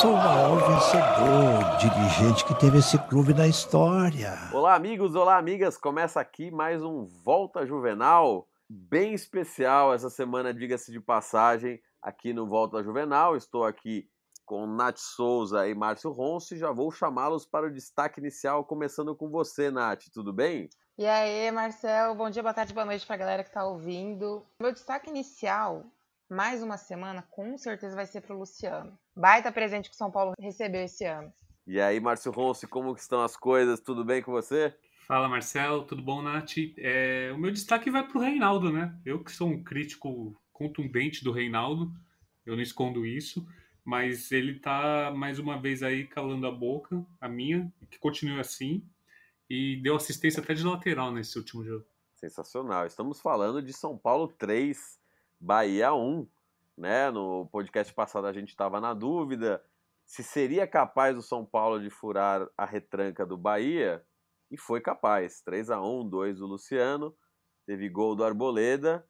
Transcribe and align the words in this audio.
sou 0.00 0.12
o 0.12 0.16
maior 0.16 0.58
vencedor, 0.58 1.78
dirigente 1.78 2.44
que 2.44 2.54
teve 2.54 2.78
esse 2.78 2.98
clube 3.08 3.32
na 3.32 3.46
história. 3.46 4.36
Olá, 4.52 4.74
amigos, 4.74 5.14
olá, 5.14 5.38
amigas. 5.38 5.78
Começa 5.78 6.20
aqui 6.20 6.50
mais 6.50 6.82
um 6.82 7.06
Volta 7.24 7.64
Juvenal, 7.64 8.46
bem 8.68 9.14
especial 9.14 9.94
essa 9.94 10.10
semana, 10.10 10.52
diga-se 10.52 10.92
de 10.92 11.00
passagem, 11.00 11.80
aqui 12.02 12.34
no 12.34 12.46
Volta 12.46 12.82
Juvenal. 12.82 13.36
Estou 13.36 13.64
aqui 13.64 14.06
com 14.44 14.66
Nath 14.66 14.98
Souza 14.98 15.66
e 15.66 15.74
Márcio 15.74 16.10
Ronce. 16.10 16.58
Já 16.58 16.70
vou 16.72 16.90
chamá-los 16.90 17.46
para 17.46 17.66
o 17.66 17.72
destaque 17.72 18.20
inicial, 18.20 18.64
começando 18.64 19.16
com 19.16 19.30
você, 19.30 19.70
Nath. 19.70 20.10
Tudo 20.12 20.30
bem? 20.30 20.68
E 20.98 21.06
aí, 21.06 21.50
Marcel, 21.50 22.14
bom 22.14 22.28
dia, 22.28 22.42
boa 22.42 22.54
tarde, 22.54 22.74
boa 22.74 22.84
noite 22.84 23.06
para 23.06 23.16
a 23.16 23.18
galera 23.18 23.42
que 23.42 23.48
está 23.48 23.64
ouvindo. 23.64 24.44
Meu 24.60 24.72
destaque 24.72 25.08
inicial, 25.08 25.84
mais 26.28 26.62
uma 26.62 26.76
semana, 26.76 27.22
com 27.22 27.56
certeza 27.56 27.94
vai 27.94 28.06
ser 28.06 28.20
para 28.20 28.34
o 28.34 28.38
Luciano. 28.38 28.98
Baita 29.14 29.52
presente 29.52 29.88
que 29.88 29.94
o 29.94 29.98
São 29.98 30.10
Paulo 30.10 30.32
recebeu 30.38 30.82
esse 30.82 31.04
ano. 31.04 31.32
E 31.66 31.80
aí, 31.80 31.98
Márcio 32.00 32.32
Ronce, 32.32 32.66
como 32.66 32.94
estão 32.94 33.22
as 33.22 33.36
coisas? 33.36 33.80
Tudo 33.80 34.04
bem 34.04 34.22
com 34.22 34.32
você? 34.32 34.74
Fala, 35.06 35.28
Marcel, 35.28 35.82
tudo 35.82 36.02
bom, 36.02 36.20
Nath? 36.20 36.56
É, 36.78 37.30
o 37.34 37.38
meu 37.38 37.50
destaque 37.50 37.90
vai 37.90 38.06
para 38.06 38.18
o 38.18 38.20
Reinaldo, 38.20 38.72
né? 38.72 38.96
Eu 39.04 39.22
que 39.22 39.30
sou 39.30 39.48
um 39.48 39.62
crítico 39.62 40.36
contundente 40.52 41.22
do 41.22 41.32
Reinaldo, 41.32 41.92
eu 42.44 42.54
não 42.56 42.62
escondo 42.62 43.06
isso, 43.06 43.46
mas 43.84 44.32
ele 44.32 44.58
tá 44.58 45.12
mais 45.14 45.38
uma 45.38 45.60
vez 45.60 45.82
aí 45.82 46.06
calando 46.06 46.46
a 46.46 46.50
boca, 46.50 47.04
a 47.20 47.28
minha, 47.28 47.72
que 47.90 47.98
continue 47.98 48.40
assim, 48.40 48.84
e 49.48 49.76
deu 49.82 49.94
assistência 49.94 50.42
até 50.42 50.54
de 50.54 50.64
lateral 50.64 51.12
nesse 51.12 51.38
último 51.38 51.64
jogo. 51.64 51.84
Sensacional. 52.16 52.86
Estamos 52.86 53.20
falando 53.20 53.62
de 53.62 53.72
São 53.72 53.96
Paulo 53.96 54.28
3, 54.28 54.95
Bahia 55.40 55.94
1. 55.94 56.28
Né? 56.76 57.10
No 57.10 57.46
podcast 57.46 57.92
passado 57.94 58.26
a 58.26 58.32
gente 58.32 58.50
estava 58.50 58.80
na 58.80 58.92
dúvida 58.92 59.62
se 60.06 60.22
seria 60.22 60.66
capaz 60.66 61.18
o 61.18 61.22
São 61.22 61.44
Paulo 61.44 61.82
de 61.82 61.90
furar 61.90 62.48
a 62.56 62.64
retranca 62.64 63.26
do 63.26 63.36
Bahia, 63.36 64.02
e 64.50 64.56
foi 64.56 64.80
capaz. 64.80 65.42
3 65.42 65.70
a 65.70 65.80
1 65.82 66.08
2 66.08 66.38
do 66.38 66.46
Luciano, 66.46 67.14
teve 67.66 67.88
gol 67.88 68.14
do 68.14 68.24
Arboleda. 68.24 69.04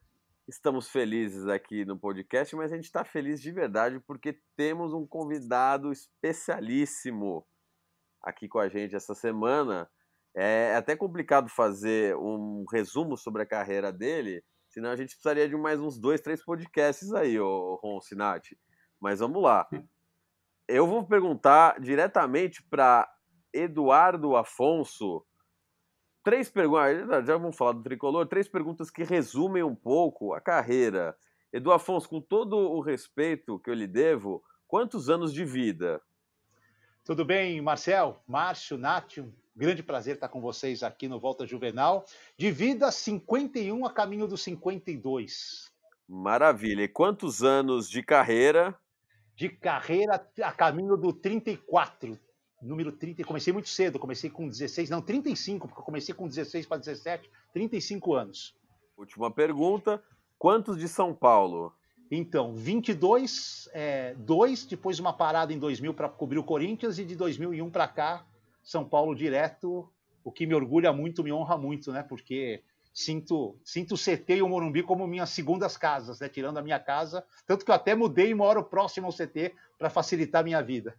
Estamos 0.48 0.88
felizes 0.88 1.46
aqui 1.48 1.84
no 1.84 1.98
podcast, 1.98 2.54
mas 2.56 2.72
a 2.72 2.76
gente 2.76 2.84
está 2.84 3.04
feliz 3.04 3.42
de 3.42 3.52
verdade 3.52 4.00
porque 4.00 4.40
temos 4.56 4.94
um 4.94 5.06
convidado 5.06 5.92
especialíssimo 5.92 7.46
aqui 8.22 8.48
com 8.48 8.58
a 8.58 8.68
gente 8.68 8.96
essa 8.96 9.14
semana. 9.14 9.90
É 10.34 10.74
até 10.76 10.96
complicado 10.96 11.48
fazer 11.48 12.16
um 12.16 12.64
resumo 12.72 13.16
sobre 13.16 13.42
a 13.42 13.46
carreira 13.46 13.92
dele, 13.92 14.42
senão 14.76 14.90
a 14.90 14.96
gente 14.96 15.14
precisaria 15.14 15.48
de 15.48 15.56
mais 15.56 15.80
uns 15.80 15.98
dois, 15.98 16.20
três 16.20 16.44
podcasts 16.44 17.10
aí, 17.14 17.40
ô 17.40 17.80
Ron 17.82 17.98
Sinati. 17.98 18.58
Mas 19.00 19.20
vamos 19.20 19.42
lá. 19.42 19.66
Eu 20.68 20.86
vou 20.86 21.02
perguntar 21.06 21.80
diretamente 21.80 22.62
para 22.62 23.10
Eduardo 23.54 24.36
Afonso. 24.36 25.24
Três 26.22 26.50
perguntas, 26.50 27.26
já 27.26 27.38
vamos 27.38 27.56
falar 27.56 27.72
do 27.72 27.82
tricolor, 27.82 28.26
três 28.26 28.48
perguntas 28.48 28.90
que 28.90 29.02
resumem 29.02 29.62
um 29.62 29.74
pouco 29.74 30.34
a 30.34 30.42
carreira. 30.42 31.16
Edu 31.50 31.72
Afonso, 31.72 32.06
com 32.06 32.20
todo 32.20 32.58
o 32.58 32.82
respeito 32.82 33.58
que 33.60 33.70
eu 33.70 33.74
lhe 33.74 33.86
devo, 33.86 34.44
quantos 34.68 35.08
anos 35.08 35.32
de 35.32 35.42
vida? 35.42 36.02
Tudo 37.02 37.24
bem, 37.24 37.62
Marcel, 37.62 38.22
Márcio, 38.28 38.76
Nath, 38.76 39.20
Grande 39.56 39.82
prazer 39.82 40.16
estar 40.16 40.28
com 40.28 40.38
vocês 40.38 40.82
aqui 40.82 41.08
no 41.08 41.18
Volta 41.18 41.46
Juvenal. 41.46 42.04
De 42.36 42.50
vida 42.50 42.92
51 42.92 43.86
a 43.86 43.90
caminho 43.90 44.28
dos 44.28 44.42
52. 44.42 45.72
Maravilha. 46.06 46.82
E 46.82 46.88
quantos 46.88 47.42
anos 47.42 47.88
de 47.88 48.02
carreira? 48.02 48.78
De 49.34 49.48
carreira 49.48 50.22
a 50.42 50.52
caminho 50.52 50.94
do 50.98 51.10
34. 51.10 52.18
Número 52.60 52.92
30. 52.92 53.24
Comecei 53.24 53.50
muito 53.50 53.70
cedo, 53.70 53.98
comecei 53.98 54.28
com 54.28 54.46
16, 54.46 54.90
não, 54.90 55.00
35, 55.00 55.68
porque 55.68 55.80
eu 55.80 55.84
comecei 55.86 56.14
com 56.14 56.28
16 56.28 56.66
para 56.66 56.76
17, 56.76 57.30
35 57.54 58.14
anos. 58.14 58.54
Última 58.94 59.30
pergunta. 59.30 60.02
Quantos 60.38 60.76
de 60.76 60.86
São 60.86 61.14
Paulo? 61.14 61.72
Então, 62.10 62.54
22, 62.54 63.70
é, 63.72 64.14
dois, 64.18 64.66
depois 64.66 65.00
uma 65.00 65.14
parada 65.14 65.50
em 65.50 65.58
2000 65.58 65.94
para 65.94 66.10
cobrir 66.10 66.38
o 66.38 66.44
Corinthians 66.44 66.98
e 66.98 67.06
de 67.06 67.16
2001 67.16 67.70
para 67.70 67.88
cá 67.88 68.26
são 68.66 68.84
Paulo 68.84 69.14
direto, 69.14 69.88
o 70.24 70.32
que 70.32 70.44
me 70.44 70.52
orgulha 70.52 70.92
muito, 70.92 71.22
me 71.22 71.32
honra 71.32 71.56
muito, 71.56 71.92
né? 71.92 72.02
Porque 72.02 72.64
sinto, 72.92 73.56
sinto 73.64 73.94
o 73.94 73.96
CT 73.96 74.38
e 74.38 74.42
o 74.42 74.48
Morumbi 74.48 74.82
como 74.82 75.06
minhas 75.06 75.30
segundas 75.30 75.76
casas, 75.76 76.18
né? 76.18 76.28
Tirando 76.28 76.58
a 76.58 76.62
minha 76.62 76.80
casa, 76.80 77.24
tanto 77.46 77.64
que 77.64 77.70
eu 77.70 77.74
até 77.76 77.94
mudei 77.94 78.30
e 78.30 78.34
moro 78.34 78.64
próximo 78.64 79.06
ao 79.06 79.12
CT 79.12 79.54
para 79.78 79.88
facilitar 79.88 80.40
a 80.40 80.44
minha 80.44 80.60
vida. 80.60 80.98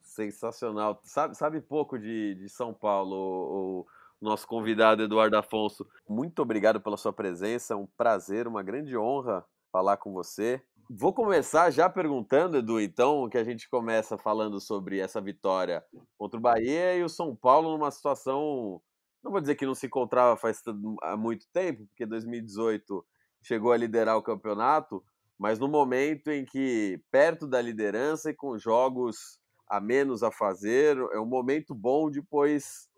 Sensacional. 0.00 1.00
Sabe, 1.02 1.36
sabe 1.36 1.60
pouco 1.60 1.98
de, 1.98 2.36
de 2.36 2.48
São 2.48 2.72
Paulo, 2.72 3.16
o, 3.16 3.80
o 4.20 4.24
nosso 4.24 4.46
convidado 4.46 5.02
Eduardo 5.02 5.36
Afonso. 5.36 5.84
Muito 6.08 6.40
obrigado 6.40 6.80
pela 6.80 6.96
sua 6.96 7.12
presença, 7.12 7.74
é 7.74 7.76
um 7.76 7.86
prazer, 7.86 8.46
uma 8.46 8.62
grande 8.62 8.96
honra 8.96 9.44
falar 9.72 9.96
com 9.96 10.12
você. 10.12 10.62
Vou 10.90 11.12
começar 11.12 11.70
já 11.70 11.86
perguntando, 11.90 12.56
Edu, 12.56 12.80
então, 12.80 13.28
que 13.28 13.36
a 13.36 13.44
gente 13.44 13.68
começa 13.68 14.16
falando 14.16 14.58
sobre 14.58 14.98
essa 14.98 15.20
vitória 15.20 15.84
contra 16.16 16.38
o 16.38 16.42
Bahia 16.42 16.96
e 16.96 17.04
o 17.04 17.10
São 17.10 17.36
Paulo 17.36 17.72
numa 17.72 17.90
situação, 17.90 18.80
não 19.22 19.30
vou 19.30 19.38
dizer 19.38 19.54
que 19.56 19.66
não 19.66 19.74
se 19.74 19.86
encontrava 19.86 20.34
faz 20.34 20.62
há 21.02 21.14
muito 21.14 21.46
tempo, 21.52 21.86
porque 21.88 22.06
2018 22.06 23.04
chegou 23.42 23.70
a 23.70 23.76
liderar 23.76 24.16
o 24.16 24.22
campeonato, 24.22 25.04
mas 25.38 25.58
no 25.58 25.68
momento 25.68 26.30
em 26.30 26.46
que, 26.46 26.98
perto 27.10 27.46
da 27.46 27.60
liderança 27.60 28.30
e 28.30 28.34
com 28.34 28.56
jogos 28.56 29.38
a 29.68 29.82
menos 29.82 30.22
a 30.22 30.32
fazer, 30.32 30.96
é 31.12 31.20
um 31.20 31.26
momento 31.26 31.74
bom 31.74 32.10
depois 32.10 32.88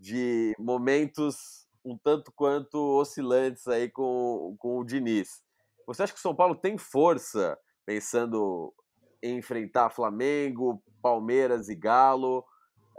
de 0.00 0.54
momentos 0.58 1.68
um 1.84 1.96
tanto 1.98 2.32
quanto 2.32 2.78
oscilantes 2.78 3.68
aí 3.68 3.90
com, 3.90 4.56
com 4.58 4.78
o 4.78 4.84
Diniz. 4.84 5.46
Você 5.88 6.02
acha 6.02 6.12
que 6.12 6.18
o 6.18 6.22
São 6.22 6.34
Paulo 6.34 6.54
tem 6.54 6.76
força 6.76 7.58
pensando 7.86 8.74
em 9.22 9.38
enfrentar 9.38 9.88
Flamengo, 9.88 10.82
Palmeiras 11.00 11.70
e 11.70 11.74
Galo, 11.74 12.40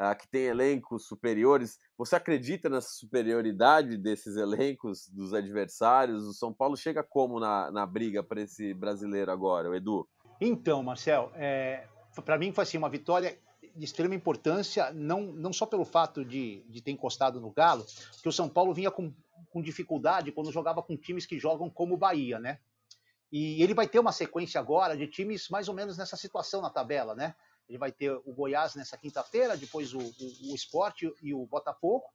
uh, 0.02 0.18
que 0.20 0.28
tem 0.28 0.46
elencos 0.46 1.06
superiores? 1.06 1.78
Você 2.00 2.16
acredita 2.16 2.68
nessa 2.68 2.90
superioridade 2.90 3.96
desses 3.96 4.38
elencos 4.38 5.08
dos 5.08 5.36
adversários? 5.36 6.26
O 6.26 6.34
São 6.34 6.52
Paulo 6.52 6.76
chega 6.76 7.04
como 7.04 7.40
na, 7.40 7.70
na 7.70 7.86
briga 7.86 8.24
para 8.24 8.42
esse 8.42 8.74
brasileiro 8.74 9.32
agora, 9.32 9.70
o 9.70 9.76
Edu? 9.76 10.10
Então, 10.42 10.82
Marcel, 10.82 11.32
é, 11.36 11.88
para 12.26 12.40
mim 12.40 12.52
foi 12.52 12.64
assim, 12.64 12.80
uma 12.80 12.90
vitória 12.90 13.38
de 13.76 13.86
extrema 13.86 14.16
importância, 14.16 14.92
não, 14.92 15.22
não 15.22 15.54
só 15.54 15.68
pelo 15.68 15.86
fato 15.86 16.26
de, 16.26 16.64
de 16.68 16.82
ter 16.82 16.90
encostado 16.90 17.40
no 17.40 17.52
Galo, 17.52 17.86
que 18.20 18.28
o 18.28 18.32
São 18.32 18.50
Paulo 18.50 18.74
vinha 18.74 18.90
com, 18.90 19.14
com 19.52 19.62
dificuldade 19.62 20.32
quando 20.32 20.52
jogava 20.52 20.82
com 20.82 20.98
times 20.98 21.28
que 21.28 21.38
jogam 21.38 21.70
como 21.70 21.94
o 21.94 21.98
Bahia, 21.98 22.40
né? 22.40 22.58
E 23.32 23.62
ele 23.62 23.74
vai 23.74 23.88
ter 23.88 24.00
uma 24.00 24.12
sequência 24.12 24.60
agora 24.60 24.98
de 24.98 25.08
times 25.08 25.50
mais 25.50 25.68
ou 25.68 25.74
menos 25.74 25.98
nessa 25.98 26.18
situação 26.18 26.62
na 26.62 26.70
tabela, 26.70 27.14
né? 27.16 27.36
Ele 27.68 27.78
vai 27.78 27.92
ter 27.92 28.12
o 28.12 28.34
Goiás 28.34 28.74
nessa 28.74 28.98
quinta-feira, 28.98 29.56
depois 29.56 29.94
o, 29.94 30.00
o, 30.00 30.52
o 30.52 30.56
Sport 30.56 31.04
e 31.22 31.34
o 31.34 31.46
Botafogo, 31.46 32.06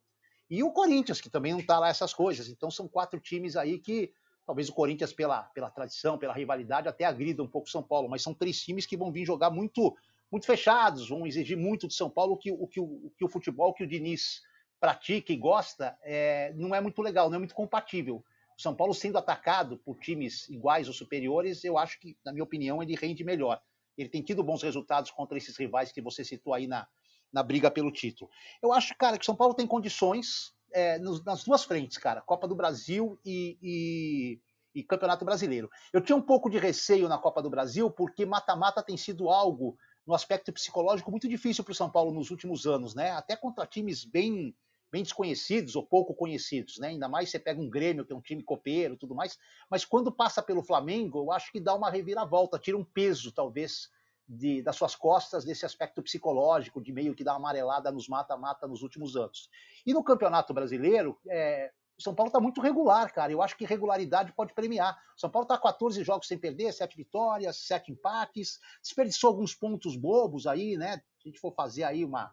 e 0.50 0.62
o 0.62 0.72
Corinthians, 0.72 1.20
que 1.20 1.30
também 1.30 1.52
não 1.52 1.60
está 1.60 1.78
lá 1.78 1.88
essas 1.88 2.12
coisas. 2.12 2.48
Então 2.48 2.70
são 2.70 2.88
quatro 2.88 3.20
times 3.20 3.56
aí 3.56 3.78
que 3.78 4.12
talvez 4.44 4.68
o 4.68 4.74
Corinthians, 4.74 5.12
pela, 5.12 5.44
pela 5.54 5.70
tradição, 5.70 6.18
pela 6.18 6.34
rivalidade, 6.34 6.88
até 6.88 7.04
agrida 7.04 7.42
um 7.42 7.48
pouco 7.48 7.70
São 7.70 7.82
Paulo, 7.82 8.08
mas 8.08 8.22
são 8.22 8.34
três 8.34 8.60
times 8.60 8.84
que 8.84 8.96
vão 8.96 9.12
vir 9.12 9.24
jogar 9.24 9.50
muito 9.50 9.96
muito 10.30 10.46
fechados, 10.46 11.08
vão 11.08 11.24
exigir 11.26 11.56
muito 11.56 11.86
de 11.86 11.94
São 11.94 12.10
Paulo 12.10 12.36
que, 12.36 12.50
o, 12.50 12.66
que 12.66 12.80
o, 12.80 13.12
que 13.16 13.24
o 13.24 13.28
futebol 13.28 13.72
que 13.72 13.84
o 13.84 13.86
Diniz 13.86 14.42
pratica 14.80 15.32
e 15.32 15.36
gosta 15.36 15.96
é, 16.02 16.52
não 16.56 16.74
é 16.74 16.80
muito 16.80 17.00
legal, 17.00 17.28
não 17.30 17.36
é 17.36 17.38
muito 17.38 17.54
compatível. 17.54 18.24
O 18.56 18.62
São 18.62 18.74
Paulo 18.74 18.94
sendo 18.94 19.18
atacado 19.18 19.78
por 19.78 19.98
times 19.98 20.48
iguais 20.48 20.88
ou 20.88 20.94
superiores, 20.94 21.64
eu 21.64 21.76
acho 21.76 21.98
que, 21.98 22.16
na 22.24 22.32
minha 22.32 22.44
opinião, 22.44 22.82
ele 22.82 22.94
rende 22.94 23.24
melhor. 23.24 23.60
Ele 23.96 24.08
tem 24.08 24.22
tido 24.22 24.42
bons 24.42 24.62
resultados 24.62 25.10
contra 25.10 25.36
esses 25.36 25.56
rivais 25.56 25.92
que 25.92 26.00
você 26.00 26.24
citou 26.24 26.54
aí 26.54 26.66
na, 26.66 26.86
na 27.32 27.42
briga 27.42 27.70
pelo 27.70 27.92
título. 27.92 28.30
Eu 28.62 28.72
acho, 28.72 28.94
cara, 28.96 29.18
que 29.18 29.22
o 29.22 29.26
São 29.26 29.36
Paulo 29.36 29.54
tem 29.54 29.66
condições 29.66 30.54
é, 30.72 30.98
nas 30.98 31.44
duas 31.44 31.64
frentes, 31.64 31.98
cara. 31.98 32.20
Copa 32.20 32.48
do 32.48 32.54
Brasil 32.54 33.18
e, 33.24 33.58
e, 33.62 34.40
e 34.74 34.82
Campeonato 34.82 35.24
Brasileiro. 35.24 35.70
Eu 35.92 36.00
tinha 36.00 36.16
um 36.16 36.22
pouco 36.22 36.50
de 36.50 36.58
receio 36.58 37.08
na 37.08 37.18
Copa 37.18 37.42
do 37.42 37.50
Brasil, 37.50 37.90
porque 37.90 38.26
mata-mata 38.26 38.82
tem 38.82 38.96
sido 38.96 39.30
algo 39.30 39.76
no 40.06 40.14
aspecto 40.14 40.52
psicológico 40.52 41.10
muito 41.10 41.28
difícil 41.28 41.64
para 41.64 41.72
o 41.72 41.74
São 41.74 41.90
Paulo 41.90 42.12
nos 42.12 42.30
últimos 42.30 42.66
anos, 42.66 42.94
né? 42.94 43.12
Até 43.12 43.36
contra 43.36 43.66
times 43.66 44.04
bem 44.04 44.54
bem 44.94 45.02
desconhecidos 45.02 45.74
ou 45.74 45.84
pouco 45.84 46.14
conhecidos, 46.14 46.78
né? 46.78 46.86
Ainda 46.86 47.08
mais 47.08 47.28
você 47.28 47.36
pega 47.36 47.60
um 47.60 47.68
Grêmio, 47.68 48.06
que 48.06 48.12
é 48.12 48.16
um 48.16 48.20
time 48.20 48.44
copeiro, 48.44 48.96
tudo 48.96 49.12
mais. 49.12 49.36
Mas 49.68 49.84
quando 49.84 50.12
passa 50.12 50.40
pelo 50.40 50.62
Flamengo, 50.62 51.18
eu 51.18 51.32
acho 51.32 51.50
que 51.50 51.58
dá 51.58 51.74
uma 51.74 51.90
reviravolta, 51.90 52.60
tira 52.60 52.78
um 52.78 52.84
peso, 52.84 53.32
talvez, 53.32 53.90
de, 54.28 54.62
das 54.62 54.76
suas 54.76 54.94
costas 54.94 55.44
desse 55.44 55.66
aspecto 55.66 56.00
psicológico, 56.00 56.80
de 56.80 56.92
meio 56.92 57.12
que 57.12 57.24
dar 57.24 57.32
uma 57.32 57.38
amarelada 57.38 57.90
nos 57.90 58.06
mata-mata 58.06 58.68
nos 58.68 58.82
últimos 58.82 59.16
anos. 59.16 59.50
E 59.84 59.92
no 59.92 60.04
Campeonato 60.04 60.54
Brasileiro, 60.54 61.18
é, 61.28 61.72
São 61.98 62.14
Paulo 62.14 62.28
está 62.28 62.38
muito 62.38 62.60
regular, 62.60 63.12
cara. 63.12 63.32
Eu 63.32 63.42
acho 63.42 63.56
que 63.56 63.64
regularidade 63.64 64.32
pode 64.32 64.54
premiar. 64.54 64.96
São 65.16 65.28
Paulo 65.28 65.44
está 65.44 65.58
14 65.58 66.04
jogos 66.04 66.28
sem 66.28 66.38
perder, 66.38 66.72
7 66.72 66.96
vitórias, 66.96 67.56
7 67.66 67.90
empates, 67.90 68.60
desperdiçou 68.80 69.26
alguns 69.26 69.56
pontos 69.56 69.96
bobos 69.96 70.46
aí, 70.46 70.76
né? 70.76 70.98
Se 71.18 71.26
a 71.26 71.28
gente 71.30 71.40
for 71.40 71.52
fazer 71.52 71.82
aí 71.82 72.04
uma, 72.04 72.32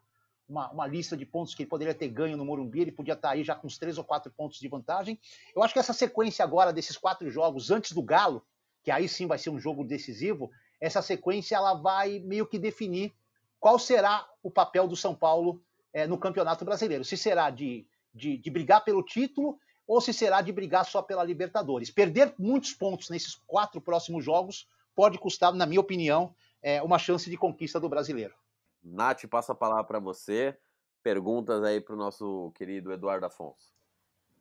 uma, 0.51 0.69
uma, 0.71 0.88
lista 0.88 1.15
de 1.15 1.25
pontos 1.25 1.56
que 1.56 1.63
ele 1.63 1.69
poderia 1.69 1.94
ter 1.94 2.07
ganho 2.09 2.38
no 2.38 2.45
Morumbi, 2.45 2.81
ele 2.81 2.92
podia 2.92 3.13
estar 3.13 3.30
tá 3.30 3.33
aí 3.33 3.44
já 3.44 3.56
com 3.56 3.68
uns 3.68 3.77
3 3.77 3.98
ou 3.98 4.03
4 4.03 4.31
pontos 4.31 4.59
de 4.59 4.68
vantagem. 4.68 5.19
Eu 5.56 5.63
acho 5.63 5.74
que 5.74 5.80
essa 5.80 5.94
sequência 5.94 6.44
agora 6.44 6.74
desses 6.74 6.98
quatro 6.98 7.30
jogos 7.30 7.71
antes 7.71 7.94
do 7.94 8.01
Galo, 8.01 8.44
que 8.83 8.92
aí 8.92 9.07
sim 9.07 9.27
vai 9.27 9.38
ser 9.38 9.50
um 9.50 9.59
jogo 9.59 9.83
decisivo, 9.83 10.51
essa 10.80 11.01
sequência 11.01 11.56
ela 11.56 11.74
vai 11.74 12.19
meio 12.19 12.45
que 12.45 12.59
definir 12.59 13.13
qual 13.59 13.77
será 13.80 14.27
o 14.44 14.51
papel 14.51 14.88
do 14.88 14.95
São 14.95 15.15
Paulo 15.15 15.62
é, 15.94 16.07
no 16.07 16.18
Campeonato 16.18 16.65
Brasileiro. 16.65 17.06
Se 17.06 17.15
será 17.15 17.50
de 17.50 17.86
de, 18.13 18.38
de 18.38 18.50
brigar 18.50 18.83
pelo 18.83 19.03
título 19.03 19.57
ou 19.88 20.00
se 20.00 20.13
será 20.13 20.42
de 20.42 20.51
brigar 20.51 20.86
só 20.86 21.01
pela 21.01 21.24
Libertadores. 21.24 21.89
Perder 21.89 22.33
muitos 22.38 22.74
pontos 22.74 23.09
nesses 23.09 23.36
quatro 23.48 23.81
próximos 23.81 24.24
jogos 24.24 24.68
pode 24.95 25.18
custar, 25.18 25.53
na 25.53 25.65
minha 25.65 25.81
opinião, 25.81 26.33
é, 26.62 26.81
uma 26.81 27.00
chance 27.00 27.30
de 27.30 27.38
conquista 27.38 27.80
do 27.80 27.89
brasileiro. 27.89 28.33
Nath, 28.83 29.25
passa 29.28 29.51
a 29.51 29.56
palavra 29.56 29.83
para 29.83 30.00
você. 30.00 30.57
Perguntas 31.04 31.63
aí 31.63 31.81
para 31.81 31.95
o 31.95 31.98
nosso 31.98 32.51
querido 32.56 32.92
Eduardo 32.92 33.25
Afonso. 33.25 33.74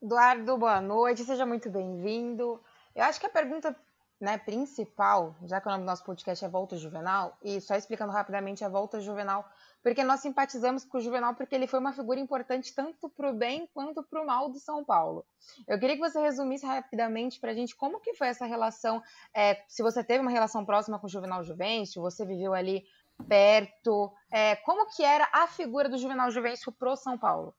Eduardo, 0.02 0.56
boa 0.56 0.80
noite, 0.80 1.24
seja 1.24 1.44
muito 1.44 1.70
bem-vindo. 1.70 2.60
Eu 2.94 3.04
acho 3.04 3.20
que 3.20 3.26
a 3.26 3.30
pergunta 3.30 3.76
né, 4.20 4.36
principal, 4.36 5.34
já 5.44 5.60
que 5.60 5.66
o 5.66 5.70
nome 5.70 5.84
do 5.84 5.86
nosso 5.86 6.04
podcast 6.04 6.44
é 6.44 6.48
Volta 6.48 6.76
Juvenal, 6.76 7.38
e 7.42 7.58
só 7.60 7.74
explicando 7.74 8.12
rapidamente 8.12 8.62
a 8.62 8.68
Volta 8.68 9.00
Juvenal, 9.00 9.50
porque 9.82 10.04
nós 10.04 10.20
simpatizamos 10.20 10.84
com 10.84 10.98
o 10.98 11.00
Juvenal 11.00 11.34
porque 11.34 11.54
ele 11.54 11.66
foi 11.66 11.78
uma 11.78 11.94
figura 11.94 12.20
importante 12.20 12.74
tanto 12.74 13.08
para 13.08 13.30
o 13.30 13.32
bem 13.32 13.66
quanto 13.72 14.02
para 14.02 14.20
o 14.20 14.26
mal 14.26 14.50
do 14.50 14.58
São 14.58 14.84
Paulo. 14.84 15.24
Eu 15.66 15.78
queria 15.78 15.96
que 15.96 16.02
você 16.02 16.20
resumisse 16.20 16.66
rapidamente 16.66 17.40
para 17.40 17.52
a 17.52 17.54
gente 17.54 17.74
como 17.74 17.98
que 17.98 18.12
foi 18.12 18.28
essa 18.28 18.44
relação, 18.44 19.02
é, 19.34 19.64
se 19.66 19.82
você 19.82 20.04
teve 20.04 20.20
uma 20.20 20.30
relação 20.30 20.66
próxima 20.66 20.98
com 20.98 21.06
o 21.06 21.10
Juvenal 21.10 21.42
Juvencio, 21.42 22.02
você 22.02 22.26
viveu 22.26 22.52
ali 22.52 22.84
perto, 23.24 24.12
é, 24.30 24.56
como 24.56 24.86
que 24.94 25.02
era 25.02 25.28
a 25.32 25.46
figura 25.46 25.88
do 25.88 25.98
Juvenal 25.98 26.30
Juvencio 26.30 26.72
pro 26.72 26.96
São 26.96 27.18
Paulo? 27.18 27.54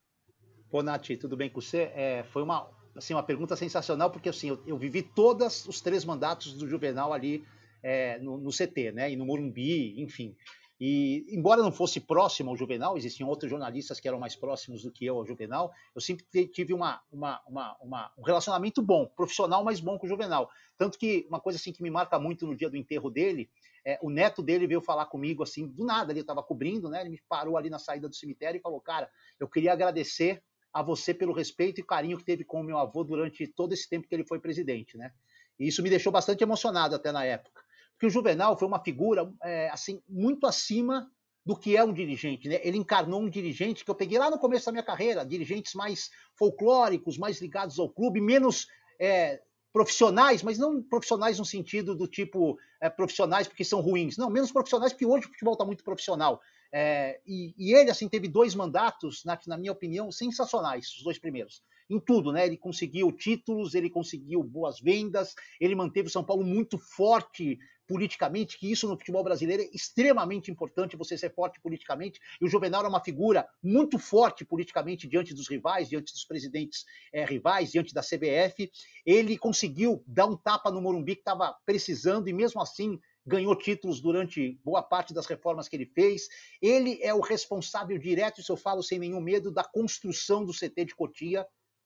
Pô, 0.70 0.82
Nath, 0.82 1.10
tudo 1.20 1.36
bem 1.36 1.50
com 1.50 1.60
você? 1.60 1.92
É, 1.94 2.24
foi 2.32 2.42
uma, 2.42 2.70
assim, 2.96 3.14
uma 3.14 3.24
pergunta 3.24 3.56
sensacional, 3.56 4.10
porque 4.10 4.30
assim, 4.30 4.50
eu, 4.50 4.64
eu 4.66 4.78
vivi 4.78 5.02
todos 5.02 5.68
os 5.68 5.82
três 5.82 6.06
mandatos 6.06 6.54
do 6.54 6.68
Juvenal 6.68 7.14
ali 7.14 7.46
é, 7.84 8.20
no, 8.20 8.38
no, 8.38 8.52
CT, 8.52 8.92
né? 8.94 9.12
E 9.12 9.16
no 9.16 9.26
Morumbi, 9.26 10.02
enfim. 10.02 10.36
E, 10.84 11.28
embora 11.30 11.62
não 11.62 11.72
fosse 11.72 12.00
próximo 12.00 12.50
ao 12.50 12.58
Juvenal, 12.58 12.98
existiam 12.98 13.30
outros 13.30 13.48
jornalistas 13.52 14.00
que 14.00 14.08
eram 14.08 14.18
mais 14.18 14.36
próximos 14.36 14.82
do 14.82 14.92
que 14.92 15.06
eu 15.06 15.16
ao 15.16 15.24
Juvenal, 15.28 15.72
eu 15.94 16.02
sempre 16.02 16.26
tive 16.48 16.74
uma, 16.74 17.00
uma, 17.12 17.40
uma, 17.46 17.78
uma, 17.80 18.12
um 18.18 18.24
relacionamento 18.24 18.82
bom, 18.82 19.06
profissional, 19.06 19.64
mas 19.64 19.80
bom 19.80 20.00
com 20.00 20.08
o 20.08 20.10
Juvenal. 20.10 20.50
Tanto 20.80 20.98
que 20.98 21.28
uma 21.30 21.40
coisa 21.40 21.60
assim 21.60 21.72
que 21.72 21.84
me 21.84 21.92
marca 21.92 22.18
muito 22.18 22.48
no 22.48 22.56
dia 22.56 22.68
do 22.68 22.76
enterro 22.76 23.12
dele, 23.12 23.48
é, 23.86 24.00
o 24.02 24.10
neto 24.10 24.42
dele 24.42 24.66
veio 24.66 24.82
falar 24.82 25.06
comigo 25.06 25.44
assim, 25.44 25.68
do 25.68 25.86
nada, 25.86 26.12
ele 26.12 26.22
estava 26.22 26.42
cobrindo, 26.42 26.90
né? 26.90 27.02
Ele 27.02 27.12
me 27.12 27.22
parou 27.30 27.58
ali 27.58 27.70
na 27.70 27.78
saída 27.78 28.10
do 28.10 28.16
cemitério 28.16 28.58
e 28.58 28.62
falou: 28.62 28.82
Cara, 28.82 29.08
eu 29.40 29.48
queria 29.48 29.74
agradecer 29.74 30.42
a 30.74 30.82
você 30.82 31.14
pelo 31.14 31.32
respeito 31.32 31.80
e 31.80 31.84
carinho 31.84 32.18
que 32.18 32.24
teve 32.24 32.44
com 32.44 32.60
o 32.60 32.64
meu 32.64 32.80
avô 32.80 33.04
durante 33.04 33.46
todo 33.46 33.72
esse 33.72 33.88
tempo 33.88 34.08
que 34.08 34.16
ele 34.16 34.26
foi 34.26 34.40
presidente, 34.40 34.98
né? 34.98 35.12
E 35.60 35.68
isso 35.68 35.84
me 35.84 35.92
deixou 35.92 36.12
bastante 36.12 36.44
emocionado 36.44 36.96
até 36.96 37.12
na 37.12 37.24
época 37.24 37.61
que 38.02 38.08
o 38.08 38.10
Juvenal 38.10 38.58
foi 38.58 38.68
uma 38.68 38.84
figura 38.84 39.32
é, 39.44 39.70
assim 39.70 40.02
muito 40.10 40.48
acima 40.48 41.08
do 41.46 41.56
que 41.56 41.78
é 41.78 41.84
um 41.84 41.94
dirigente. 41.94 42.50
Né? 42.50 42.60
Ele 42.64 42.80
encarnou 42.80 43.22
um 43.22 43.30
dirigente 43.30 43.86
que 43.86 43.92
eu 43.92 43.96
peguei 43.96 44.18
lá 44.18 44.28
no 44.32 44.40
começo 44.40 44.66
da 44.66 44.72
minha 44.72 44.84
carreira, 44.84 45.24
dirigentes 45.24 45.76
mais 45.76 46.10
folclóricos, 46.36 47.20
mais 47.20 47.40
ligados 47.40 47.78
ao 47.78 47.88
clube, 47.88 48.20
menos 48.20 48.66
é, 49.00 49.40
profissionais, 49.72 50.42
mas 50.42 50.58
não 50.58 50.82
profissionais 50.82 51.38
no 51.38 51.46
sentido 51.46 51.96
do 51.96 52.08
tipo 52.08 52.58
é, 52.82 52.90
profissionais 52.90 53.48
porque 53.48 53.64
são 53.64 53.82
ruins, 53.82 54.18
não, 54.18 54.32
menos 54.32 54.52
profissionais 54.52 54.94
porque 54.94 55.06
hoje 55.06 55.28
o 55.28 55.30
futebol 55.30 55.54
está 55.54 55.64
muito 55.64 55.84
profissional. 55.84 56.42
É, 56.74 57.22
e, 57.24 57.54
e, 57.56 57.76
ele 57.76 57.92
assim 57.92 58.10
teve 58.10 58.28
dois 58.28 58.56
mandatos, 58.56 59.24
na, 59.24 59.38
na 59.46 59.58
minha 59.60 59.74
opinião, 59.74 60.12
sensacionais, 60.12 60.88
os 60.98 61.04
dois 61.04 61.20
primeiros 61.20 61.62
em 61.92 62.00
tudo, 62.00 62.32
né? 62.32 62.46
Ele 62.46 62.58
conseguiu 62.58 63.12
títulos, 63.12 63.76
ele 63.76 63.90
conseguiu 63.90 64.42
boas 64.42 64.80
vendas, 64.80 65.36
ele 65.60 65.76
manteve 65.76 66.08
o 66.08 66.12
São 66.12 66.24
Paulo 66.24 66.44
muito 66.44 66.80
forte 66.80 67.60
politicamente, 67.92 68.58
que 68.58 68.72
isso 68.72 68.88
no 68.88 68.98
futebol 68.98 69.22
brasileiro 69.22 69.64
é 69.64 69.70
extremamente 69.74 70.50
importante, 70.50 70.96
você 70.96 71.18
ser 71.18 71.34
forte 71.34 71.60
politicamente. 71.60 72.22
E 72.40 72.46
o 72.46 72.48
Juvenal 72.48 72.80
era 72.80 72.90
uma 72.90 73.04
figura 73.04 73.46
muito 73.62 74.00
forte 74.00 74.46
politicamente 74.46 75.10
diante 75.10 75.34
dos 75.34 75.50
rivais, 75.50 75.90
diante 75.90 76.14
dos 76.14 76.24
presidentes 76.24 76.86
é, 77.12 77.26
rivais, 77.26 77.70
diante 77.70 77.94
da 77.94 78.02
CBF. 78.02 78.72
Ele 79.06 79.38
conseguiu 79.38 80.02
dar 80.08 80.26
um 80.26 80.38
tapa 80.38 80.72
no 80.72 80.82
Morumbi 80.82 81.16
que 81.16 81.22
estava 81.22 81.54
precisando 81.66 82.30
e 82.30 82.34
mesmo 82.34 82.62
assim 82.62 82.98
ganhou 83.26 83.54
títulos 83.58 84.00
durante 84.00 84.58
boa 84.64 84.82
parte 84.82 85.14
das 85.14 85.26
reformas 85.26 85.68
que 85.68 85.76
ele 85.76 85.86
fez. 85.86 86.30
Ele 86.62 86.98
é 87.02 87.14
o 87.14 87.20
responsável 87.20 87.98
direto, 87.98 88.40
isso 88.40 88.54
eu 88.54 88.58
falo 88.58 88.82
sem 88.82 89.00
nenhum 89.00 89.20
medo, 89.20 89.52
da 89.52 89.66
construção 89.66 90.46
do 90.46 90.54
CT 90.54 90.86
de 90.86 90.96
Cotia 90.96 91.46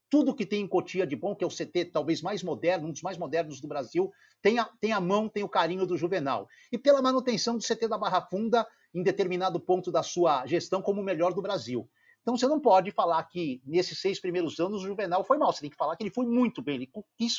tudo 0.09 0.35
que 0.35 0.45
tem 0.45 0.61
em 0.61 0.67
Cotia 0.67 1.05
de 1.05 1.15
bom, 1.15 1.35
que 1.35 1.43
é 1.43 1.47
o 1.47 1.49
CT 1.49 1.85
talvez 1.85 2.21
mais 2.21 2.43
moderno, 2.43 2.87
um 2.87 2.91
dos 2.91 3.01
mais 3.01 3.17
modernos 3.17 3.59
do 3.59 3.67
Brasil, 3.67 4.11
tem 4.41 4.59
a, 4.59 4.65
tem 4.79 4.91
a 4.91 5.01
mão, 5.01 5.27
tem 5.27 5.43
o 5.43 5.49
carinho 5.49 5.85
do 5.85 5.97
Juvenal. 5.97 6.47
E 6.71 6.77
pela 6.77 7.01
manutenção 7.01 7.57
do 7.57 7.63
CT 7.63 7.87
da 7.87 7.97
Barra 7.97 8.21
Funda 8.21 8.65
em 8.93 9.03
determinado 9.03 9.59
ponto 9.59 9.91
da 9.91 10.03
sua 10.03 10.45
gestão 10.45 10.81
como 10.81 11.01
o 11.01 11.03
melhor 11.03 11.33
do 11.33 11.41
Brasil. 11.41 11.89
Então 12.21 12.35
você 12.35 12.47
não 12.47 12.59
pode 12.59 12.89
falar 12.91 13.21
que 13.25 13.61
nesses 13.65 13.99
seis 13.99 14.19
primeiros 14.19 14.59
anos 14.59 14.83
o 14.83 14.87
Juvenal 14.87 15.23
foi 15.23 15.37
mal, 15.37 15.53
você 15.53 15.61
tem 15.61 15.69
que 15.69 15.75
falar 15.75 15.95
que 15.95 16.03
ele 16.03 16.13
foi 16.13 16.25
muito 16.25 16.61
bem, 16.61 16.75
ele 16.75 16.89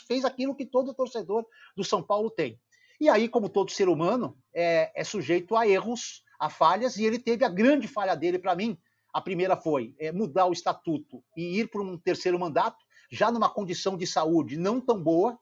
fez 0.07 0.25
aquilo 0.25 0.55
que 0.55 0.65
todo 0.65 0.95
torcedor 0.95 1.45
do 1.77 1.83
São 1.83 2.03
Paulo 2.03 2.31
tem. 2.31 2.61
E 3.01 3.09
aí, 3.09 3.29
como 3.29 3.49
todo 3.49 3.71
ser 3.71 3.89
humano, 3.89 4.39
é, 4.55 4.93
é 4.95 5.05
sujeito 5.05 5.57
a 5.57 5.67
erros, 5.67 6.23
a 6.39 6.49
falhas, 6.49 6.97
e 6.97 7.05
ele 7.05 7.19
teve 7.19 7.45
a 7.45 7.49
grande 7.49 7.89
falha 7.89 8.15
dele 8.15 8.39
para 8.39 8.55
mim, 8.55 8.79
a 9.17 9.21
primeira 9.23 9.57
foi 9.57 9.95
é, 9.99 10.13
mudar 10.13 10.45
o 10.45 10.53
estatuto 10.53 11.25
e 11.35 11.59
ir 11.59 11.71
para 11.71 11.81
um 11.81 11.97
terceiro 11.97 12.39
mandato, 12.39 12.85
já 13.11 13.31
numa 13.31 13.49
condição 13.49 13.97
de 13.97 14.07
saúde 14.07 14.59
não 14.59 14.79
tão 14.79 15.03
boa, 15.03 15.39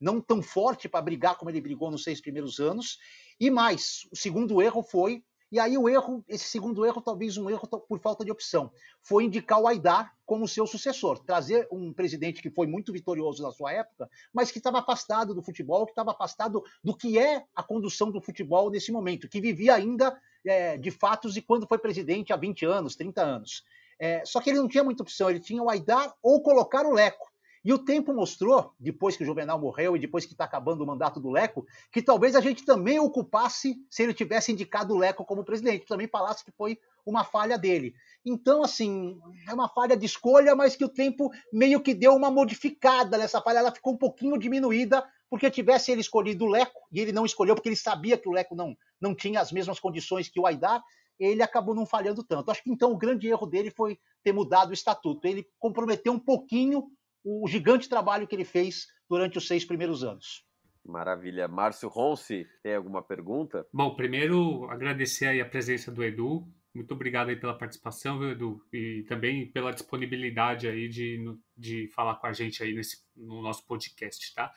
não 0.00 0.20
tão 0.20 0.42
forte 0.42 0.88
para 0.88 1.00
brigar 1.00 1.38
como 1.38 1.48
ele 1.48 1.60
brigou 1.60 1.92
nos 1.92 2.02
seis 2.02 2.20
primeiros 2.20 2.58
anos. 2.58 2.98
E 3.38 3.52
mais, 3.52 4.00
o 4.10 4.16
segundo 4.16 4.60
erro 4.60 4.82
foi, 4.82 5.22
e 5.54 5.60
aí 5.60 5.78
o 5.78 5.88
erro, 5.88 6.24
esse 6.28 6.46
segundo 6.46 6.84
erro, 6.84 7.00
talvez 7.00 7.36
um 7.36 7.48
erro 7.48 7.64
por 7.68 8.00
falta 8.00 8.24
de 8.24 8.32
opção, 8.32 8.72
foi 9.00 9.22
indicar 9.22 9.60
o 9.60 9.68
Aidar 9.68 10.12
como 10.26 10.48
seu 10.48 10.66
sucessor, 10.66 11.20
trazer 11.20 11.68
um 11.70 11.92
presidente 11.92 12.42
que 12.42 12.50
foi 12.50 12.66
muito 12.66 12.92
vitorioso 12.92 13.40
na 13.40 13.52
sua 13.52 13.72
época, 13.72 14.10
mas 14.32 14.50
que 14.50 14.58
estava 14.58 14.80
afastado 14.80 15.32
do 15.32 15.40
futebol, 15.40 15.86
que 15.86 15.92
estava 15.92 16.10
afastado 16.10 16.64
do 16.82 16.92
que 16.92 17.20
é 17.20 17.44
a 17.54 17.62
condução 17.62 18.10
do 18.10 18.20
futebol 18.20 18.68
nesse 18.68 18.90
momento, 18.90 19.28
que 19.28 19.40
vivia 19.40 19.76
ainda 19.76 20.20
é, 20.44 20.76
de 20.76 20.90
fatos 20.90 21.34
de 21.34 21.40
quando 21.40 21.68
foi 21.68 21.78
presidente 21.78 22.32
há 22.32 22.36
20 22.36 22.66
anos, 22.66 22.96
30 22.96 23.22
anos. 23.22 23.64
É, 23.96 24.24
só 24.24 24.40
que 24.40 24.50
ele 24.50 24.58
não 24.58 24.66
tinha 24.66 24.82
muita 24.82 25.04
opção, 25.04 25.30
ele 25.30 25.38
tinha 25.38 25.62
o 25.62 25.70
Aidar 25.70 26.12
ou 26.20 26.42
colocar 26.42 26.84
o 26.84 26.92
Leco. 26.92 27.32
E 27.64 27.72
o 27.72 27.78
tempo 27.78 28.12
mostrou, 28.12 28.74
depois 28.78 29.16
que 29.16 29.22
o 29.22 29.26
Juvenal 29.26 29.58
morreu 29.58 29.96
e 29.96 29.98
depois 29.98 30.26
que 30.26 30.32
está 30.32 30.44
acabando 30.44 30.82
o 30.82 30.86
mandato 30.86 31.18
do 31.18 31.30
Leco, 31.30 31.66
que 31.90 32.02
talvez 32.02 32.36
a 32.36 32.40
gente 32.40 32.64
também 32.64 33.00
ocupasse 33.00 33.76
se 33.88 34.02
ele 34.02 34.12
tivesse 34.12 34.52
indicado 34.52 34.92
o 34.92 34.98
Leco 34.98 35.24
como 35.24 35.44
presidente, 35.44 35.86
também 35.86 36.06
falasse 36.06 36.44
que 36.44 36.52
foi 36.52 36.78
uma 37.06 37.24
falha 37.24 37.56
dele. 37.56 37.94
Então, 38.24 38.62
assim, 38.62 39.18
é 39.48 39.54
uma 39.54 39.68
falha 39.68 39.96
de 39.96 40.04
escolha, 40.04 40.54
mas 40.54 40.76
que 40.76 40.84
o 40.84 40.88
tempo 40.88 41.30
meio 41.52 41.80
que 41.80 41.94
deu 41.94 42.14
uma 42.14 42.30
modificada 42.30 43.16
nessa 43.16 43.40
falha, 43.40 43.58
ela 43.58 43.72
ficou 43.72 43.94
um 43.94 43.98
pouquinho 43.98 44.38
diminuída 44.38 45.02
porque 45.30 45.50
tivesse 45.50 45.90
ele 45.90 46.00
escolhido 46.00 46.44
o 46.44 46.48
Leco, 46.48 46.80
e 46.92 47.00
ele 47.00 47.12
não 47.12 47.24
escolheu 47.24 47.54
porque 47.54 47.68
ele 47.68 47.76
sabia 47.76 48.16
que 48.16 48.28
o 48.28 48.32
Leco 48.32 48.54
não, 48.54 48.76
não 49.00 49.14
tinha 49.14 49.40
as 49.40 49.50
mesmas 49.50 49.80
condições 49.80 50.28
que 50.28 50.38
o 50.38 50.46
Aidar, 50.46 50.82
ele 51.18 51.42
acabou 51.42 51.74
não 51.74 51.86
falhando 51.86 52.22
tanto. 52.22 52.50
Acho 52.50 52.62
que 52.62 52.70
então 52.70 52.92
o 52.92 52.96
grande 52.96 53.26
erro 53.26 53.46
dele 53.46 53.70
foi 53.70 53.98
ter 54.22 54.32
mudado 54.32 54.70
o 54.70 54.74
estatuto. 54.74 55.26
Ele 55.26 55.46
comprometeu 55.58 56.12
um 56.12 56.18
pouquinho 56.18 56.88
o 57.24 57.48
gigante 57.48 57.88
trabalho 57.88 58.26
que 58.26 58.34
ele 58.34 58.44
fez 58.44 58.86
durante 59.08 59.38
os 59.38 59.46
seis 59.48 59.64
primeiros 59.64 60.04
anos. 60.04 60.44
Maravilha. 60.84 61.48
Márcio 61.48 61.88
Ronce, 61.88 62.46
tem 62.62 62.74
alguma 62.74 63.02
pergunta? 63.02 63.66
Bom, 63.72 63.94
primeiro 63.94 64.68
agradecer 64.70 65.26
aí 65.26 65.40
a 65.40 65.48
presença 65.48 65.90
do 65.90 66.04
Edu. 66.04 66.46
Muito 66.74 66.92
obrigado 66.92 67.30
aí 67.30 67.36
pela 67.36 67.56
participação, 67.56 68.18
viu, 68.18 68.30
Edu? 68.30 68.60
E 68.72 69.04
também 69.08 69.50
pela 69.50 69.72
disponibilidade 69.72 70.68
aí 70.68 70.88
de, 70.88 71.24
de 71.56 71.88
falar 71.94 72.16
com 72.16 72.26
a 72.26 72.32
gente 72.32 72.62
aí 72.62 72.74
nesse, 72.74 72.98
no 73.16 73.40
nosso 73.40 73.64
podcast, 73.66 74.34
tá? 74.34 74.52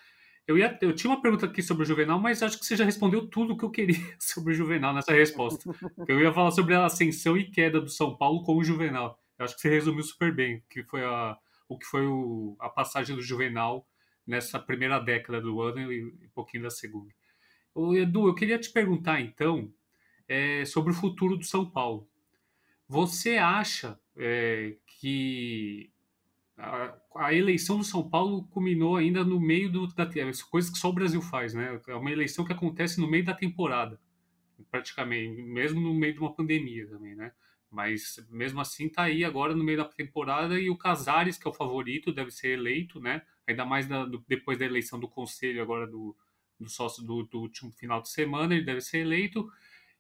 Eu, 0.47 0.57
ia, 0.57 0.77
eu 0.81 0.95
tinha 0.95 1.11
uma 1.11 1.21
pergunta 1.21 1.45
aqui 1.45 1.61
sobre 1.61 1.83
o 1.83 1.85
Juvenal, 1.85 2.19
mas 2.19 2.41
acho 2.41 2.57
que 2.57 2.65
você 2.65 2.75
já 2.75 2.85
respondeu 2.85 3.27
tudo 3.27 3.53
o 3.53 3.57
que 3.57 3.65
eu 3.65 3.69
queria 3.69 3.95
sobre 4.17 4.53
o 4.53 4.55
Juvenal 4.55 4.93
nessa 4.93 5.13
resposta. 5.13 5.69
Eu 6.07 6.19
ia 6.19 6.33
falar 6.33 6.51
sobre 6.51 6.73
a 6.73 6.85
ascensão 6.85 7.37
e 7.37 7.51
queda 7.51 7.79
do 7.79 7.89
São 7.89 8.17
Paulo 8.17 8.43
com 8.43 8.55
o 8.55 8.63
Juvenal. 8.63 9.19
Eu 9.37 9.45
acho 9.45 9.55
que 9.55 9.61
você 9.61 9.69
resumiu 9.69 10.03
super 10.03 10.33
bem 10.33 10.63
que 10.69 10.83
foi 10.83 11.03
a, 11.03 11.37
o 11.67 11.77
que 11.77 11.85
foi 11.85 12.05
o, 12.05 12.55
a 12.59 12.69
passagem 12.69 13.15
do 13.15 13.21
Juvenal 13.21 13.87
nessa 14.25 14.59
primeira 14.59 14.99
década 14.99 15.41
do 15.41 15.61
ano 15.61 15.91
e 15.91 16.05
um 16.05 16.29
pouquinho 16.33 16.63
da 16.63 16.69
segunda. 16.69 17.13
Edu, 17.95 18.27
eu 18.27 18.35
queria 18.35 18.57
te 18.57 18.71
perguntar 18.71 19.21
então 19.21 19.71
é, 20.27 20.65
sobre 20.65 20.91
o 20.91 20.95
futuro 20.95 21.37
do 21.37 21.45
São 21.45 21.69
Paulo. 21.69 22.09
Você 22.89 23.37
acha 23.37 23.99
é, 24.15 24.75
que 24.85 25.91
a, 26.57 26.95
a, 27.15 27.33
eleição 27.33 27.77
do 27.77 27.83
São 27.83 28.09
Paulo 28.09 28.43
culminou 28.47 28.95
ainda 28.95 29.23
no 29.23 29.39
meio 29.39 29.71
do, 29.71 29.87
da 29.87 30.09
coisas 30.49 30.71
que 30.71 30.77
só 30.77 30.89
o 30.89 30.93
Brasil 30.93 31.21
faz, 31.21 31.53
né? 31.53 31.79
É 31.87 31.95
uma 31.95 32.11
eleição 32.11 32.43
que 32.43 32.53
acontece 32.53 32.99
no 32.99 33.09
meio 33.09 33.23
da 33.23 33.33
temporada, 33.33 33.99
praticamente, 34.71 35.41
mesmo 35.43 35.79
no 35.79 35.93
meio 35.93 36.13
de 36.13 36.19
uma 36.19 36.33
pandemia 36.33 36.87
também, 36.87 37.15
né? 37.15 37.31
Mas 37.69 38.25
mesmo 38.29 38.61
assim 38.61 38.87
tá 38.89 39.03
aí 39.03 39.23
agora 39.23 39.55
no 39.55 39.63
meio 39.63 39.77
da 39.77 39.85
temporada 39.85 40.59
e 40.59 40.69
o 40.69 40.77
Casares, 40.77 41.37
que 41.37 41.47
é 41.47 41.51
o 41.51 41.53
favorito, 41.53 42.13
deve 42.13 42.31
ser 42.31 42.49
eleito, 42.49 42.99
né? 42.99 43.21
Ainda 43.45 43.65
mais 43.65 43.87
da, 43.87 44.05
do, 44.05 44.23
depois 44.27 44.57
da 44.57 44.65
eleição 44.65 44.99
do 44.99 45.07
conselho 45.07 45.61
agora 45.61 45.85
do, 45.85 46.15
do 46.59 46.69
sócio 46.69 47.03
do, 47.03 47.23
do, 47.23 47.39
último 47.39 47.71
final 47.71 48.01
de 48.01 48.09
semana, 48.09 48.55
ele 48.55 48.63
deve 48.63 48.81
ser 48.81 48.99
eleito. 48.99 49.49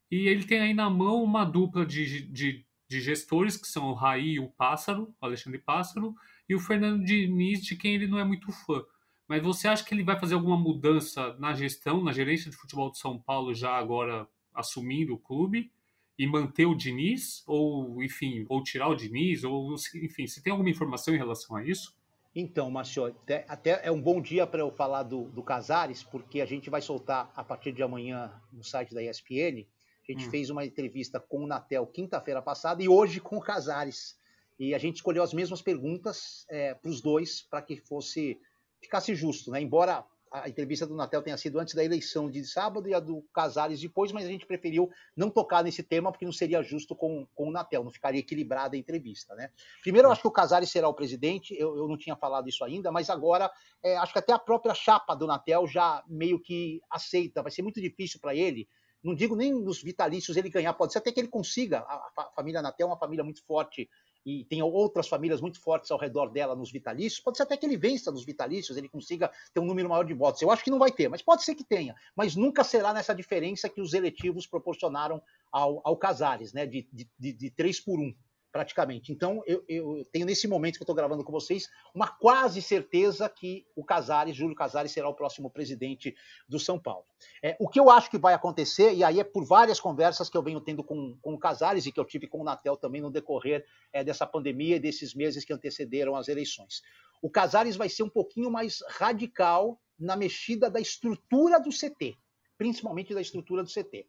E 0.09 0.27
ele 0.27 0.45
tem 0.45 0.61
aí 0.61 0.73
na 0.73 0.89
mão 0.89 1.21
uma 1.21 1.43
dupla 1.43 1.85
de, 1.85 2.21
de, 2.27 2.65
de 2.87 3.01
gestores, 3.01 3.57
que 3.57 3.67
são 3.67 3.87
o 3.87 3.93
Raí 3.93 4.33
e 4.33 4.39
o 4.39 4.49
Pássaro, 4.49 5.13
o 5.19 5.25
Alexandre 5.25 5.59
Pássaro, 5.59 6.15
e 6.47 6.55
o 6.55 6.59
Fernando 6.59 7.03
Diniz, 7.03 7.61
de 7.61 7.75
quem 7.75 7.95
ele 7.95 8.07
não 8.07 8.17
é 8.17 8.23
muito 8.23 8.51
fã. 8.51 8.83
Mas 9.27 9.43
você 9.43 9.67
acha 9.67 9.83
que 9.83 9.93
ele 9.93 10.03
vai 10.03 10.17
fazer 10.17 10.35
alguma 10.35 10.57
mudança 10.57 11.35
na 11.37 11.53
gestão, 11.53 12.01
na 12.01 12.13
gerência 12.13 12.49
de 12.49 12.55
futebol 12.55 12.89
de 12.89 12.97
São 12.97 13.19
Paulo, 13.19 13.53
já 13.53 13.77
agora 13.77 14.25
assumindo 14.53 15.13
o 15.13 15.19
clube? 15.19 15.69
E 16.17 16.25
manter 16.25 16.65
o 16.65 16.75
Diniz, 16.75 17.43
ou 17.45 18.01
enfim, 18.03 18.45
ou 18.49 18.63
tirar 18.63 18.87
o 18.87 18.95
Diniz, 18.95 19.43
ou 19.43 19.75
enfim, 19.95 20.25
se 20.25 20.41
tem 20.41 20.51
alguma 20.51 20.69
informação 20.69 21.13
em 21.13 21.17
relação 21.17 21.55
a 21.55 21.63
isso? 21.63 21.95
Então, 22.33 22.69
Marcio, 22.69 23.05
até, 23.05 23.45
até 23.47 23.81
é 23.83 23.91
um 23.91 24.01
bom 24.01 24.21
dia 24.21 24.45
para 24.45 24.59
eu 24.59 24.71
falar 24.71 25.03
do, 25.03 25.25
do 25.29 25.41
Casares, 25.41 26.03
porque 26.03 26.39
a 26.39 26.45
gente 26.45 26.69
vai 26.69 26.81
soltar 26.81 27.31
a 27.35 27.43
partir 27.43 27.71
de 27.71 27.81
amanhã 27.81 28.31
no 28.51 28.63
site 28.63 28.93
da 28.93 29.01
ESPN. 29.01 29.65
A 30.07 30.11
gente 30.11 30.27
hum. 30.27 30.29
fez 30.29 30.49
uma 30.49 30.65
entrevista 30.65 31.19
com 31.19 31.43
o 31.43 31.47
Natel 31.47 31.85
quinta-feira 31.87 32.41
passada 32.41 32.81
e 32.83 32.87
hoje 32.87 33.19
com 33.19 33.37
o 33.37 33.41
Casares. 33.41 34.17
E 34.59 34.73
a 34.73 34.77
gente 34.77 34.97
escolheu 34.97 35.23
as 35.23 35.33
mesmas 35.33 35.61
perguntas 35.61 36.45
é, 36.49 36.73
para 36.73 36.89
os 36.89 37.01
dois, 37.01 37.41
para 37.41 37.61
que 37.61 37.75
fosse 37.75 38.39
ficasse 38.79 39.15
justo, 39.15 39.51
né? 39.51 39.61
Embora 39.61 40.05
a 40.31 40.49
entrevista 40.49 40.85
do 40.85 40.95
Natel 40.95 41.21
tenha 41.21 41.37
sido 41.37 41.59
antes 41.59 41.73
da 41.73 41.83
eleição 41.83 42.29
de 42.29 42.43
sábado 42.45 42.87
e 42.87 42.93
a 42.93 42.99
do 42.99 43.21
Casares 43.33 43.79
depois, 43.79 44.11
mas 44.11 44.25
a 44.25 44.27
gente 44.27 44.45
preferiu 44.45 44.89
não 45.15 45.29
tocar 45.29 45.63
nesse 45.63 45.83
tema 45.83 46.11
porque 46.11 46.25
não 46.25 46.31
seria 46.31 46.61
justo 46.61 46.95
com, 46.95 47.27
com 47.33 47.47
o 47.47 47.51
Natel, 47.51 47.83
não 47.83 47.91
ficaria 47.91 48.19
equilibrada 48.19 48.75
a 48.75 48.79
entrevista. 48.79 49.35
Né? 49.35 49.49
Primeiro, 49.81 50.07
eu 50.07 50.11
acho 50.11 50.21
que 50.21 50.27
o 50.27 50.31
Casares 50.31 50.69
será 50.69 50.87
o 50.87 50.93
presidente, 50.93 51.55
eu, 51.57 51.75
eu 51.77 51.87
não 51.87 51.97
tinha 51.97 52.15
falado 52.15 52.49
isso 52.49 52.63
ainda, 52.63 52.91
mas 52.91 53.09
agora 53.09 53.51
é, 53.83 53.97
acho 53.97 54.13
que 54.13 54.19
até 54.19 54.33
a 54.33 54.39
própria 54.39 54.73
chapa 54.73 55.15
do 55.15 55.27
Natel 55.27 55.67
já 55.67 56.03
meio 56.07 56.39
que 56.39 56.81
aceita, 56.89 57.41
vai 57.41 57.51
ser 57.51 57.61
muito 57.61 57.81
difícil 57.81 58.19
para 58.19 58.35
ele. 58.35 58.67
Não 59.03 59.13
digo 59.15 59.35
nem 59.35 59.53
nos 59.53 59.81
vitalícios 59.81 60.35
ele 60.35 60.49
ganhar, 60.49 60.73
pode 60.73 60.91
ser 60.91 60.99
até 60.99 61.11
que 61.11 61.19
ele 61.19 61.27
consiga. 61.27 61.79
A, 61.79 62.11
a 62.17 62.31
família 62.35 62.61
Natel 62.61 62.87
é 62.87 62.89
uma 62.89 62.99
família 62.99 63.23
muito 63.23 63.43
forte 63.45 63.89
e 64.27 64.43
tem 64.43 64.61
outras 64.61 65.07
famílias 65.07 65.39
muito 65.39 65.57
fortes 65.57 65.89
ao 65.89 65.97
redor 65.97 66.27
dela 66.27 66.53
nos 66.53 66.69
vitalícios, 66.69 67.21
pode 67.21 67.37
ser 67.37 67.43
até 67.43 67.55
que 67.55 67.65
ele 67.65 67.77
vença 67.77 68.11
nos 68.11 68.25
vitalícios, 68.25 68.77
ele 68.77 68.89
consiga 68.89 69.31
ter 69.53 69.61
um 69.61 69.65
número 69.65 69.87
maior 69.87 70.03
de 70.03 70.13
votos. 70.13 70.41
Eu 70.41 70.51
acho 70.51 70.65
que 70.65 70.69
não 70.69 70.77
vai 70.77 70.91
ter, 70.91 71.07
mas 71.07 71.21
pode 71.21 71.45
ser 71.45 71.55
que 71.55 71.63
tenha. 71.63 71.95
Mas 72.13 72.35
nunca 72.35 72.61
será 72.61 72.93
nessa 72.93 73.15
diferença 73.15 73.69
que 73.69 73.79
os 73.79 73.93
eletivos 73.93 74.45
proporcionaram 74.45 75.21
ao, 75.49 75.79
ao 75.81 75.95
Casares, 75.95 76.51
né? 76.51 76.65
De, 76.65 76.85
de, 76.91 77.09
de, 77.17 77.31
de 77.31 77.49
3 77.51 77.79
por 77.79 77.97
1 77.97 78.13
praticamente. 78.57 79.11
Então, 79.11 79.43
eu, 79.45 79.63
eu 79.69 80.03
tenho 80.11 80.25
nesse 80.25 80.47
momento 80.47 80.77
que 80.77 80.81
eu 80.81 80.85
estou 80.85 80.95
gravando 80.95 81.23
com 81.23 81.31
vocês 81.31 81.69
uma 81.93 82.07
quase 82.07 82.59
certeza 82.59 83.29
que 83.29 83.67
o 83.75 83.85
Casares, 83.85 84.35
Júlio 84.35 84.55
Casares, 84.55 84.91
será 84.91 85.07
o 85.07 85.13
próximo 85.13 85.47
presidente 85.47 86.15
do 86.49 86.59
São 86.59 86.79
Paulo. 86.79 87.05
É, 87.43 87.55
o 87.59 87.69
que 87.69 87.79
eu 87.79 87.91
acho 87.91 88.09
que 88.09 88.17
vai 88.17 88.33
acontecer, 88.33 88.95
e 88.95 89.03
aí 89.03 89.19
é 89.19 89.23
por 89.23 89.45
várias 89.45 89.79
conversas 89.79 90.27
que 90.27 90.35
eu 90.35 90.41
venho 90.41 90.59
tendo 90.59 90.83
com, 90.83 91.15
com 91.21 91.35
o 91.35 91.37
Casares 91.37 91.85
e 91.85 91.91
que 91.91 91.99
eu 91.99 92.05
tive 92.05 92.25
com 92.25 92.41
o 92.41 92.43
Natel 92.43 92.75
também 92.75 92.99
no 92.99 93.11
decorrer 93.11 93.63
é, 93.93 94.03
dessa 94.03 94.25
pandemia 94.25 94.77
e 94.77 94.79
desses 94.79 95.13
meses 95.13 95.45
que 95.45 95.53
antecederam 95.53 96.15
as 96.15 96.27
eleições. 96.27 96.81
O 97.21 97.29
Casares 97.29 97.75
vai 97.75 97.89
ser 97.89 98.01
um 98.01 98.09
pouquinho 98.09 98.49
mais 98.49 98.83
radical 98.89 99.79
na 99.99 100.15
mexida 100.15 100.67
da 100.67 100.79
estrutura 100.79 101.59
do 101.59 101.69
CT, 101.69 102.17
principalmente 102.57 103.13
da 103.13 103.21
estrutura 103.21 103.61
do 103.61 103.69
CT. 103.69 104.07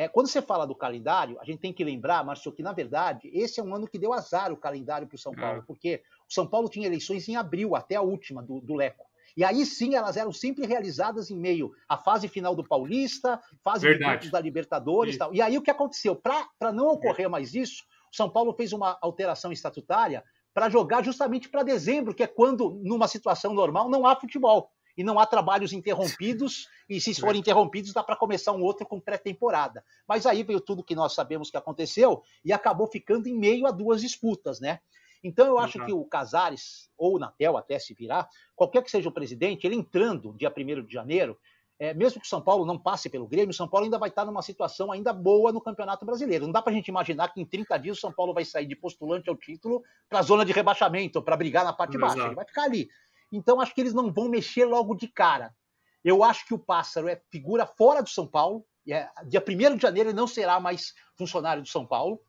É, 0.00 0.08
quando 0.08 0.28
você 0.28 0.40
fala 0.40 0.66
do 0.66 0.74
calendário, 0.74 1.38
a 1.42 1.44
gente 1.44 1.58
tem 1.58 1.74
que 1.74 1.84
lembrar, 1.84 2.24
Márcio, 2.24 2.50
que 2.50 2.62
na 2.62 2.72
verdade 2.72 3.30
esse 3.34 3.60
é 3.60 3.62
um 3.62 3.74
ano 3.74 3.86
que 3.86 3.98
deu 3.98 4.14
azar 4.14 4.50
o 4.50 4.56
calendário 4.56 5.06
para 5.06 5.14
o 5.14 5.18
São 5.18 5.34
Paulo, 5.34 5.58
é. 5.58 5.62
porque 5.66 6.02
o 6.26 6.32
São 6.32 6.46
Paulo 6.46 6.70
tinha 6.70 6.86
eleições 6.86 7.28
em 7.28 7.36
abril, 7.36 7.76
até 7.76 7.96
a 7.96 8.00
última 8.00 8.42
do, 8.42 8.62
do 8.62 8.74
Leco. 8.74 9.04
E 9.36 9.44
aí 9.44 9.66
sim 9.66 9.94
elas 9.94 10.16
eram 10.16 10.32
sempre 10.32 10.64
realizadas 10.64 11.30
em 11.30 11.36
meio 11.36 11.70
à 11.86 11.98
fase 11.98 12.28
final 12.28 12.56
do 12.56 12.66
Paulista, 12.66 13.38
fase 13.62 13.86
de 13.86 14.30
da 14.30 14.40
Libertadores 14.40 15.16
e 15.16 15.18
tal. 15.18 15.34
E 15.34 15.42
aí 15.42 15.58
o 15.58 15.62
que 15.62 15.70
aconteceu? 15.70 16.16
Para 16.16 16.72
não 16.72 16.88
ocorrer 16.88 17.28
mais 17.28 17.54
isso, 17.54 17.84
o 18.10 18.16
São 18.16 18.30
Paulo 18.30 18.54
fez 18.54 18.72
uma 18.72 18.96
alteração 19.02 19.52
estatutária 19.52 20.24
para 20.54 20.70
jogar 20.70 21.04
justamente 21.04 21.46
para 21.50 21.62
dezembro, 21.62 22.14
que 22.14 22.22
é 22.22 22.26
quando, 22.26 22.70
numa 22.82 23.06
situação 23.06 23.52
normal, 23.52 23.90
não 23.90 24.06
há 24.06 24.16
futebol 24.16 24.70
e 25.00 25.02
não 25.02 25.18
há 25.18 25.24
trabalhos 25.24 25.72
interrompidos, 25.72 26.68
e 26.86 27.00
se 27.00 27.18
forem 27.18 27.40
interrompidos, 27.40 27.94
dá 27.94 28.02
para 28.02 28.14
começar 28.14 28.52
um 28.52 28.60
outro 28.60 28.86
com 28.86 29.00
pré-temporada. 29.00 29.82
Mas 30.06 30.26
aí 30.26 30.42
veio 30.42 30.60
tudo 30.60 30.84
que 30.84 30.94
nós 30.94 31.14
sabemos 31.14 31.50
que 31.50 31.56
aconteceu 31.56 32.22
e 32.44 32.52
acabou 32.52 32.86
ficando 32.86 33.26
em 33.26 33.32
meio 33.34 33.66
a 33.66 33.70
duas 33.70 34.02
disputas, 34.02 34.60
né? 34.60 34.78
Então 35.24 35.46
eu 35.46 35.58
acho 35.58 35.82
que 35.86 35.92
o 35.92 36.04
Casares, 36.04 36.90
ou 36.98 37.16
o 37.16 37.18
Natel 37.18 37.56
até 37.56 37.78
se 37.78 37.94
virar, 37.94 38.28
qualquer 38.54 38.82
que 38.82 38.90
seja 38.90 39.08
o 39.08 39.12
presidente, 39.12 39.66
ele 39.66 39.76
entrando 39.76 40.34
dia 40.34 40.52
1 40.54 40.84
de 40.84 40.92
janeiro, 40.92 41.38
é, 41.78 41.94
mesmo 41.94 42.20
que 42.20 42.26
o 42.26 42.28
São 42.28 42.42
Paulo 42.42 42.66
não 42.66 42.78
passe 42.78 43.08
pelo 43.08 43.26
Grêmio, 43.26 43.52
o 43.52 43.54
São 43.54 43.66
Paulo 43.66 43.84
ainda 43.84 43.98
vai 43.98 44.10
estar 44.10 44.26
numa 44.26 44.42
situação 44.42 44.92
ainda 44.92 45.14
boa 45.14 45.50
no 45.50 45.62
Campeonato 45.62 46.04
Brasileiro. 46.04 46.44
Não 46.44 46.52
dá 46.52 46.60
para 46.60 46.74
a 46.74 46.76
gente 46.76 46.88
imaginar 46.88 47.32
que 47.32 47.40
em 47.40 47.46
30 47.46 47.78
dias 47.78 47.96
o 47.96 48.00
São 48.02 48.12
Paulo 48.12 48.34
vai 48.34 48.44
sair 48.44 48.66
de 48.66 48.76
postulante 48.76 49.30
ao 49.30 49.36
título 49.36 49.82
para 50.10 50.18
a 50.18 50.22
zona 50.22 50.44
de 50.44 50.52
rebaixamento, 50.52 51.22
para 51.22 51.38
brigar 51.38 51.64
na 51.64 51.72
parte 51.72 51.96
Exato. 51.96 52.12
baixa. 52.12 52.26
Ele 52.26 52.34
vai 52.34 52.44
ficar 52.44 52.64
ali. 52.64 52.90
Então 53.30 53.60
acho 53.60 53.74
que 53.74 53.80
eles 53.80 53.94
não 53.94 54.12
vão 54.12 54.28
mexer 54.28 54.64
logo 54.64 54.94
de 54.94 55.08
cara. 55.08 55.54
Eu 56.04 56.24
acho 56.24 56.46
que 56.46 56.54
o 56.54 56.58
Pássaro 56.58 57.08
é 57.08 57.20
figura 57.30 57.66
fora 57.66 58.02
do 58.02 58.08
São 58.08 58.26
Paulo. 58.26 58.64
É, 58.88 59.08
dia 59.26 59.44
1 59.46 59.76
de 59.76 59.82
janeiro 59.82 60.08
ele 60.08 60.16
não 60.16 60.26
será 60.26 60.58
mais 60.58 60.94
funcionário 61.16 61.62
do 61.62 61.68
São 61.68 61.86
Paulo. 61.86 62.20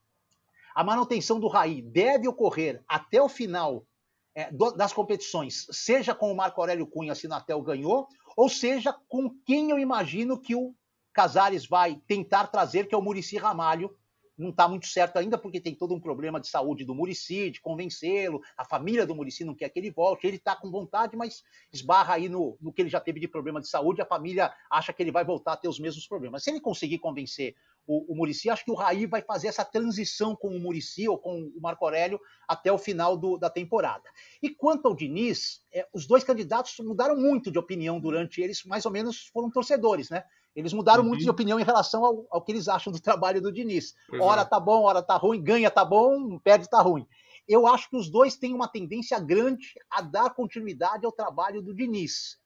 A 0.76 0.84
manutenção 0.84 1.40
do 1.40 1.48
Raí 1.48 1.82
deve 1.82 2.28
ocorrer 2.28 2.84
até 2.88 3.22
o 3.22 3.30
final 3.30 3.86
é, 4.34 4.52
do, 4.52 4.72
das 4.72 4.94
competições, 4.94 5.68
seja 5.72 6.16
com 6.16 6.32
o 6.32 6.36
Marco 6.36 6.62
Aurélio 6.62 6.88
Cunha, 6.88 7.16
se 7.16 7.28
Natel 7.28 7.62
ganhou, 7.62 8.08
ou 8.38 8.48
seja 8.48 8.96
com 9.10 9.30
quem 9.46 9.72
eu 9.72 9.80
imagino 9.80 10.40
que 10.40 10.56
o 10.56 10.74
Casares 11.14 11.68
vai 11.68 12.02
tentar 12.08 12.48
trazer, 12.48 12.88
que 12.88 12.96
é 12.96 12.98
o 12.98 13.02
Murici 13.02 13.38
Ramalho, 13.38 13.94
não 14.42 14.50
está 14.50 14.68
muito 14.68 14.88
certo 14.88 15.18
ainda, 15.18 15.38
porque 15.38 15.62
tem 15.62 15.76
todo 15.76 15.94
um 15.94 16.00
problema 16.00 16.40
de 16.40 16.48
saúde 16.48 16.84
do 16.84 16.96
Murici, 16.96 17.52
de 17.52 17.62
convencê-lo, 17.62 18.42
a 18.58 18.66
família 18.66 19.06
do 19.06 19.16
Murici 19.16 19.44
não 19.44 19.56
quer 19.56 19.70
que 19.70 19.80
ele 19.80 19.92
volte, 19.92 20.28
ele 20.28 20.38
está 20.38 20.56
com 20.56 20.70
vontade, 20.70 21.16
mas 21.16 21.44
esbarra 21.72 22.16
aí 22.16 22.28
no, 22.28 22.58
no 22.60 22.74
que 22.74 22.82
ele 22.82 22.90
já 22.90 23.00
teve 23.00 23.20
de 23.20 23.28
problema 23.28 23.62
de 23.62 23.68
saúde, 23.68 24.02
a 24.02 24.06
família 24.06 24.54
acha 24.70 24.92
que 24.92 25.02
ele 25.02 25.12
vai 25.12 25.24
voltar 25.24 25.54
a 25.54 25.58
ter 25.58 25.68
os 25.68 25.80
mesmos 25.80 26.08
problemas. 26.08 26.44
Se 26.44 26.50
ele 26.50 26.60
conseguir 26.60 27.00
convencer 27.00 27.56
o, 27.88 28.14
o 28.14 28.16
Murici, 28.16 28.50
acho 28.50 28.64
que 28.64 28.72
o 28.72 28.76
Raí 28.76 29.06
vai 29.06 29.22
fazer 29.22 29.48
essa 29.48 29.66
transição 29.66 30.36
com 30.36 30.50
o 30.50 30.60
Murici 30.60 31.08
ou 31.08 31.18
com 31.18 31.52
o 31.56 31.62
Marco 31.62 31.86
Aurélio 31.86 32.20
até 32.48 32.72
o 32.72 32.78
final 32.78 33.18
do, 33.18 33.38
da 33.38 33.50
temporada. 33.50 34.10
E 34.42 34.50
quanto 34.50 34.88
ao 34.88 34.96
Diniz, 34.96 35.62
é, 35.74 35.88
os 35.94 36.06
dois 36.06 36.24
candidatos 36.24 36.76
mudaram 36.80 37.16
muito 37.16 37.52
de 37.52 37.60
opinião 37.60 38.00
durante 38.00 38.42
eles, 38.42 38.64
mais 38.64 38.86
ou 38.86 38.92
menos 38.92 39.28
foram 39.28 39.50
torcedores, 39.50 40.10
né? 40.10 40.24
Eles 40.56 40.74
mudaram 40.74 41.04
uhum. 41.04 41.10
muito 41.10 41.24
de 41.24 41.30
opinião 41.30 41.60
em 41.60 41.64
relação 41.64 42.04
ao, 42.04 42.26
ao, 42.30 42.42
que 42.42 42.52
eles 42.52 42.68
acham 42.68 42.92
do 42.92 43.00
trabalho 43.00 43.42
do 43.42 43.52
Diniz. 43.52 43.94
Pois 44.08 44.22
hora 44.22 44.42
é. 44.42 44.46
tá 44.46 44.60
bom, 44.60 44.84
hora 44.84 45.02
tá 45.02 45.16
ruim, 45.16 45.42
ganha 45.42 45.72
tá 45.72 45.86
bom, 45.86 46.38
perde 46.40 46.70
tá 46.70 46.82
ruim. 46.82 47.08
Eu 47.48 47.66
acho 47.68 47.90
que 47.90 47.96
os 47.96 48.10
dois 48.10 48.36
têm 48.36 48.54
uma 48.54 48.68
tendência 48.68 49.20
grande 49.20 49.74
a 49.90 50.02
dar 50.02 50.30
continuidade 50.32 51.06
ao 51.06 51.12
trabalho 51.12 51.62
do 51.62 51.74
Diniz. 51.74 52.40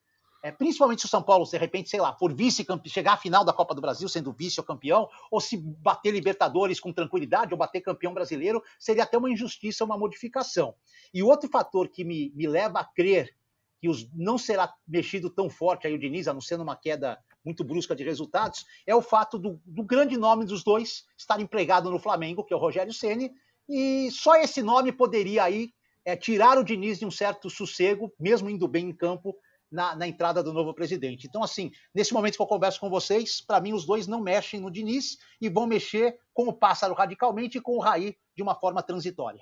É, 0.46 0.52
principalmente 0.52 1.00
se 1.00 1.08
o 1.08 1.10
São 1.10 1.24
Paulo, 1.24 1.44
de 1.44 1.58
repente, 1.58 1.90
sei 1.90 2.00
lá, 2.00 2.14
for 2.14 2.32
vice 2.32 2.64
chegar 2.86 3.14
à 3.14 3.18
final 3.18 3.44
da 3.44 3.52
Copa 3.52 3.74
do 3.74 3.82
Brasil 3.82 4.08
sendo 4.08 4.32
vice 4.32 4.60
ou 4.60 4.64
campeão, 4.64 5.10
ou 5.32 5.42
se 5.42 5.58
bater 5.58 6.12
Libertadores 6.12 6.80
com 6.80 6.94
tranquilidade, 6.94 7.52
ou 7.52 7.58
bater 7.58 7.82
campeão 7.82 8.14
brasileiro, 8.14 8.62
seria 8.78 9.02
até 9.02 9.18
uma 9.18 9.32
injustiça, 9.32 9.84
uma 9.84 9.98
modificação. 9.98 10.76
E 11.12 11.24
outro 11.24 11.50
fator 11.50 11.90
que 11.90 12.04
me, 12.04 12.32
me 12.36 12.46
leva 12.48 12.80
a 12.80 12.86
crer 12.86 13.36
que 13.82 13.90
os, 13.90 14.08
não 14.14 14.38
será 14.38 14.72
mexido 14.88 15.32
tão 15.32 15.50
forte 15.50 15.88
aí 15.88 15.96
o 15.96 16.00
Diniz, 16.00 16.28
a 16.28 16.34
não 16.34 16.42
ser 16.42 16.58
numa 16.58 16.76
queda 16.76 17.18
muito 17.46 17.64
brusca 17.64 17.96
de 17.96 18.04
resultados, 18.04 18.66
é 18.86 18.96
o 18.96 19.02
fato 19.02 19.38
do, 19.38 19.62
do 19.66 19.84
grande 19.84 20.18
nome 20.18 20.46
dos 20.46 20.64
dois 20.64 21.06
estar 21.18 21.40
empregado 21.40 21.92
no 21.92 22.00
Flamengo, 22.00 22.44
que 22.44 22.54
é 22.54 22.58
o 22.58 22.60
Rogério 22.60 22.92
Ceni, 22.92 23.32
e 23.70 24.10
só 24.12 24.36
esse 24.36 24.62
nome 24.62 24.92
poderia 24.92 25.44
aí 25.44 25.70
é, 26.04 26.16
tirar 26.16 26.58
o 26.58 26.64
Diniz 26.64 27.00
de 27.00 27.06
um 27.06 27.12
certo 27.12 27.50
sossego, 27.50 28.12
mesmo 28.20 28.50
indo 28.50 28.68
bem 28.68 28.90
em 28.90 28.96
campo, 28.96 29.36
na, 29.72 29.96
na, 29.96 30.08
entrada 30.08 30.44
do 30.44 30.54
novo 30.54 30.74
presidente. 30.74 31.28
Então, 31.28 31.44
assim, 31.44 31.72
nesse 31.94 32.14
momento 32.14 32.36
que 32.36 32.42
eu 32.42 32.48
converso 32.48 32.80
com 32.80 32.90
vocês, 32.90 33.42
para 33.42 33.60
mim 33.60 33.74
os 33.74 33.86
dois 33.86 34.08
não 34.08 34.22
mexem 34.22 34.60
no 34.60 34.72
Diniz 34.72 35.18
e 35.42 35.50
vão 35.50 35.66
mexer 35.66 36.18
com 36.34 36.48
o 36.48 36.54
Pássaro 36.54 36.94
radicalmente 36.94 37.58
e 37.58 37.62
com 37.62 37.76
o 37.76 37.80
Raí 37.80 38.16
de 38.36 38.44
uma 38.44 38.56
forma 38.56 38.84
transitória. 38.84 39.42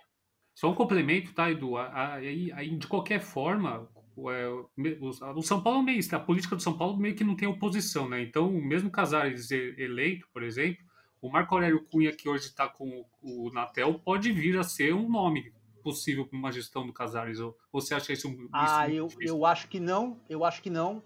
Só 0.56 0.70
um 0.70 0.76
complemento, 0.76 1.34
tá, 1.34 1.52
Edu? 1.52 1.78
Aí, 1.78 2.52
aí, 2.54 2.78
de 2.78 2.88
qualquer 2.88 3.20
forma, 3.20 3.90
o 4.16 5.42
São 5.42 5.62
Paulo 5.62 5.84
meio, 5.84 6.00
a 6.12 6.20
política 6.20 6.56
do 6.56 6.62
São 6.62 6.78
Paulo 6.78 6.98
meio 6.98 7.16
que 7.16 7.24
não 7.24 7.36
tem 7.36 7.48
oposição, 7.48 8.08
né? 8.08 8.22
Então, 8.22 8.52
mesmo 8.52 8.92
Casares 8.92 9.52
eleito, 9.52 10.28
por 10.32 10.44
exemplo, 10.44 10.84
o 11.22 11.30
Marco 11.30 11.56
Aurélio 11.56 11.86
Cunha, 11.86 12.12
que 12.12 12.28
hoje 12.28 12.48
está 12.48 12.68
com 12.68 13.06
o 13.22 13.50
Natel, 13.54 14.00
pode 14.00 14.32
vir 14.32 14.58
a 14.58 14.64
ser 14.64 14.94
um 14.94 15.10
nome 15.10 15.54
possível 15.82 16.26
para 16.26 16.38
uma 16.38 16.52
gestão 16.52 16.86
do 16.86 16.94
Casares? 16.94 17.40
Ou, 17.40 17.58
você 17.72 17.96
acha 17.96 18.14
isso, 18.14 18.28
isso 18.30 18.50
Ah, 18.52 18.90
eu, 18.90 19.08
eu 19.20 19.46
acho 19.46 19.68
que 19.68 19.80
não, 19.80 20.20
eu 20.30 20.44
acho 20.44 20.62
que 20.62 20.70
não. 20.70 21.02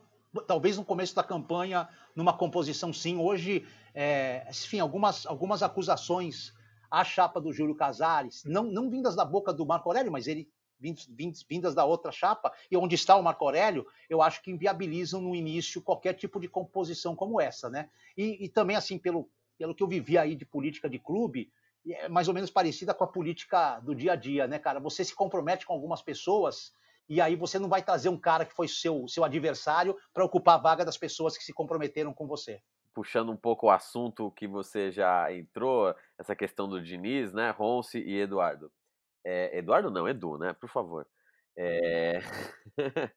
Talvez 0.46 0.78
no 0.78 0.84
começo 0.84 1.16
da 1.16 1.24
campanha, 1.24 1.88
numa 2.16 2.34
composição 2.34 2.92
sim. 2.92 3.18
Hoje, 3.18 3.66
é, 3.94 4.48
enfim, 4.50 4.80
algumas, 4.80 5.26
algumas 5.26 5.64
acusações 5.64 6.54
à 6.90 7.04
chapa 7.04 7.40
do 7.40 7.52
Júlio 7.52 7.76
Casares, 7.76 8.44
não, 8.46 8.64
não 8.64 8.90
vindas 8.90 9.16
da 9.16 9.26
boca 9.26 9.54
do 9.54 9.66
Marco 9.66 9.90
Aurélio, 9.90 10.12
mas 10.12 10.28
ele 10.28 10.50
vindas, 10.80 11.76
da 11.76 11.86
outra 11.86 12.12
chapa, 12.12 12.52
e 12.70 12.78
onde 12.78 12.96
está 12.96 13.16
o 13.16 13.24
Marco 13.24 13.46
Aurélio, 13.46 13.86
eu 14.10 14.22
acho 14.22 14.42
que 14.42 14.52
inviabilizam 14.52 15.22
no 15.22 15.36
início 15.36 15.82
qualquer 15.82 16.14
tipo 16.14 16.40
de 16.40 16.48
composição 16.48 17.16
como 17.16 17.42
essa, 17.42 17.70
né? 17.70 17.90
E, 18.16 18.46
e 18.46 18.50
também, 18.50 18.76
assim, 18.76 18.98
pelo, 18.98 19.30
pelo 19.58 19.74
que 19.74 19.84
eu 19.84 19.88
vivi 19.88 20.18
aí 20.18 20.36
de 20.36 20.46
política 20.46 20.90
de 20.90 21.00
clube, 21.00 21.52
é 21.90 22.10
mais 22.10 22.28
ou 22.28 22.34
menos 22.34 22.50
parecida 22.50 22.94
com 22.94 23.04
a 23.04 23.08
política 23.08 23.80
do 23.80 23.96
dia 23.96 24.14
a 24.14 24.16
dia, 24.16 24.48
né, 24.48 24.60
cara? 24.60 24.80
Você 24.80 25.04
se 25.04 25.16
compromete 25.16 25.66
com 25.66 25.74
algumas 25.74 26.02
pessoas 26.02 26.74
e 27.10 27.22
aí 27.22 27.36
você 27.36 27.58
não 27.58 27.70
vai 27.70 27.82
trazer 27.82 28.10
um 28.10 28.18
cara 28.18 28.46
que 28.46 28.54
foi 28.54 28.68
seu, 28.68 29.08
seu 29.08 29.24
adversário 29.24 29.96
para 30.14 30.26
ocupar 30.26 30.56
a 30.56 30.62
vaga 30.62 30.84
das 30.84 30.98
pessoas 30.98 31.38
que 31.38 31.44
se 31.44 31.54
comprometeram 31.54 32.14
com 32.14 32.28
você. 32.28 32.62
Puxando 32.94 33.32
um 33.32 33.38
pouco 33.38 33.68
o 33.68 33.70
assunto 33.70 34.32
que 34.32 34.48
você 34.48 34.92
já 34.92 35.32
entrou, 35.32 35.96
essa 36.18 36.36
questão 36.36 36.68
do 36.68 36.82
Diniz, 36.82 37.32
né, 37.32 37.52
Ronce 37.52 38.00
e 38.00 38.20
Eduardo. 38.20 38.72
É, 39.30 39.58
Eduardo 39.58 39.92
não, 39.92 40.08
Edu, 40.08 40.38
né? 40.38 40.54
Por 40.54 40.70
favor. 40.70 41.06
É... 41.58 42.22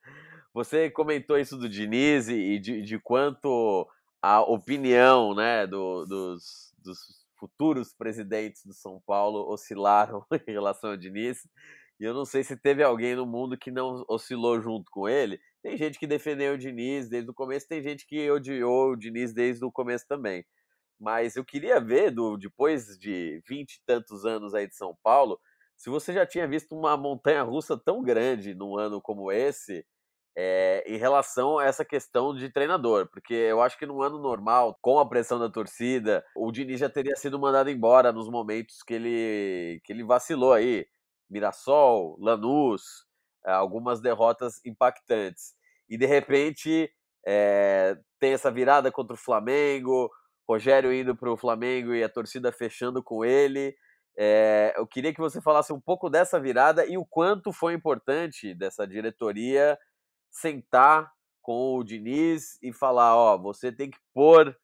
Você 0.52 0.90
comentou 0.90 1.38
isso 1.38 1.56
do 1.56 1.68
Diniz 1.68 2.28
e 2.28 2.58
de, 2.58 2.82
de 2.82 2.98
quanto 2.98 3.88
a 4.20 4.40
opinião 4.40 5.32
né, 5.36 5.68
do, 5.68 6.04
dos, 6.04 6.74
dos, 6.78 6.98
futuros 7.38 7.94
presidentes 7.94 8.66
do 8.66 8.74
São 8.74 9.00
Paulo 9.06 9.48
oscilaram 9.48 10.26
em 10.48 10.50
relação 10.50 10.90
ao 10.90 10.96
Diniz. 10.96 11.46
E 12.00 12.04
eu 12.04 12.12
não 12.12 12.24
sei 12.24 12.42
se 12.42 12.56
teve 12.56 12.82
alguém 12.82 13.14
no 13.14 13.24
mundo 13.24 13.56
que 13.56 13.70
não 13.70 14.04
oscilou 14.08 14.60
junto 14.60 14.90
com 14.90 15.08
ele. 15.08 15.40
Tem 15.62 15.76
gente 15.76 15.96
que 15.96 16.08
defendeu 16.08 16.54
o 16.54 16.58
Diniz 16.58 17.08
desde 17.08 17.30
o 17.30 17.34
começo, 17.34 17.68
tem 17.68 17.82
gente 17.82 18.04
que 18.04 18.28
odiou 18.28 18.92
o 18.92 18.96
Diniz 18.96 19.32
desde 19.32 19.64
o 19.64 19.70
começo 19.70 20.06
também. 20.08 20.44
Mas 20.98 21.36
eu 21.36 21.44
queria 21.44 21.80
ver, 21.80 22.10
do, 22.10 22.36
depois 22.36 22.98
de 22.98 23.40
vinte 23.48 23.74
e 23.74 23.82
tantos 23.86 24.26
anos 24.26 24.54
aí 24.54 24.66
de 24.66 24.74
São 24.74 24.96
Paulo, 25.02 25.38
se 25.80 25.88
você 25.88 26.12
já 26.12 26.26
tinha 26.26 26.46
visto 26.46 26.76
uma 26.76 26.94
montanha 26.94 27.42
russa 27.42 27.74
tão 27.74 28.02
grande 28.02 28.54
num 28.54 28.76
ano 28.76 29.00
como 29.00 29.32
esse, 29.32 29.82
é, 30.36 30.84
em 30.86 30.98
relação 30.98 31.58
a 31.58 31.64
essa 31.64 31.86
questão 31.86 32.34
de 32.34 32.50
treinador, 32.50 33.08
porque 33.10 33.32
eu 33.32 33.62
acho 33.62 33.78
que 33.78 33.86
num 33.86 34.02
ano 34.02 34.18
normal, 34.18 34.76
com 34.82 34.98
a 34.98 35.08
pressão 35.08 35.38
da 35.38 35.48
torcida, 35.48 36.22
o 36.36 36.52
Diniz 36.52 36.80
já 36.80 36.90
teria 36.90 37.16
sido 37.16 37.38
mandado 37.38 37.70
embora 37.70 38.12
nos 38.12 38.28
momentos 38.28 38.82
que 38.82 38.92
ele, 38.92 39.80
que 39.82 39.90
ele 39.90 40.04
vacilou 40.04 40.52
aí. 40.52 40.86
Mirassol, 41.30 42.14
Lanús, 42.20 43.06
eh, 43.46 43.50
algumas 43.50 44.02
derrotas 44.02 44.60
impactantes. 44.66 45.54
E 45.88 45.96
de 45.96 46.04
repente 46.04 46.92
é, 47.26 47.96
tem 48.18 48.34
essa 48.34 48.50
virada 48.50 48.92
contra 48.92 49.14
o 49.14 49.18
Flamengo, 49.18 50.10
Rogério 50.46 50.92
indo 50.92 51.16
para 51.16 51.32
o 51.32 51.38
Flamengo 51.38 51.94
e 51.94 52.04
a 52.04 52.08
torcida 52.08 52.52
fechando 52.52 53.02
com 53.02 53.24
ele. 53.24 53.74
É, 54.16 54.74
eu 54.76 54.86
queria 54.86 55.14
que 55.14 55.20
você 55.20 55.40
falasse 55.40 55.72
um 55.72 55.80
pouco 55.80 56.10
dessa 56.10 56.38
virada 56.38 56.84
e 56.84 56.98
o 56.98 57.06
quanto 57.06 57.52
foi 57.52 57.74
importante 57.74 58.54
dessa 58.54 58.86
diretoria 58.86 59.78
sentar 60.30 61.10
com 61.40 61.76
o 61.76 61.84
Diniz 61.84 62.58
e 62.62 62.72
falar: 62.72 63.16
ó, 63.16 63.38
você 63.38 63.72
tem 63.72 63.90
que 63.90 63.98
pôr 64.12 64.56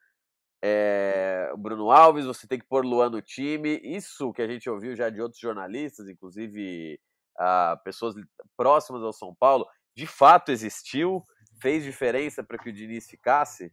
é, 0.62 1.52
Bruno 1.58 1.90
Alves, 1.90 2.26
você 2.26 2.46
tem 2.46 2.58
que 2.58 2.66
pôr 2.66 2.84
Luan 2.84 3.10
no 3.10 3.22
time. 3.22 3.80
Isso 3.82 4.32
que 4.32 4.42
a 4.42 4.48
gente 4.48 4.68
ouviu 4.68 4.94
já 4.96 5.10
de 5.10 5.20
outros 5.20 5.40
jornalistas, 5.40 6.08
inclusive 6.08 6.98
uh, 7.38 7.82
pessoas 7.84 8.14
próximas 8.56 9.02
ao 9.02 9.12
São 9.12 9.34
Paulo, 9.34 9.66
de 9.94 10.06
fato 10.06 10.50
existiu? 10.50 11.22
Fez 11.60 11.84
diferença 11.84 12.44
para 12.44 12.58
que 12.58 12.68
o 12.68 12.72
Diniz 12.72 13.08
ficasse? 13.08 13.72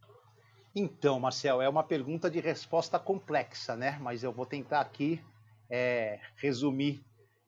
Então, 0.76 1.20
Marcel, 1.20 1.62
é 1.62 1.70
uma 1.70 1.84
pergunta 1.84 2.32
de 2.32 2.40
resposta 2.40 2.98
complexa, 2.98 3.76
né? 3.76 3.98
Mas 4.02 4.24
eu 4.24 4.32
vou 4.32 4.46
tentar 4.46 4.80
aqui 4.80 5.24
é, 5.76 6.20
resumir 6.36 7.04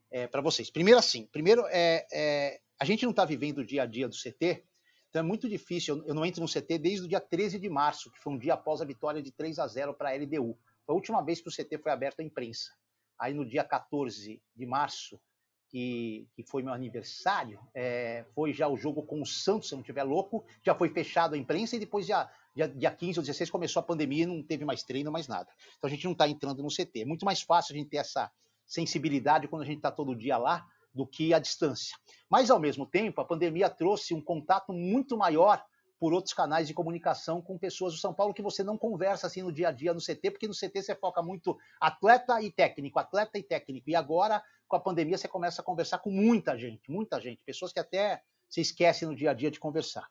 é, 0.10 0.26
para 0.26 0.42
vocês. 0.42 0.72
Primeiro, 0.72 0.98
assim, 0.98 1.28
primeiro 1.28 1.64
é, 1.68 2.08
é 2.12 2.60
a 2.80 2.84
gente 2.84 3.04
não 3.04 3.12
está 3.12 3.24
vivendo 3.24 3.60
o 3.60 3.66
dia 3.66 3.84
a 3.84 3.86
dia 3.86 4.08
do 4.08 4.16
CT, 4.16 4.66
então 5.10 5.20
é 5.20 5.24
muito 5.24 5.48
difícil. 5.48 6.04
Eu 6.08 6.16
não 6.16 6.26
entro 6.26 6.42
no 6.42 6.48
CT 6.48 6.80
desde 6.80 7.06
o 7.06 7.08
dia 7.08 7.22
13 7.22 7.60
de 7.60 7.70
março, 7.70 8.12
que 8.12 8.20
foi 8.20 8.34
um 8.34 8.38
dia 8.38 8.56
após 8.56 8.82
a 8.82 8.86
vitória 8.86 9.22
de 9.22 9.32
3 9.32 9.60
a 9.60 9.68
0 9.68 9.94
para 9.94 10.10
a 10.10 10.14
LDU. 10.14 10.58
Foi 10.86 10.94
a 10.94 10.96
última 10.96 11.24
vez 11.24 11.40
que 11.40 11.48
o 11.48 11.52
CT 11.52 11.78
foi 11.78 11.92
aberto 11.92 12.20
à 12.22 12.24
imprensa. 12.24 12.72
Aí 13.18 13.34
no 13.34 13.46
dia 13.46 13.64
14 13.64 14.42
de 14.56 14.66
março, 14.66 15.22
que, 15.70 16.28
que 16.36 16.44
foi 16.44 16.64
meu 16.64 16.74
aniversário, 16.74 17.60
é, 17.76 18.26
foi 18.34 18.52
já 18.52 18.68
o 18.68 18.76
jogo 18.76 19.04
com 19.04 19.22
o 19.22 19.26
Santos, 19.26 19.70
se 19.70 19.76
eu 19.76 19.78
não 19.78 19.84
estiver 19.84 20.04
louco, 20.04 20.44
já 20.64 20.74
foi 20.74 20.90
fechado 20.90 21.36
a 21.36 21.38
imprensa 21.38 21.76
e 21.76 21.80
depois 21.80 22.08
já 22.08 22.30
dia, 22.56 22.68
dia 22.68 22.92
15 22.92 23.20
ou 23.20 23.24
16 23.24 23.50
começou 23.50 23.80
a 23.82 23.84
pandemia 23.84 24.24
e 24.24 24.26
não 24.26 24.42
teve 24.42 24.64
mais 24.64 24.84
treino, 24.84 25.12
mais 25.12 25.28
nada. 25.28 25.50
Então 25.78 25.88
a 25.88 25.92
gente 25.92 26.06
não 26.06 26.14
está 26.14 26.28
entrando 26.28 26.64
no 26.64 26.70
CT. 26.70 27.02
É 27.02 27.06
muito 27.06 27.26
mais 27.26 27.42
fácil 27.42 27.76
a 27.76 27.78
gente 27.78 27.90
ter 27.90 27.98
essa 27.98 28.32
sensibilidade 28.66 29.48
quando 29.48 29.64
a 29.64 29.66
gente 29.66 29.78
está 29.78 29.92
todo 29.92 30.16
dia 30.16 30.38
lá 30.38 30.66
do 30.94 31.06
que 31.06 31.34
a 31.34 31.40
distância. 31.40 31.96
Mas, 32.30 32.50
ao 32.50 32.60
mesmo 32.60 32.86
tempo, 32.86 33.20
a 33.20 33.26
pandemia 33.26 33.70
trouxe 33.70 34.14
um 34.14 34.22
contato 34.22 34.72
muito 34.72 35.18
maior 35.18 35.64
por 36.00 36.14
outros 36.14 36.34
canais 36.34 36.68
de 36.68 36.74
comunicação 36.74 37.42
com 37.42 37.58
pessoas 37.58 37.94
do 37.94 38.00
São 38.00 38.14
Paulo 38.14 38.34
que 38.34 38.42
você 38.42 38.64
não 38.64 38.78
conversa 38.78 39.28
assim 39.28 39.42
no 39.42 39.52
dia 39.52 39.70
a 39.70 39.72
dia 39.72 39.94
no 39.94 40.00
CT, 40.00 40.32
porque 40.32 40.48
no 40.48 40.54
CT 40.54 40.84
você 40.84 40.96
foca 40.96 41.22
muito 41.22 41.58
atleta 41.80 42.42
e 42.42 42.52
técnico, 42.52 43.00
atleta 43.00 43.38
e 43.38 43.44
técnico. 43.44 43.90
E 43.90 43.96
agora, 43.96 44.42
com 44.68 44.76
a 44.76 44.80
pandemia, 44.80 45.18
você 45.18 45.28
começa 45.28 45.62
a 45.62 45.66
conversar 45.66 46.00
com 46.00 46.10
muita 46.10 46.58
gente, 46.58 46.90
muita 46.90 47.20
gente, 47.20 47.42
pessoas 47.46 47.74
que 47.74 47.80
até 47.80 48.22
se 48.48 48.62
esquecem 48.62 49.08
no 49.08 49.16
dia 49.16 49.32
a 49.32 49.34
dia 49.34 49.52
de 49.52 49.60
conversar. 49.60 50.08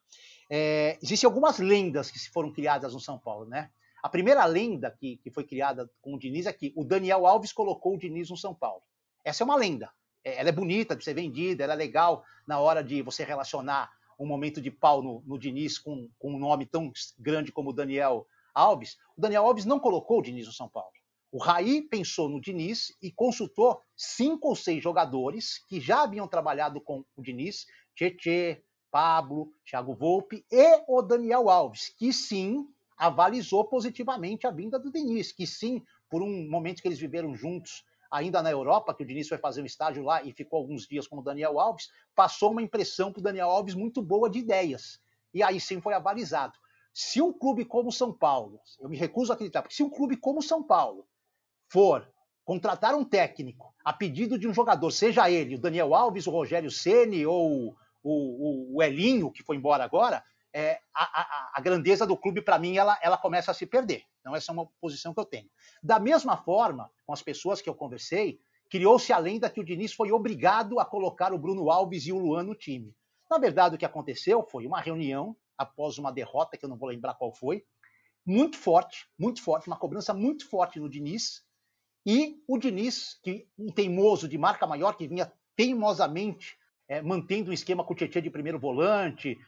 É, 0.56 0.96
existem 1.02 1.26
algumas 1.26 1.58
lendas 1.58 2.12
que 2.12 2.30
foram 2.30 2.52
criadas 2.52 2.94
no 2.94 3.00
São 3.00 3.18
Paulo, 3.18 3.44
né? 3.44 3.72
A 4.00 4.08
primeira 4.08 4.44
lenda 4.44 4.88
que, 4.88 5.16
que 5.16 5.28
foi 5.28 5.42
criada 5.42 5.90
com 6.00 6.14
o 6.14 6.18
Diniz 6.18 6.46
é 6.46 6.52
que 6.52 6.72
o 6.76 6.84
Daniel 6.84 7.26
Alves 7.26 7.52
colocou 7.52 7.94
o 7.94 7.98
Diniz 7.98 8.30
no 8.30 8.36
São 8.36 8.54
Paulo. 8.54 8.80
Essa 9.24 9.42
é 9.42 9.44
uma 9.44 9.56
lenda. 9.56 9.90
É, 10.22 10.38
ela 10.38 10.50
é 10.50 10.52
bonita 10.52 10.94
de 10.94 11.02
ser 11.02 11.12
vendida, 11.12 11.64
ela 11.64 11.72
é 11.72 11.76
legal 11.76 12.22
na 12.46 12.60
hora 12.60 12.84
de 12.84 13.02
você 13.02 13.24
relacionar 13.24 13.90
um 14.16 14.26
momento 14.26 14.60
de 14.60 14.70
pau 14.70 15.02
no, 15.02 15.24
no 15.26 15.36
Diniz 15.40 15.76
com, 15.76 16.08
com 16.20 16.32
um 16.32 16.38
nome 16.38 16.66
tão 16.66 16.92
grande 17.18 17.50
como 17.50 17.70
o 17.70 17.72
Daniel 17.72 18.24
Alves. 18.54 18.96
O 19.16 19.20
Daniel 19.20 19.46
Alves 19.46 19.64
não 19.64 19.80
colocou 19.80 20.20
o 20.20 20.22
Diniz 20.22 20.46
no 20.46 20.52
São 20.52 20.68
Paulo. 20.68 20.92
O 21.32 21.38
Raí 21.38 21.82
pensou 21.82 22.28
no 22.28 22.40
Diniz 22.40 22.96
e 23.02 23.10
consultou 23.10 23.80
cinco 23.96 24.50
ou 24.50 24.54
seis 24.54 24.80
jogadores 24.80 25.58
que 25.66 25.80
já 25.80 26.04
haviam 26.04 26.28
trabalhado 26.28 26.80
com 26.80 27.04
o 27.16 27.22
Diniz, 27.22 27.66
Tietê, 27.96 28.62
Pablo, 28.94 29.52
Thiago 29.68 29.92
Volpe 29.92 30.46
e 30.52 30.84
o 30.86 31.02
Daniel 31.02 31.50
Alves, 31.50 31.88
que 31.88 32.12
sim 32.12 32.64
avalizou 32.96 33.64
positivamente 33.64 34.46
a 34.46 34.52
vinda 34.52 34.78
do 34.78 34.88
Diniz, 34.88 35.32
que 35.32 35.48
sim, 35.48 35.82
por 36.08 36.22
um 36.22 36.48
momento 36.48 36.80
que 36.80 36.86
eles 36.86 37.00
viveram 37.00 37.34
juntos 37.34 37.84
ainda 38.08 38.40
na 38.40 38.52
Europa, 38.52 38.94
que 38.94 39.02
o 39.02 39.06
Diniz 39.06 39.26
foi 39.26 39.36
fazer 39.36 39.62
um 39.62 39.66
estágio 39.66 40.04
lá 40.04 40.22
e 40.22 40.32
ficou 40.32 40.60
alguns 40.60 40.86
dias 40.86 41.08
com 41.08 41.18
o 41.18 41.22
Daniel 41.22 41.58
Alves, 41.58 41.90
passou 42.14 42.52
uma 42.52 42.62
impressão 42.62 43.10
para 43.10 43.18
o 43.18 43.22
Daniel 43.24 43.50
Alves 43.50 43.74
muito 43.74 44.00
boa 44.00 44.30
de 44.30 44.38
ideias. 44.38 45.00
E 45.34 45.42
aí 45.42 45.58
sim 45.58 45.80
foi 45.80 45.92
avalizado. 45.92 46.56
Se 46.92 47.20
um 47.20 47.32
clube 47.32 47.64
como 47.64 47.90
São 47.90 48.12
Paulo, 48.12 48.60
eu 48.78 48.88
me 48.88 48.96
recuso 48.96 49.32
a 49.32 49.34
acreditar, 49.34 49.62
porque 49.62 49.74
se 49.74 49.82
um 49.82 49.90
clube 49.90 50.16
como 50.16 50.40
São 50.40 50.62
Paulo 50.62 51.04
for 51.66 52.08
contratar 52.44 52.94
um 52.94 53.04
técnico 53.04 53.74
a 53.84 53.92
pedido 53.92 54.38
de 54.38 54.46
um 54.46 54.54
jogador, 54.54 54.92
seja 54.92 55.28
ele 55.28 55.56
o 55.56 55.60
Daniel 55.60 55.96
Alves, 55.96 56.28
o 56.28 56.30
Rogério 56.30 56.70
Ceni 56.70 57.26
ou 57.26 57.74
o, 58.04 58.74
o, 58.74 58.76
o 58.76 58.82
Elinho, 58.82 59.32
que 59.32 59.42
foi 59.42 59.56
embora 59.56 59.82
agora, 59.82 60.22
é, 60.52 60.78
a, 60.94 61.20
a, 61.20 61.50
a, 61.54 61.60
grandeza 61.60 62.06
do 62.06 62.16
clube, 62.16 62.40
para 62.40 62.58
mim, 62.58 62.76
ela, 62.76 62.96
ela 63.02 63.18
começa 63.18 63.50
a 63.50 63.54
se 63.54 63.66
perder. 63.66 64.04
Então, 64.20 64.36
essa 64.36 64.52
é 64.52 64.54
uma 64.54 64.68
posição 64.80 65.12
que 65.12 65.18
eu 65.18 65.24
tenho. 65.24 65.50
Da 65.82 65.98
mesma 65.98 66.36
forma, 66.36 66.88
com 67.04 67.12
as 67.12 67.22
pessoas 67.22 67.60
que 67.60 67.68
eu 67.68 67.74
conversei, 67.74 68.38
criou-se 68.70 69.12
a 69.12 69.18
lenda 69.18 69.50
que 69.50 69.58
o 69.58 69.64
Diniz 69.64 69.92
foi 69.92 70.12
obrigado 70.12 70.78
a 70.78 70.84
colocar 70.84 71.32
o 71.32 71.38
Bruno 71.38 71.70
Alves 71.70 72.06
e 72.06 72.12
o 72.12 72.18
Luan 72.18 72.44
no 72.44 72.54
time. 72.54 72.94
Na 73.28 73.38
verdade, 73.38 73.74
o 73.74 73.78
que 73.78 73.84
aconteceu 73.84 74.46
foi 74.48 74.66
uma 74.66 74.80
reunião 74.80 75.36
após 75.58 75.98
uma 75.98 76.12
derrota, 76.12 76.56
que 76.56 76.64
eu 76.64 76.68
não 76.68 76.76
vou 76.76 76.88
lembrar 76.88 77.14
qual 77.14 77.32
foi, 77.32 77.64
muito 78.24 78.56
forte, 78.56 79.08
muito 79.18 79.42
forte, 79.42 79.66
uma 79.66 79.76
cobrança 79.76 80.14
muito 80.14 80.48
forte 80.48 80.78
no 80.78 80.88
Diniz. 80.88 81.42
E 82.06 82.40
o 82.46 82.58
Diniz, 82.58 83.18
que 83.22 83.48
um 83.58 83.72
teimoso 83.72 84.28
de 84.28 84.38
marca 84.38 84.66
maior, 84.66 84.96
que 84.96 85.08
vinha 85.08 85.32
teimosamente 85.56 86.56
é, 86.88 87.02
mantendo 87.02 87.50
um 87.50 87.54
esquema 87.54 87.84
com 87.84 87.92
o 87.92 87.96
Tietchan 87.96 88.22
de 88.22 88.30
primeiro 88.30 88.58
volante, 88.58 89.38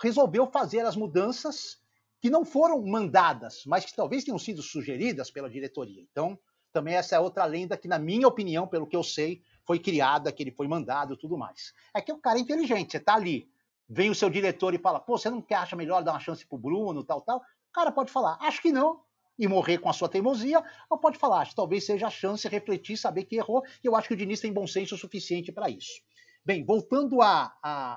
resolveu 0.00 0.46
fazer 0.46 0.80
as 0.80 0.96
mudanças 0.96 1.80
que 2.20 2.30
não 2.30 2.44
foram 2.44 2.80
mandadas, 2.82 3.64
mas 3.66 3.84
que 3.84 3.94
talvez 3.94 4.24
tenham 4.24 4.38
sido 4.38 4.62
sugeridas 4.62 5.30
pela 5.30 5.50
diretoria. 5.50 6.00
Então, 6.00 6.38
também 6.72 6.94
essa 6.94 7.16
é 7.16 7.20
outra 7.20 7.44
lenda 7.44 7.76
que, 7.76 7.88
na 7.88 7.98
minha 7.98 8.26
opinião, 8.26 8.66
pelo 8.66 8.86
que 8.86 8.96
eu 8.96 9.02
sei, 9.02 9.42
foi 9.64 9.78
criada, 9.78 10.32
que 10.32 10.42
ele 10.42 10.50
foi 10.50 10.66
mandado 10.66 11.16
tudo 11.16 11.36
mais. 11.36 11.72
É 11.94 12.00
que 12.00 12.12
o 12.12 12.18
cara 12.18 12.38
é 12.38 12.40
inteligente, 12.40 12.92
você 12.92 12.96
está 12.98 13.14
ali, 13.14 13.48
vem 13.88 14.10
o 14.10 14.14
seu 14.14 14.30
diretor 14.30 14.74
e 14.74 14.78
fala, 14.78 15.00
pô, 15.00 15.18
você 15.18 15.28
não 15.28 15.42
quer, 15.42 15.56
acha 15.56 15.76
melhor 15.76 16.02
dar 16.02 16.12
uma 16.12 16.20
chance 16.20 16.46
pro 16.46 16.58
Bruno, 16.58 17.04
tal, 17.04 17.20
tal? 17.20 17.38
O 17.38 17.72
cara 17.72 17.92
pode 17.92 18.10
falar, 18.10 18.38
acho 18.40 18.62
que 18.62 18.72
não, 18.72 19.00
e 19.38 19.46
morrer 19.48 19.78
com 19.78 19.88
a 19.88 19.92
sua 19.92 20.08
teimosia, 20.08 20.62
ou 20.88 20.98
pode 20.98 21.18
falar, 21.18 21.40
acho, 21.40 21.54
talvez 21.54 21.84
seja 21.84 22.06
a 22.06 22.10
chance 22.10 22.46
refletir, 22.48 22.96
saber 22.96 23.24
que 23.24 23.36
errou, 23.36 23.62
e 23.82 23.86
eu 23.86 23.96
acho 23.96 24.08
que 24.08 24.14
o 24.14 24.16
Diniz 24.16 24.40
tem 24.40 24.52
bom 24.52 24.66
senso 24.66 24.96
suficiente 24.96 25.50
para 25.52 25.68
isso. 25.68 26.00
Bem, 26.44 26.64
voltando 26.64 27.22
a, 27.22 27.54
a, 27.62 27.92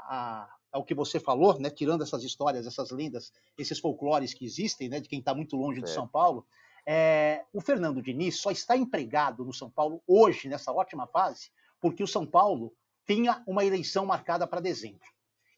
a, 0.45 0.55
ao 0.71 0.83
que 0.83 0.93
você 0.93 1.19
falou, 1.19 1.59
né, 1.59 1.69
tirando 1.69 2.03
essas 2.03 2.23
histórias, 2.23 2.67
essas 2.67 2.91
lendas, 2.91 3.31
esses 3.57 3.79
folclores 3.79 4.33
que 4.33 4.45
existem, 4.45 4.87
né, 4.87 4.99
de 4.99 5.09
quem 5.09 5.19
está 5.19 5.33
muito 5.33 5.55
longe 5.55 5.81
de 5.81 5.89
São 5.89 6.07
Paulo, 6.07 6.45
é, 6.85 7.43
o 7.51 7.59
Fernando 7.59 8.01
Diniz 8.01 8.39
só 8.39 8.51
está 8.51 8.77
empregado 8.77 9.43
no 9.43 9.53
São 9.53 9.69
Paulo 9.69 10.03
hoje, 10.07 10.47
nessa 10.47 10.71
ótima 10.71 11.07
fase, 11.07 11.49
porque 11.81 12.03
o 12.03 12.07
São 12.07 12.25
Paulo 12.25 12.71
tinha 13.07 13.43
uma 13.47 13.65
eleição 13.65 14.05
marcada 14.05 14.45
para 14.45 14.59
dezembro. 14.61 15.07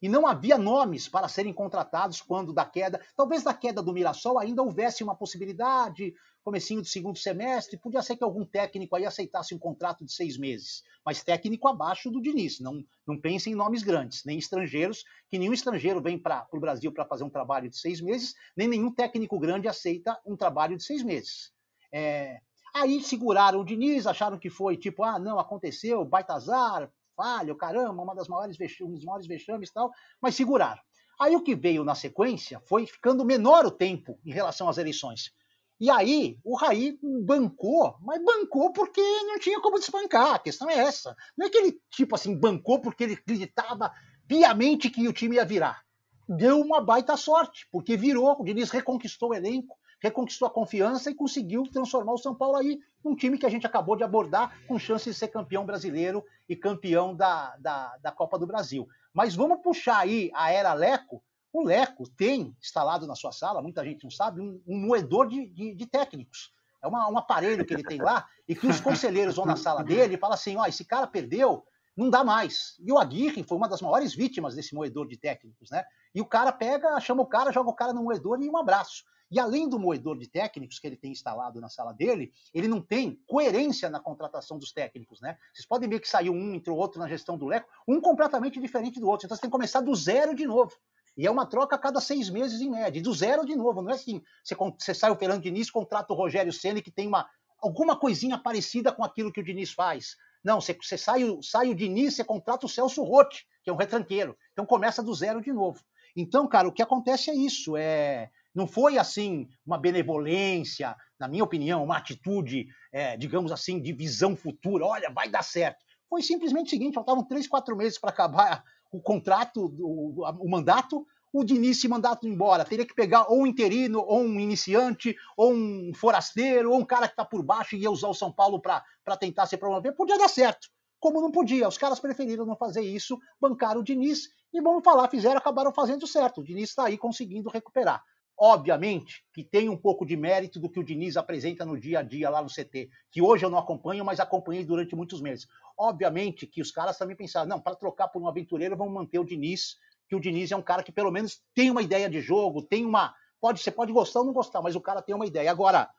E 0.01 0.07
não 0.07 0.27
havia 0.27 0.57
nomes 0.57 1.09
para 1.09 1.27
serem 1.27 1.51
contratados 1.51 2.21
quando 2.21 2.53
da 2.53 2.63
queda, 2.63 3.01
talvez 3.15 3.43
da 3.43 3.53
queda 3.53 3.81
do 3.81 3.91
Mirassol 3.91 4.37
ainda 4.39 4.61
houvesse 4.61 5.03
uma 5.03 5.15
possibilidade, 5.15 6.13
comecinho 6.47 6.81
do 6.81 6.87
segundo 6.87 7.17
semestre, 7.17 7.77
podia 7.77 8.01
ser 8.01 8.15
que 8.15 8.23
algum 8.23 8.45
técnico 8.45 8.95
aí 8.95 9.05
aceitasse 9.05 9.53
um 9.53 9.59
contrato 9.59 10.05
de 10.05 10.13
seis 10.13 10.37
meses, 10.37 10.81
mas 11.05 11.21
técnico 11.21 11.67
abaixo 11.67 12.09
do 12.09 12.21
Diniz, 12.21 12.61
não, 12.61 12.81
não 13.05 13.19
pense 13.19 13.49
em 13.49 13.53
nomes 13.53 13.83
grandes, 13.83 14.23
nem 14.23 14.37
estrangeiros, 14.37 15.03
que 15.29 15.37
nenhum 15.37 15.51
estrangeiro 15.51 16.01
vem 16.01 16.17
para 16.17 16.47
o 16.53 16.59
Brasil 16.61 16.89
para 16.89 17.03
fazer 17.03 17.25
um 17.25 17.29
trabalho 17.29 17.69
de 17.69 17.77
seis 17.77 17.99
meses, 17.99 18.33
nem 18.55 18.65
nenhum 18.65 18.89
técnico 18.89 19.37
grande 19.37 19.67
aceita 19.67 20.17
um 20.25 20.37
trabalho 20.37 20.77
de 20.77 20.85
seis 20.85 21.03
meses. 21.03 21.51
É, 21.91 22.39
Aí 22.73 23.03
seguraram 23.03 23.59
o 23.59 23.65
Diniz, 23.65 24.07
acharam 24.07 24.39
que 24.39 24.49
foi 24.49 24.77
tipo, 24.77 25.03
ah, 25.03 25.19
não, 25.19 25.39
aconteceu, 25.39 26.05
baita 26.05 26.33
azar, 26.33 26.89
falha, 27.13 27.53
caramba, 27.55 28.03
uma 28.03 28.15
das 28.15 28.29
maiores 28.29 28.57
um 28.81 28.93
dos 28.93 29.03
maiores 29.03 29.27
vexames 29.27 29.69
e 29.69 29.73
tal, 29.73 29.91
mas 30.21 30.35
seguraram. 30.35 30.81
Aí 31.19 31.35
o 31.35 31.43
que 31.43 31.55
veio 31.55 31.83
na 31.83 31.95
sequência 31.95 32.61
foi 32.61 32.85
ficando 32.85 33.25
menor 33.25 33.65
o 33.65 33.71
tempo 33.71 34.17
em 34.23 34.31
relação 34.31 34.69
às 34.69 34.77
eleições. 34.77 35.33
E 35.79 35.91
aí 35.91 36.39
o 36.43 36.55
Raí 36.55 36.97
bancou, 37.01 37.95
mas 38.01 38.23
bancou 38.23 38.73
porque 38.73 39.01
não 39.01 39.37
tinha 39.37 39.61
como 39.61 39.79
desbancar. 39.79 40.35
A 40.35 40.39
questão 40.39 40.69
é 40.69 40.75
essa. 40.75 41.15
Não 41.37 41.45
é 41.45 41.49
que 41.49 41.57
ele, 41.57 41.79
tipo 41.91 42.15
assim, 42.15 42.35
bancou 42.35 42.81
porque 42.81 43.03
ele 43.03 43.13
acreditava 43.13 43.91
piamente 44.27 44.89
que 44.89 45.07
o 45.07 45.13
time 45.13 45.35
ia 45.35 45.45
virar. 45.45 45.83
Deu 46.27 46.59
uma 46.59 46.81
baita 46.81 47.15
sorte, 47.15 47.67
porque 47.71 47.95
virou, 47.95 48.35
o 48.39 48.43
Diniz 48.43 48.69
reconquistou 48.69 49.29
o 49.29 49.33
elenco, 49.33 49.77
reconquistou 50.01 50.47
a 50.47 50.51
confiança 50.51 51.09
e 51.09 51.15
conseguiu 51.15 51.63
transformar 51.71 52.13
o 52.13 52.17
São 52.17 52.35
Paulo 52.35 52.57
aí 52.57 52.79
num 53.03 53.15
time 53.15 53.37
que 53.37 53.45
a 53.45 53.49
gente 53.49 53.65
acabou 53.65 53.95
de 53.95 54.03
abordar 54.03 54.59
com 54.67 54.77
chance 54.77 55.09
de 55.09 55.15
ser 55.15 55.29
campeão 55.29 55.65
brasileiro 55.65 56.23
e 56.49 56.55
campeão 56.55 57.15
da, 57.15 57.55
da, 57.57 57.97
da 57.97 58.11
Copa 58.11 58.37
do 58.37 58.47
Brasil. 58.47 58.87
Mas 59.13 59.35
vamos 59.35 59.61
puxar 59.61 59.99
aí 59.99 60.29
a 60.33 60.51
era 60.51 60.73
Leco. 60.73 61.23
O 61.51 61.63
Leco 61.63 62.07
tem 62.09 62.55
instalado 62.61 63.07
na 63.07 63.15
sua 63.15 63.31
sala, 63.31 63.61
muita 63.61 63.83
gente 63.83 64.03
não 64.03 64.11
sabe, 64.11 64.41
um, 64.41 64.61
um 64.67 64.77
moedor 64.77 65.27
de, 65.27 65.47
de, 65.47 65.73
de 65.73 65.85
técnicos. 65.85 66.51
É 66.81 66.87
uma, 66.87 67.09
um 67.09 67.17
aparelho 67.17 67.65
que 67.65 67.73
ele 67.73 67.83
tem 67.83 68.01
lá 68.01 68.27
e 68.47 68.55
que 68.55 68.67
os 68.67 68.79
conselheiros 68.79 69.35
vão 69.35 69.45
na 69.45 69.55
sala 69.55 69.83
dele 69.83 70.15
e 70.15 70.17
falam 70.17 70.35
assim: 70.35 70.55
ó, 70.57 70.65
esse 70.65 70.85
cara 70.85 71.07
perdeu, 71.07 71.65
não 71.95 72.09
dá 72.09 72.23
mais. 72.23 72.75
E 72.79 72.91
o 72.91 72.97
Aguirre 72.97 73.43
foi 73.43 73.57
uma 73.57 73.67
das 73.67 73.81
maiores 73.81 74.13
vítimas 74.13 74.55
desse 74.55 74.75
moedor 74.75 75.07
de 75.07 75.17
técnicos, 75.17 75.69
né? 75.71 75.83
E 76.13 76.21
o 76.21 76.25
cara 76.25 76.51
pega, 76.51 76.99
chama 76.99 77.23
o 77.23 77.25
cara, 77.25 77.51
joga 77.51 77.69
o 77.69 77.75
cara 77.75 77.93
no 77.93 78.03
moedor 78.03 78.41
e 78.41 78.49
um 78.49 78.57
abraço. 78.57 79.03
E 79.29 79.39
além 79.39 79.67
do 79.67 79.77
moedor 79.77 80.17
de 80.17 80.27
técnicos 80.27 80.79
que 80.79 80.87
ele 80.87 80.95
tem 80.95 81.11
instalado 81.11 81.59
na 81.59 81.67
sala 81.67 81.91
dele, 81.91 82.31
ele 82.53 82.67
não 82.67 82.81
tem 82.81 83.21
coerência 83.27 83.89
na 83.89 83.99
contratação 83.99 84.57
dos 84.57 84.71
técnicos, 84.71 85.19
né? 85.19 85.37
Vocês 85.53 85.65
podem 85.65 85.89
ver 85.89 85.99
que 85.99 86.07
saiu 86.07 86.31
um, 86.31 86.53
entrou 86.53 86.77
outro 86.77 86.99
na 86.99 87.09
gestão 87.09 87.37
do 87.37 87.45
Leco, 87.45 87.67
um 87.85 87.99
completamente 87.99 88.59
diferente 88.61 88.99
do 88.99 89.07
outro. 89.07 89.25
Então 89.25 89.35
você 89.35 89.41
tem 89.41 89.49
que 89.49 89.55
começar 89.55 89.81
do 89.81 89.93
zero 89.93 90.33
de 90.33 90.45
novo. 90.45 90.73
E 91.17 91.25
é 91.25 91.31
uma 91.31 91.45
troca 91.45 91.75
a 91.75 91.79
cada 91.79 91.99
seis 91.99 92.29
meses 92.29 92.61
em 92.61 92.69
média, 92.69 93.01
do 93.01 93.13
zero 93.13 93.45
de 93.45 93.55
novo. 93.55 93.81
Não 93.81 93.89
é 93.89 93.95
assim, 93.95 94.21
você, 94.43 94.55
você 94.55 94.93
sai 94.93 95.09
o 95.09 95.15
Fernando 95.15 95.41
Diniz, 95.41 95.71
contrata 95.71 96.13
o 96.13 96.15
Rogério 96.15 96.53
Ceni 96.53 96.81
que 96.81 96.91
tem 96.91 97.07
uma 97.07 97.27
alguma 97.59 97.99
coisinha 97.99 98.37
parecida 98.37 98.91
com 98.91 99.03
aquilo 99.03 99.31
que 99.31 99.39
o 99.39 99.43
Diniz 99.43 99.71
faz. 99.71 100.15
Não, 100.43 100.61
você, 100.61 100.77
você 100.79 100.97
sai, 100.97 101.21
sai 101.41 101.69
o 101.69 101.75
Diniz, 101.75 102.15
você 102.15 102.23
contrata 102.23 102.65
o 102.65 102.69
Celso 102.69 103.03
Rotti, 103.03 103.45
que 103.63 103.69
é 103.69 103.73
um 103.73 103.77
retranqueiro. 103.77 104.37
Então 104.53 104.65
começa 104.65 105.01
do 105.01 105.13
zero 105.13 105.41
de 105.41 105.51
novo. 105.51 105.79
Então, 106.15 106.47
cara, 106.47 106.67
o 106.67 106.71
que 106.71 106.81
acontece 106.81 107.29
é 107.29 107.35
isso. 107.35 107.75
É, 107.75 108.29
não 108.53 108.67
foi 108.67 108.97
assim 108.97 109.47
uma 109.65 109.77
benevolência, 109.77 110.95
na 111.19 111.27
minha 111.27 111.43
opinião, 111.43 111.83
uma 111.83 111.97
atitude, 111.97 112.67
é, 112.91 113.17
digamos 113.17 113.51
assim, 113.51 113.81
de 113.81 113.91
visão 113.91 114.35
futura. 114.35 114.85
Olha, 114.85 115.11
vai 115.11 115.29
dar 115.29 115.43
certo. 115.43 115.83
Foi 116.09 116.21
simplesmente 116.21 116.67
o 116.67 116.69
seguinte: 116.69 116.95
faltavam 116.95 117.23
três, 117.23 117.47
quatro 117.47 117.75
meses 117.75 117.99
para 117.99 118.09
acabar 118.11 118.63
o 118.97 119.01
contrato, 119.01 119.73
o, 119.79 120.23
o 120.23 120.49
mandato. 120.49 121.05
O 121.31 121.43
Diniz 121.43 121.79
se 121.79 121.87
mandato 121.87 122.27
embora. 122.27 122.65
Teria 122.65 122.85
que 122.85 122.95
pegar 122.95 123.29
ou 123.29 123.41
um 123.41 123.47
interino, 123.47 123.99
ou 123.99 124.21
um 124.21 124.39
iniciante, 124.39 125.15
ou 125.35 125.53
um 125.53 125.91
forasteiro, 125.93 126.71
ou 126.71 126.79
um 126.79 126.85
cara 126.85 127.07
que 127.07 127.13
está 127.13 127.25
por 127.25 127.43
baixo 127.43 127.75
e 127.75 127.79
ia 127.79 127.91
usar 127.91 128.07
o 128.07 128.13
São 128.13 128.31
Paulo 128.31 128.59
para 128.59 129.17
tentar 129.19 129.45
se 129.45 129.57
promover. 129.57 129.95
Podia 129.95 130.17
dar 130.17 130.29
certo. 130.29 130.67
Como 130.99 131.21
não 131.21 131.31
podia, 131.31 131.67
os 131.67 131.77
caras 131.77 131.99
preferiram 131.99 132.45
não 132.45 132.55
fazer 132.55 132.81
isso, 132.81 133.19
bancaram 133.39 133.81
o 133.81 133.83
Diniz 133.83 134.29
e 134.51 134.59
vamos 134.59 134.83
falar, 134.83 135.07
fizeram, 135.09 135.37
acabaram 135.37 135.71
fazendo 135.71 136.07
certo. 136.07 136.41
O 136.41 136.43
Diniz 136.43 136.69
está 136.69 136.85
aí 136.85 136.97
conseguindo 136.97 137.49
recuperar. 137.49 138.03
Obviamente 138.39 139.25
que 139.33 139.43
tem 139.43 139.67
um 139.67 139.75
pouco 139.75 140.05
de 140.05 140.15
mérito 140.15 140.59
do 140.59 140.69
que 140.69 140.79
o 140.79 140.83
Diniz 140.83 141.17
apresenta 141.17 141.65
no 141.65 141.79
dia 141.79 141.99
a 141.99 142.03
dia 142.03 142.29
lá 142.29 142.41
no 142.41 142.49
CT, 142.49 142.89
que 143.11 143.21
hoje 143.21 143.43
eu 143.43 143.49
não 143.49 143.57
acompanho, 143.57 144.05
mas 144.05 144.19
acompanhei 144.19 144.63
durante 144.63 144.95
muitos 144.95 145.21
meses. 145.21 145.47
Obviamente 145.75 146.45
que 146.45 146.61
os 146.61 146.71
caras 146.71 146.97
também 146.97 147.15
pensaram, 147.15 147.47
não, 147.47 147.59
para 147.59 147.75
trocar 147.75 148.07
por 148.09 148.21
um 148.21 148.27
aventureiro, 148.27 148.77
vamos 148.77 148.93
manter 148.93 149.17
o 149.17 149.25
Diniz, 149.25 149.77
que 150.07 150.15
o 150.15 150.19
Diniz 150.19 150.51
é 150.51 150.55
um 150.55 150.61
cara 150.61 150.83
que 150.83 150.91
pelo 150.91 151.11
menos 151.11 151.41
tem 151.55 151.71
uma 151.71 151.81
ideia 151.81 152.09
de 152.09 152.21
jogo, 152.21 152.61
tem 152.61 152.85
uma. 152.85 153.13
Pode, 153.41 153.59
você 153.59 153.71
pode 153.71 153.91
gostar 153.91 154.19
ou 154.19 154.25
não 154.25 154.33
gostar, 154.33 154.61
mas 154.61 154.75
o 154.75 154.81
cara 154.81 155.01
tem 155.01 155.15
uma 155.15 155.25
ideia. 155.25 155.49
Agora, 155.49 155.89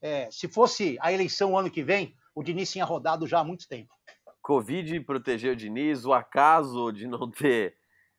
é, 0.00 0.30
se 0.30 0.48
fosse 0.48 0.96
a 1.00 1.12
eleição 1.12 1.56
ano 1.56 1.70
que 1.70 1.82
vem, 1.82 2.14
o 2.34 2.42
Diniz 2.42 2.72
tinha 2.72 2.84
rodado 2.84 3.26
já 3.26 3.40
há 3.40 3.44
muito 3.44 3.68
tempo. 3.68 3.94
Covid 4.42 4.98
protegeu 5.00 5.52
o 5.52 5.56
Diniz, 5.56 6.04
o 6.04 6.12
acaso 6.12 6.90
de 6.90 7.06
não 7.06 7.30
ter 7.30 7.76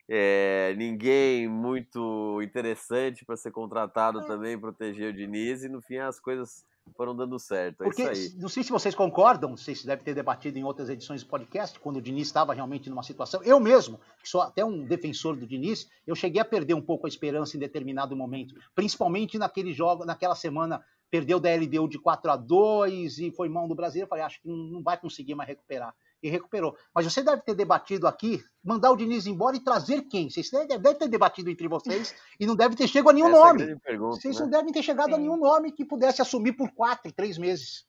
é, 0.10 0.74
ninguém 0.78 1.48
muito 1.48 2.42
interessante 2.42 3.24
para 3.26 3.38
ser 3.38 3.52
contratado 3.52 4.20
é. 4.20 4.26
também, 4.26 4.60
proteger 4.60 5.14
o 5.14 5.16
Diniz, 5.16 5.64
e 5.64 5.70
no 5.70 5.82
fim 5.82 5.98
as 5.98 6.20
coisas 6.20 6.66
foram 6.96 7.16
dando 7.16 7.40
certo. 7.40 7.82
É 7.82 7.86
Porque, 7.86 8.04
Não 8.36 8.50
sei 8.50 8.64
se 8.64 8.72
vocês 8.72 8.94
concordam, 8.94 9.52
não 9.52 9.58
sei 9.58 9.74
se 9.74 9.86
deve 9.86 10.04
ter 10.04 10.14
debatido 10.14 10.60
em 10.60 10.64
outras 10.64 10.90
edições 10.90 11.24
do 11.24 11.30
podcast, 11.30 11.80
quando 11.80 11.98
o 11.98 12.02
Diniz 12.02 12.28
estava 12.28 12.54
realmente 12.54 12.90
numa 12.90 13.04
situação. 13.04 13.42
Eu 13.44 13.60
mesmo, 13.60 14.00
que 14.22 14.30
sou 14.30 14.42
até 14.42 14.64
um 14.66 14.84
defensor 14.84 15.36
do 15.36 15.48
Diniz, 15.48 15.90
eu 16.06 16.16
cheguei 16.16 16.42
a 16.42 16.46
perder 16.46 16.74
um 16.74 16.82
pouco 16.82 17.06
a 17.06 17.10
esperança 17.10 17.56
em 17.56 17.60
determinado 17.60 18.16
momento, 18.16 18.56
principalmente 18.76 19.38
naquele 19.38 19.72
jogo, 19.72 20.06
naquela 20.06 20.36
semana 20.36 20.84
perdeu 21.10 21.40
da 21.40 21.54
LDU 21.56 21.88
de 21.88 22.00
4 22.00 22.32
a 22.32 22.36
2 22.36 23.20
e 23.20 23.32
foi 23.32 23.48
mão 23.48 23.68
do 23.68 23.76
Brasil. 23.76 24.02
Eu 24.02 24.08
falei, 24.08 24.24
acho 24.24 24.42
que 24.42 24.50
não 24.50 24.82
vai 24.82 25.00
conseguir 25.00 25.36
mais 25.36 25.48
recuperar 25.48 25.94
e 26.24 26.30
recuperou. 26.30 26.76
Mas 26.96 27.06
você 27.06 27.22
deve 27.22 27.42
ter 27.42 27.54
debatido 27.54 28.08
aqui, 28.08 28.42
mandar 28.64 28.92
o 28.92 28.96
Diniz 28.96 29.28
embora 29.28 29.58
e 29.58 29.64
trazer 29.64 30.04
quem? 30.04 30.30
Vocês 30.30 30.50
devem 30.50 30.96
ter 30.96 31.10
debatido 31.10 31.50
entre 31.50 31.68
vocês 31.68 32.16
e 32.40 32.46
não 32.46 32.56
deve 32.56 32.76
ter 32.76 32.88
chegado 32.88 33.10
a 33.10 33.14
nenhum 33.14 33.28
Essa 33.28 33.38
nome. 33.38 33.64
É 33.64 33.76
pergunta, 33.76 34.16
vocês 34.16 34.36
né? 34.36 34.42
não 34.44 34.50
devem 34.50 34.72
ter 34.72 34.82
chegado 34.82 35.10
Sim. 35.10 35.16
a 35.16 35.18
nenhum 35.18 35.38
nome 35.38 35.74
que 35.74 35.84
pudesse 35.84 36.22
assumir 36.22 36.54
por 36.54 36.72
quatro, 36.72 37.12
três 37.12 37.38
meses. 37.38 37.86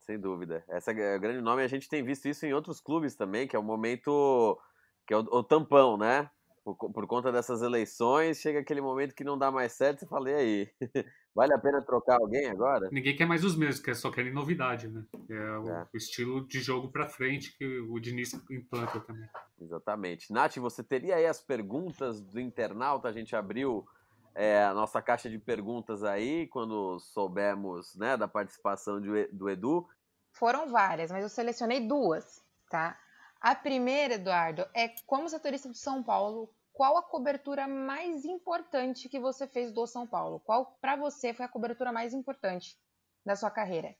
Sem 0.00 0.18
dúvida. 0.18 0.64
Esse 0.68 0.90
é 0.92 1.16
o 1.16 1.20
grande 1.20 1.42
nome. 1.42 1.62
A 1.62 1.68
gente 1.68 1.88
tem 1.88 2.02
visto 2.02 2.26
isso 2.26 2.46
em 2.46 2.54
outros 2.54 2.80
clubes 2.80 3.14
também, 3.14 3.46
que 3.46 3.54
é 3.54 3.58
o 3.58 3.62
momento 3.62 4.58
que 5.06 5.12
é 5.12 5.16
o, 5.16 5.20
o 5.20 5.42
tampão, 5.42 5.96
né? 5.96 6.30
Por, 6.66 6.74
por, 6.74 7.06
conta 7.06 7.30
dessas 7.30 7.62
eleições, 7.62 8.38
chega 8.38 8.58
aquele 8.58 8.80
momento 8.80 9.14
que 9.14 9.22
não 9.22 9.38
dá 9.38 9.52
mais 9.52 9.70
certo, 9.70 10.00
você 10.00 10.06
fala, 10.06 10.32
e 10.32 10.34
aí? 10.34 10.68
Vale 11.32 11.54
a 11.54 11.58
pena 11.60 11.80
trocar 11.80 12.16
alguém 12.16 12.46
agora? 12.46 12.88
Ninguém 12.90 13.14
quer 13.14 13.24
mais 13.24 13.44
os 13.44 13.56
mesmos, 13.56 13.78
quer 13.78 13.94
só 13.94 14.10
querem 14.10 14.32
novidade, 14.32 14.88
né? 14.88 15.04
É 15.30 15.58
o, 15.58 15.70
é. 15.70 15.86
o 15.94 15.96
estilo 15.96 16.44
de 16.44 16.58
jogo 16.60 16.90
para 16.90 17.06
frente 17.08 17.56
que 17.56 17.78
o 17.78 18.00
Diniz 18.00 18.32
implanta 18.50 18.98
também. 18.98 19.28
Exatamente. 19.60 20.32
Nath, 20.32 20.56
você 20.56 20.82
teria 20.82 21.14
aí 21.14 21.26
as 21.26 21.40
perguntas 21.40 22.20
do 22.20 22.40
internauta? 22.40 23.06
A 23.06 23.12
gente 23.12 23.36
abriu 23.36 23.86
é, 24.34 24.64
a 24.64 24.74
nossa 24.74 25.00
caixa 25.00 25.30
de 25.30 25.38
perguntas 25.38 26.02
aí 26.02 26.48
quando 26.48 26.98
soubemos 26.98 27.94
né, 27.94 28.16
da 28.16 28.26
participação 28.26 29.00
de, 29.00 29.28
do 29.28 29.48
Edu. 29.48 29.86
Foram 30.32 30.68
várias, 30.68 31.12
mas 31.12 31.22
eu 31.22 31.28
selecionei 31.28 31.86
duas, 31.86 32.44
tá? 32.68 32.98
A 33.40 33.54
primeira, 33.54 34.14
Eduardo, 34.14 34.66
é 34.74 34.88
como 35.06 35.28
setorista 35.28 35.70
de 35.70 35.78
São 35.78 36.02
Paulo, 36.02 36.50
qual 36.76 36.98
a 36.98 37.02
cobertura 37.02 37.66
mais 37.66 38.26
importante 38.26 39.08
que 39.08 39.18
você 39.18 39.46
fez 39.46 39.72
do 39.72 39.86
São 39.86 40.06
Paulo? 40.06 40.38
Qual 40.40 40.76
para 40.78 40.94
você 40.94 41.32
foi 41.32 41.46
a 41.46 41.48
cobertura 41.48 41.90
mais 41.90 42.12
importante 42.12 42.76
da 43.24 43.34
sua 43.34 43.50
carreira? 43.50 43.96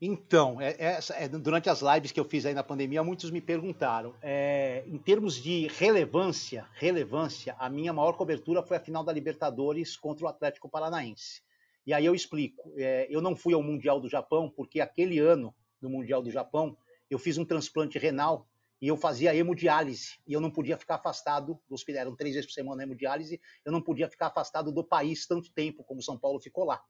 Então, 0.00 0.58
é, 0.62 0.70
é, 0.78 0.98
é, 1.24 1.28
durante 1.28 1.68
as 1.68 1.82
lives 1.82 2.10
que 2.10 2.18
eu 2.18 2.24
fiz 2.24 2.46
aí 2.46 2.54
na 2.54 2.62
pandemia, 2.62 3.04
muitos 3.04 3.30
me 3.30 3.38
perguntaram. 3.38 4.14
É, 4.22 4.82
em 4.86 4.96
termos 4.96 5.34
de 5.34 5.66
relevância, 5.66 6.66
relevância, 6.72 7.54
a 7.58 7.68
minha 7.68 7.92
maior 7.92 8.14
cobertura 8.14 8.62
foi 8.62 8.78
a 8.78 8.80
final 8.80 9.04
da 9.04 9.12
Libertadores 9.12 9.94
contra 9.94 10.24
o 10.24 10.28
Atlético 10.28 10.70
Paranaense. 10.70 11.42
E 11.86 11.92
aí 11.92 12.06
eu 12.06 12.14
explico. 12.14 12.72
É, 12.78 13.08
eu 13.10 13.20
não 13.20 13.36
fui 13.36 13.52
ao 13.52 13.62
Mundial 13.62 14.00
do 14.00 14.08
Japão 14.08 14.48
porque 14.48 14.80
aquele 14.80 15.18
ano 15.18 15.54
do 15.78 15.90
Mundial 15.90 16.22
do 16.22 16.30
Japão 16.30 16.74
eu 17.10 17.18
fiz 17.18 17.36
um 17.36 17.44
transplante 17.44 17.98
renal 17.98 18.48
e 18.80 18.88
eu 18.88 18.96
fazia 18.96 19.34
hemodiálise, 19.34 20.18
e 20.26 20.32
eu 20.32 20.40
não 20.40 20.50
podia 20.50 20.76
ficar 20.76 20.94
afastado 20.94 21.60
do 21.68 21.74
hospital, 21.74 22.02
eram 22.02 22.16
três 22.16 22.34
vezes 22.34 22.48
por 22.48 22.54
semana 22.54 22.82
hemodiálise, 22.82 23.40
eu 23.64 23.70
não 23.70 23.82
podia 23.82 24.08
ficar 24.08 24.28
afastado 24.28 24.72
do 24.72 24.82
país 24.82 25.26
tanto 25.26 25.52
tempo 25.52 25.84
como 25.84 26.02
São 26.02 26.18
Paulo 26.18 26.40
ficou 26.40 26.64
lá. 26.64 26.82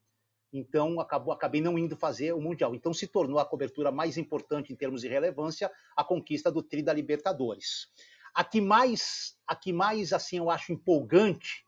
então 0.53 1.01
acabou, 1.01 1.33
acabei 1.33 1.61
não 1.61 1.79
indo 1.79 1.97
fazer 1.97 2.33
o 2.33 2.41
Mundial. 2.41 2.75
Então 2.75 2.95
se 2.95 3.09
tornou 3.09 3.39
a 3.39 3.45
cobertura 3.45 3.91
mais 3.91 4.17
importante 4.17 4.73
em 4.73 4.77
termos 4.77 5.01
de 5.01 5.09
relevância 5.09 5.71
a 5.97 6.05
conquista 6.05 6.51
do 6.51 6.63
Tri 6.63 6.83
da 6.83 6.93
Libertadores. 6.93 7.89
A 8.35 8.45
que 8.45 8.61
mais, 8.61 9.37
a 9.47 9.57
que 9.57 9.73
mais 9.73 10.13
assim 10.13 10.39
eu 10.39 10.51
acho 10.51 10.73
empolgante 10.73 11.65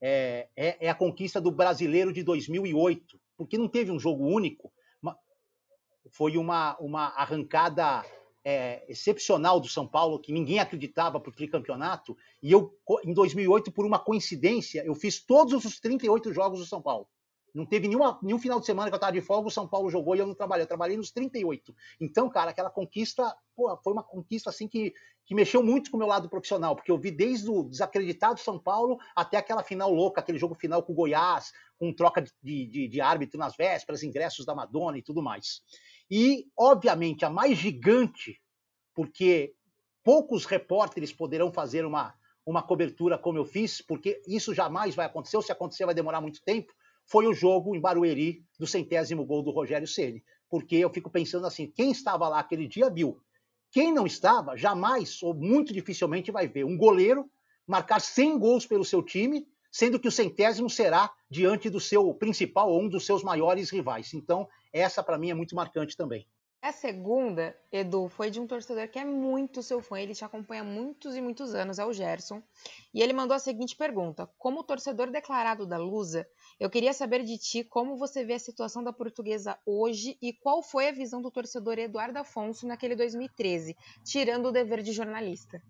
é, 0.00 0.48
é, 0.56 0.86
é 0.86 0.88
a 0.88 0.94
conquista 0.94 1.40
do 1.40 1.50
Brasileiro 1.50 2.12
de 2.12 2.22
2008, 2.22 3.20
porque 3.36 3.58
não 3.58 3.68
teve 3.68 3.90
um 3.90 3.98
jogo 3.98 4.24
único, 4.24 4.72
foi 6.10 6.36
uma, 6.36 6.76
uma 6.78 7.08
arrancada 7.08 8.04
é, 8.44 8.84
excepcional 8.88 9.60
do 9.60 9.68
São 9.68 9.86
Paulo, 9.86 10.18
que 10.18 10.32
ninguém 10.32 10.58
acreditava 10.58 11.20
para 11.20 11.30
o 11.30 11.34
tricampeonato, 11.34 12.16
e 12.42 12.50
eu, 12.52 12.74
em 13.04 13.12
2008, 13.12 13.70
por 13.72 13.84
uma 13.84 13.98
coincidência, 13.98 14.84
eu 14.84 14.94
fiz 14.94 15.20
todos 15.20 15.64
os 15.64 15.80
38 15.80 16.32
jogos 16.32 16.58
do 16.58 16.66
São 16.66 16.80
Paulo. 16.80 17.06
Não 17.54 17.66
teve 17.66 17.88
nenhuma, 17.88 18.18
nenhum 18.22 18.38
final 18.38 18.60
de 18.60 18.66
semana 18.66 18.88
que 18.88 18.94
eu 18.94 18.98
estava 18.98 19.12
de 19.12 19.20
folga, 19.20 19.48
o 19.48 19.50
São 19.50 19.66
Paulo 19.66 19.90
jogou 19.90 20.14
e 20.14 20.18
eu 20.18 20.26
não 20.26 20.34
trabalhei. 20.34 20.62
Eu 20.62 20.68
trabalhei 20.68 20.96
nos 20.96 21.10
38. 21.10 21.74
Então, 22.00 22.28
cara, 22.28 22.50
aquela 22.50 22.70
conquista, 22.70 23.34
pô, 23.56 23.76
foi 23.78 23.92
uma 23.92 24.02
conquista 24.02 24.50
assim 24.50 24.68
que, 24.68 24.92
que 25.26 25.34
mexeu 25.34 25.62
muito 25.62 25.90
com 25.90 25.96
o 25.96 25.98
meu 25.98 26.06
lado 26.06 26.28
profissional, 26.28 26.76
porque 26.76 26.90
eu 26.90 26.98
vi 26.98 27.10
desde 27.10 27.50
o 27.50 27.64
desacreditado 27.64 28.38
São 28.38 28.58
Paulo 28.58 28.98
até 29.16 29.36
aquela 29.36 29.62
final 29.62 29.92
louca, 29.92 30.20
aquele 30.20 30.38
jogo 30.38 30.54
final 30.54 30.82
com 30.82 30.92
o 30.92 30.96
Goiás, 30.96 31.52
com 31.78 31.92
troca 31.92 32.22
de, 32.22 32.66
de, 32.66 32.88
de 32.88 33.00
árbitro 33.00 33.38
nas 33.38 33.56
vésperas, 33.56 34.02
ingressos 34.02 34.44
da 34.44 34.54
Madonna 34.54 34.98
e 34.98 35.02
tudo 35.02 35.22
mais. 35.22 35.62
E, 36.10 36.46
obviamente, 36.56 37.24
a 37.24 37.30
mais 37.30 37.58
gigante, 37.58 38.40
porque 38.94 39.54
poucos 40.02 40.44
repórteres 40.44 41.12
poderão 41.12 41.52
fazer 41.52 41.84
uma, 41.84 42.14
uma 42.46 42.62
cobertura 42.62 43.18
como 43.18 43.38
eu 43.38 43.44
fiz, 43.44 43.82
porque 43.82 44.22
isso 44.26 44.54
jamais 44.54 44.94
vai 44.94 45.06
acontecer, 45.06 45.36
ou 45.36 45.42
se 45.42 45.52
acontecer 45.52 45.84
vai 45.84 45.94
demorar 45.94 46.20
muito 46.20 46.42
tempo, 46.42 46.72
foi 47.04 47.26
o 47.26 47.34
jogo 47.34 47.74
em 47.74 47.80
Barueri 47.80 48.44
do 48.58 48.66
centésimo 48.66 49.24
gol 49.24 49.42
do 49.42 49.50
Rogério 49.50 49.86
Ceni, 49.86 50.22
porque 50.48 50.76
eu 50.76 50.90
fico 50.90 51.10
pensando 51.10 51.46
assim, 51.46 51.70
quem 51.70 51.90
estava 51.90 52.28
lá 52.28 52.38
aquele 52.38 52.66
dia 52.66 52.90
viu. 52.90 53.20
Quem 53.70 53.92
não 53.92 54.06
estava, 54.06 54.56
jamais 54.56 55.22
ou 55.22 55.34
muito 55.34 55.72
dificilmente 55.72 56.30
vai 56.30 56.48
ver 56.48 56.64
um 56.64 56.76
goleiro 56.76 57.30
marcar 57.66 58.00
100 58.00 58.38
gols 58.38 58.66
pelo 58.66 58.84
seu 58.84 59.02
time, 59.02 59.46
sendo 59.70 60.00
que 60.00 60.08
o 60.08 60.12
centésimo 60.12 60.70
será 60.70 61.10
diante 61.30 61.68
do 61.68 61.78
seu 61.78 62.14
principal 62.14 62.70
ou 62.70 62.82
um 62.82 62.88
dos 62.88 63.04
seus 63.04 63.22
maiores 63.22 63.68
rivais. 63.68 64.14
Então, 64.14 64.48
essa 64.72 65.02
para 65.02 65.18
mim 65.18 65.30
é 65.30 65.34
muito 65.34 65.54
marcante 65.54 65.96
também. 65.96 66.26
A 66.60 66.72
segunda, 66.72 67.56
Edu, 67.70 68.08
foi 68.08 68.30
de 68.30 68.40
um 68.40 68.46
torcedor 68.46 68.88
que 68.88 68.98
é 68.98 69.04
muito 69.04 69.62
seu 69.62 69.80
fã, 69.80 70.00
ele 70.00 70.12
te 70.12 70.24
acompanha 70.24 70.62
há 70.62 70.64
muitos 70.64 71.14
e 71.14 71.20
muitos 71.20 71.54
anos, 71.54 71.78
é 71.78 71.86
o 71.86 71.92
Gerson. 71.92 72.42
E 72.92 73.00
ele 73.00 73.12
mandou 73.12 73.36
a 73.36 73.38
seguinte 73.38 73.76
pergunta: 73.76 74.28
Como 74.36 74.64
torcedor 74.64 75.08
declarado 75.08 75.64
da 75.64 75.78
Lusa, 75.78 76.26
eu 76.58 76.68
queria 76.68 76.92
saber 76.92 77.22
de 77.22 77.38
ti 77.38 77.62
como 77.62 77.96
você 77.96 78.24
vê 78.24 78.34
a 78.34 78.38
situação 78.40 78.82
da 78.82 78.92
portuguesa 78.92 79.56
hoje 79.64 80.18
e 80.20 80.32
qual 80.32 80.60
foi 80.60 80.88
a 80.88 80.92
visão 80.92 81.22
do 81.22 81.30
torcedor 81.30 81.78
Eduardo 81.78 82.18
Afonso 82.18 82.66
naquele 82.66 82.96
2013, 82.96 83.76
tirando 84.04 84.46
o 84.46 84.52
dever 84.52 84.82
de 84.82 84.90
jornalista. 84.90 85.62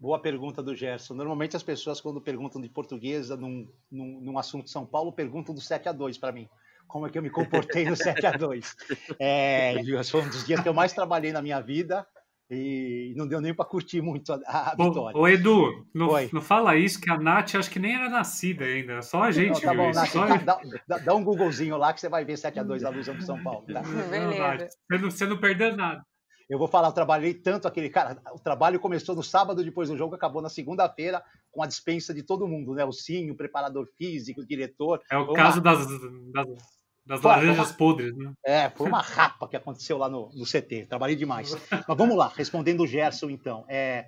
Boa 0.00 0.20
pergunta 0.20 0.60
do 0.60 0.74
Gerson. 0.74 1.14
Normalmente 1.14 1.56
as 1.56 1.62
pessoas, 1.62 2.00
quando 2.00 2.20
perguntam 2.20 2.60
de 2.60 2.68
portuguesa 2.68 3.36
num, 3.36 3.72
num, 3.88 4.20
num 4.20 4.38
assunto 4.38 4.68
São 4.68 4.84
Paulo, 4.84 5.12
perguntam 5.12 5.54
do 5.54 5.60
7 5.60 5.88
a 5.88 5.92
2 5.92 6.18
para 6.18 6.32
mim 6.32 6.48
como 6.86 7.06
é 7.06 7.10
que 7.10 7.18
eu 7.18 7.22
me 7.22 7.30
comportei 7.30 7.84
no 7.84 7.96
7 7.96 8.26
a 8.26 8.32
2 8.32 8.76
é, 9.18 9.74
Foi 10.04 10.22
um 10.22 10.28
dos 10.28 10.46
dias 10.46 10.60
que 10.60 10.68
eu 10.68 10.74
mais 10.74 10.92
trabalhei 10.92 11.32
na 11.32 11.42
minha 11.42 11.60
vida 11.60 12.06
e 12.50 13.14
não 13.16 13.26
deu 13.26 13.40
nem 13.40 13.54
para 13.54 13.64
curtir 13.64 14.02
muito 14.02 14.32
a, 14.32 14.36
a 14.46 14.70
vitória. 14.76 15.18
Ô, 15.18 15.26
Edu, 15.26 15.86
não, 15.94 16.08
não, 16.32 16.42
fala 16.42 16.76
isso, 16.76 17.00
que 17.00 17.10
a 17.10 17.18
Nath 17.18 17.54
acho 17.54 17.70
que 17.70 17.78
nem 17.78 17.94
era 17.94 18.08
nascida 18.08 18.64
ainda, 18.64 19.00
só 19.02 19.22
a 19.22 19.30
gente 19.30 19.60
tá 19.60 19.70
viu 19.70 19.82
bom, 19.82 19.90
isso. 19.90 20.00
Nath, 20.00 20.10
só... 20.10 20.26
dá, 20.38 20.60
dá, 20.86 20.98
dá, 20.98 21.14
um 21.14 21.24
Googlezinho 21.24 21.76
lá 21.76 21.92
que 21.92 22.00
você 22.00 22.08
vai 22.08 22.24
ver 22.24 22.34
7x2 22.34 22.84
a 22.84 22.90
Luzão 22.90 23.14
pro 23.14 23.24
São 23.24 23.42
Paulo. 23.42 23.66
Tá? 23.66 23.82
Beleza. 24.10 24.68
Você 24.90 24.98
não, 24.98 25.10
você 25.10 25.26
não 25.26 25.38
perdeu 25.38 25.76
nada. 25.76 26.04
Eu 26.48 26.58
vou 26.58 26.68
falar, 26.68 26.88
eu 26.88 26.92
trabalhei 26.92 27.32
tanto 27.32 27.66
aquele 27.66 27.88
cara. 27.88 28.20
O 28.32 28.38
trabalho 28.38 28.78
começou 28.78 29.14
no 29.14 29.22
sábado 29.22 29.64
depois 29.64 29.88
do 29.88 29.96
jogo, 29.96 30.14
acabou 30.14 30.42
na 30.42 30.50
segunda-feira 30.50 31.22
com 31.50 31.62
a 31.62 31.66
dispensa 31.66 32.12
de 32.12 32.22
todo 32.22 32.46
mundo, 32.46 32.74
né? 32.74 32.84
O 32.84 32.92
Sim, 32.92 33.30
o 33.30 33.36
preparador 33.36 33.86
físico, 33.96 34.42
o 34.42 34.46
diretor. 34.46 35.00
É 35.10 35.16
o 35.16 35.32
caso 35.32 35.62
das, 35.62 35.86
das, 36.32 36.46
das 37.06 37.20
foi, 37.20 37.30
laranjas 37.30 37.70
uma, 37.70 37.76
podres, 37.76 38.16
né? 38.16 38.32
É, 38.44 38.70
foi 38.70 38.88
uma 38.88 39.02
rapa 39.02 39.46
que 39.46 39.56
aconteceu 39.56 39.98
lá 39.98 40.08
no, 40.08 40.30
no 40.34 40.44
CT. 40.44 40.86
Trabalhei 40.86 41.14
demais. 41.14 41.54
Mas 41.70 41.96
vamos 41.96 42.16
lá, 42.16 42.32
respondendo 42.34 42.82
o 42.82 42.86
Gerson, 42.86 43.28
então. 43.28 43.64
É, 43.68 44.06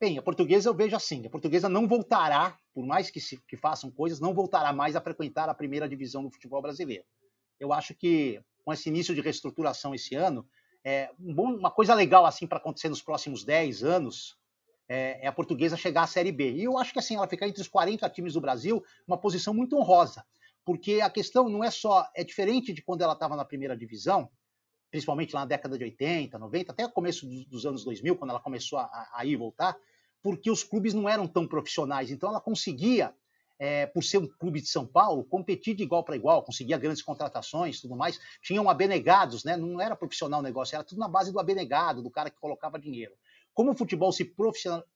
bem, 0.00 0.16
a 0.16 0.22
portuguesa 0.22 0.68
eu 0.68 0.74
vejo 0.74 0.96
assim: 0.96 1.26
a 1.26 1.30
portuguesa 1.30 1.68
não 1.68 1.86
voltará, 1.86 2.58
por 2.72 2.86
mais 2.86 3.10
que, 3.10 3.20
se, 3.20 3.38
que 3.46 3.56
façam 3.56 3.90
coisas, 3.90 4.20
não 4.20 4.32
voltará 4.32 4.72
mais 4.72 4.96
a 4.96 5.00
frequentar 5.02 5.48
a 5.48 5.54
primeira 5.54 5.88
divisão 5.88 6.22
do 6.22 6.30
futebol 6.30 6.62
brasileiro. 6.62 7.04
Eu 7.60 7.72
acho 7.72 7.94
que 7.94 8.40
com 8.64 8.72
esse 8.72 8.88
início 8.88 9.14
de 9.14 9.20
reestruturação 9.20 9.94
esse 9.94 10.14
ano, 10.14 10.46
é, 10.82 11.10
um 11.20 11.34
bom, 11.34 11.54
uma 11.54 11.70
coisa 11.70 11.94
legal 11.94 12.24
assim 12.24 12.46
para 12.46 12.56
acontecer 12.56 12.88
nos 12.88 13.02
próximos 13.02 13.44
10 13.44 13.84
anos 13.84 14.36
é, 14.88 15.24
é, 15.24 15.26
a 15.26 15.32
portuguesa 15.32 15.76
chegar 15.76 16.02
à 16.02 16.06
Série 16.06 16.32
B. 16.32 16.52
E 16.52 16.64
eu 16.64 16.78
acho 16.78 16.92
que 16.92 16.98
assim, 16.98 17.16
ela 17.16 17.28
ficar 17.28 17.46
entre 17.46 17.60
os 17.60 17.68
40 17.68 18.08
times 18.08 18.32
do 18.32 18.40
Brasil, 18.40 18.82
uma 19.06 19.18
posição 19.18 19.52
muito 19.52 19.76
honrosa 19.76 20.24
porque 20.64 21.00
a 21.00 21.10
questão 21.10 21.48
não 21.48 21.62
é 21.62 21.70
só, 21.70 22.08
é 22.14 22.24
diferente 22.24 22.72
de 22.72 22.82
quando 22.82 23.02
ela 23.02 23.12
estava 23.12 23.36
na 23.36 23.44
primeira 23.44 23.76
divisão, 23.76 24.30
principalmente 24.90 25.34
lá 25.34 25.40
na 25.40 25.46
década 25.46 25.76
de 25.76 25.84
80, 25.84 26.38
90, 26.38 26.72
até 26.72 26.86
o 26.86 26.90
começo 26.90 27.26
dos 27.48 27.66
anos 27.66 27.84
2000, 27.84 28.16
quando 28.16 28.30
ela 28.30 28.40
começou 28.40 28.78
a, 28.78 29.10
a 29.12 29.24
ir 29.26 29.32
e 29.32 29.36
voltar, 29.36 29.76
porque 30.22 30.50
os 30.50 30.64
clubes 30.64 30.94
não 30.94 31.08
eram 31.08 31.26
tão 31.26 31.46
profissionais, 31.46 32.10
então 32.10 32.30
ela 32.30 32.40
conseguia, 32.40 33.14
é, 33.58 33.86
por 33.86 34.02
ser 34.02 34.18
um 34.18 34.26
clube 34.26 34.60
de 34.60 34.68
São 34.68 34.86
Paulo, 34.86 35.24
competir 35.24 35.74
de 35.74 35.82
igual 35.82 36.02
para 36.02 36.16
igual, 36.16 36.42
conseguia 36.42 36.78
grandes 36.78 37.02
contratações 37.02 37.80
tudo 37.80 37.94
mais, 37.94 38.18
tinham 38.40 38.70
abenegados, 38.70 39.44
né? 39.44 39.56
não 39.56 39.80
era 39.80 39.94
profissional 39.94 40.40
o 40.40 40.42
negócio, 40.42 40.76
era 40.76 40.84
tudo 40.84 40.98
na 40.98 41.08
base 41.08 41.30
do 41.30 41.38
abenegado, 41.38 42.02
do 42.02 42.10
cara 42.10 42.30
que 42.30 42.38
colocava 42.40 42.78
dinheiro. 42.78 43.12
Como 43.54 43.70
o 43.70 43.76
futebol 43.76 44.10
se 44.10 44.24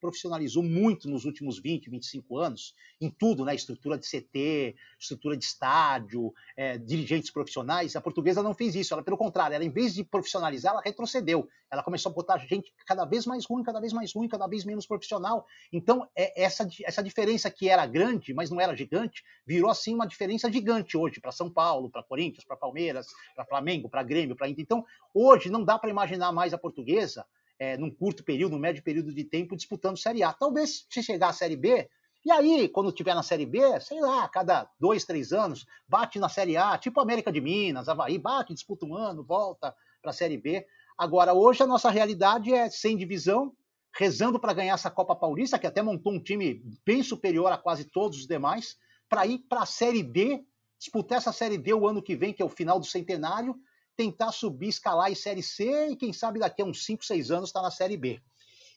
profissionalizou 0.01 0.64
muito 0.64 1.09
nos 1.09 1.25
últimos 1.25 1.61
20, 1.61 1.88
25 1.88 2.37
anos, 2.37 2.75
em 3.01 3.09
tudo, 3.09 3.44
né? 3.44 3.55
Estrutura 3.55 3.97
de 3.97 4.05
CT, 4.05 4.75
estrutura 4.99 5.37
de 5.37 5.44
estádio, 5.44 6.35
é, 6.57 6.77
dirigentes 6.77 7.31
profissionais, 7.31 7.94
a 7.94 8.01
portuguesa 8.01 8.42
não 8.42 8.53
fez 8.53 8.75
isso. 8.75 8.92
Ela, 8.92 9.03
pelo 9.03 9.16
contrário, 9.16 9.55
ela, 9.55 9.64
em 9.64 9.71
vez 9.71 9.94
de 9.94 10.03
profissionalizar, 10.03 10.73
ela 10.73 10.83
retrocedeu. 10.83 11.49
Ela 11.71 11.85
começou 11.85 12.11
a 12.11 12.14
botar 12.14 12.38
gente 12.38 12.75
cada 12.85 13.05
vez 13.05 13.27
mais 13.27 13.44
ruim, 13.44 13.62
cada 13.62 13.79
vez 13.79 13.92
mais 13.92 14.12
ruim, 14.12 14.27
cada 14.27 14.49
vez 14.49 14.64
menos 14.64 14.87
profissional. 14.87 15.47
Então, 15.73 16.09
é, 16.16 16.42
essa, 16.42 16.68
essa 16.83 17.03
diferença 17.03 17.49
que 17.53 17.68
era 17.68 17.87
grande, 17.87 18.35
mas 18.35 18.51
não 18.51 18.61
era 18.61 18.75
gigante, 18.75 19.23
virou 19.47 19.71
assim 19.71 19.94
uma 19.94 20.07
diferença 20.07 20.51
gigante 20.51 20.97
hoje 20.97 21.21
para 21.21 21.31
São 21.31 21.49
Paulo, 21.49 21.88
para 21.88 22.03
Corinthians, 22.03 22.44
para 22.44 22.57
Palmeiras, 22.57 23.07
para 23.37 23.44
Flamengo, 23.44 23.88
para 23.88 24.03
Grêmio, 24.03 24.35
para 24.35 24.49
Inter. 24.49 24.64
Então, 24.64 24.85
hoje 25.14 25.49
não 25.49 25.64
dá 25.64 25.79
para 25.79 25.90
imaginar 25.90 26.33
mais 26.33 26.53
a 26.53 26.59
portuguesa 26.59 27.25
é, 27.59 27.77
num 27.77 27.90
curto 27.90 28.25
período, 28.25 28.53
num 28.53 28.59
médio 28.59 28.83
período 28.83 29.12
de 29.12 29.25
tempo, 29.25 29.57
disputando 29.57 29.99
Série 29.99 30.23
A. 30.23 30.33
Talvez 30.33 30.87
se 30.88 31.03
chegar 31.03 31.31
à 31.31 31.33
Série 31.33 31.57
B, 31.57 31.88
e 32.25 32.31
aí, 32.31 32.68
quando 32.68 32.92
tiver 32.92 33.14
na 33.14 33.23
Série 33.23 33.47
B, 33.47 33.81
sei 33.81 34.01
lá, 34.01 34.29
cada 34.29 34.68
dois, 34.79 35.05
três 35.05 35.33
anos, 35.33 35.64
bate 35.88 36.18
na 36.18 36.29
Série 36.29 36.57
A, 36.57 36.77
tipo 36.77 37.01
América 37.01 37.33
de 37.33 37.40
Minas, 37.40 37.88
Havaí, 37.88 38.18
bate, 38.18 38.53
disputa 38.53 38.85
um 38.85 38.94
ano, 38.94 39.25
volta 39.25 39.75
para 40.03 40.11
a 40.11 40.14
Série 40.14 40.37
B. 40.37 40.66
Agora, 40.97 41.33
hoje 41.33 41.62
a 41.62 41.66
nossa 41.66 41.90
realidade 41.90 42.53
é 42.53 42.68
sem 42.68 42.97
divisão, 42.97 43.55
rezando 43.97 44.38
para 44.38 44.53
ganhar 44.53 44.75
essa 44.75 44.90
Copa 44.90 45.14
Paulista, 45.14 45.59
que 45.59 45.66
até 45.66 45.81
montou 45.81 46.12
um 46.12 46.23
time 46.23 46.62
bem 46.85 47.03
superior 47.03 47.51
a 47.53 47.57
quase 47.57 47.85
todos 47.85 48.18
os 48.18 48.27
demais, 48.27 48.77
para 49.09 49.27
ir 49.27 49.38
para 49.49 49.62
a 49.62 49.66
Série 49.66 50.03
D, 50.03 50.44
disputar 50.79 51.18
essa 51.18 51.33
Série 51.33 51.57
D 51.57 51.73
o 51.73 51.87
ano 51.87 52.03
que 52.03 52.14
vem, 52.14 52.33
que 52.33 52.42
é 52.42 52.44
o 52.44 52.51
final 52.51 52.79
do 52.79 52.87
centenário, 52.87 53.57
tentar 53.98 54.30
subir, 54.30 54.68
escalar 54.68 55.11
em 55.11 55.16
Série 55.16 55.42
C 55.42 55.88
e 55.88 55.96
quem 55.96 56.12
sabe 56.12 56.38
daqui 56.38 56.62
a 56.62 56.64
uns 56.64 56.84
5, 56.84 57.04
6 57.04 57.32
anos 57.32 57.48
está 57.48 57.61
na 57.61 57.70
Série 57.72 57.96
B. 57.96 58.22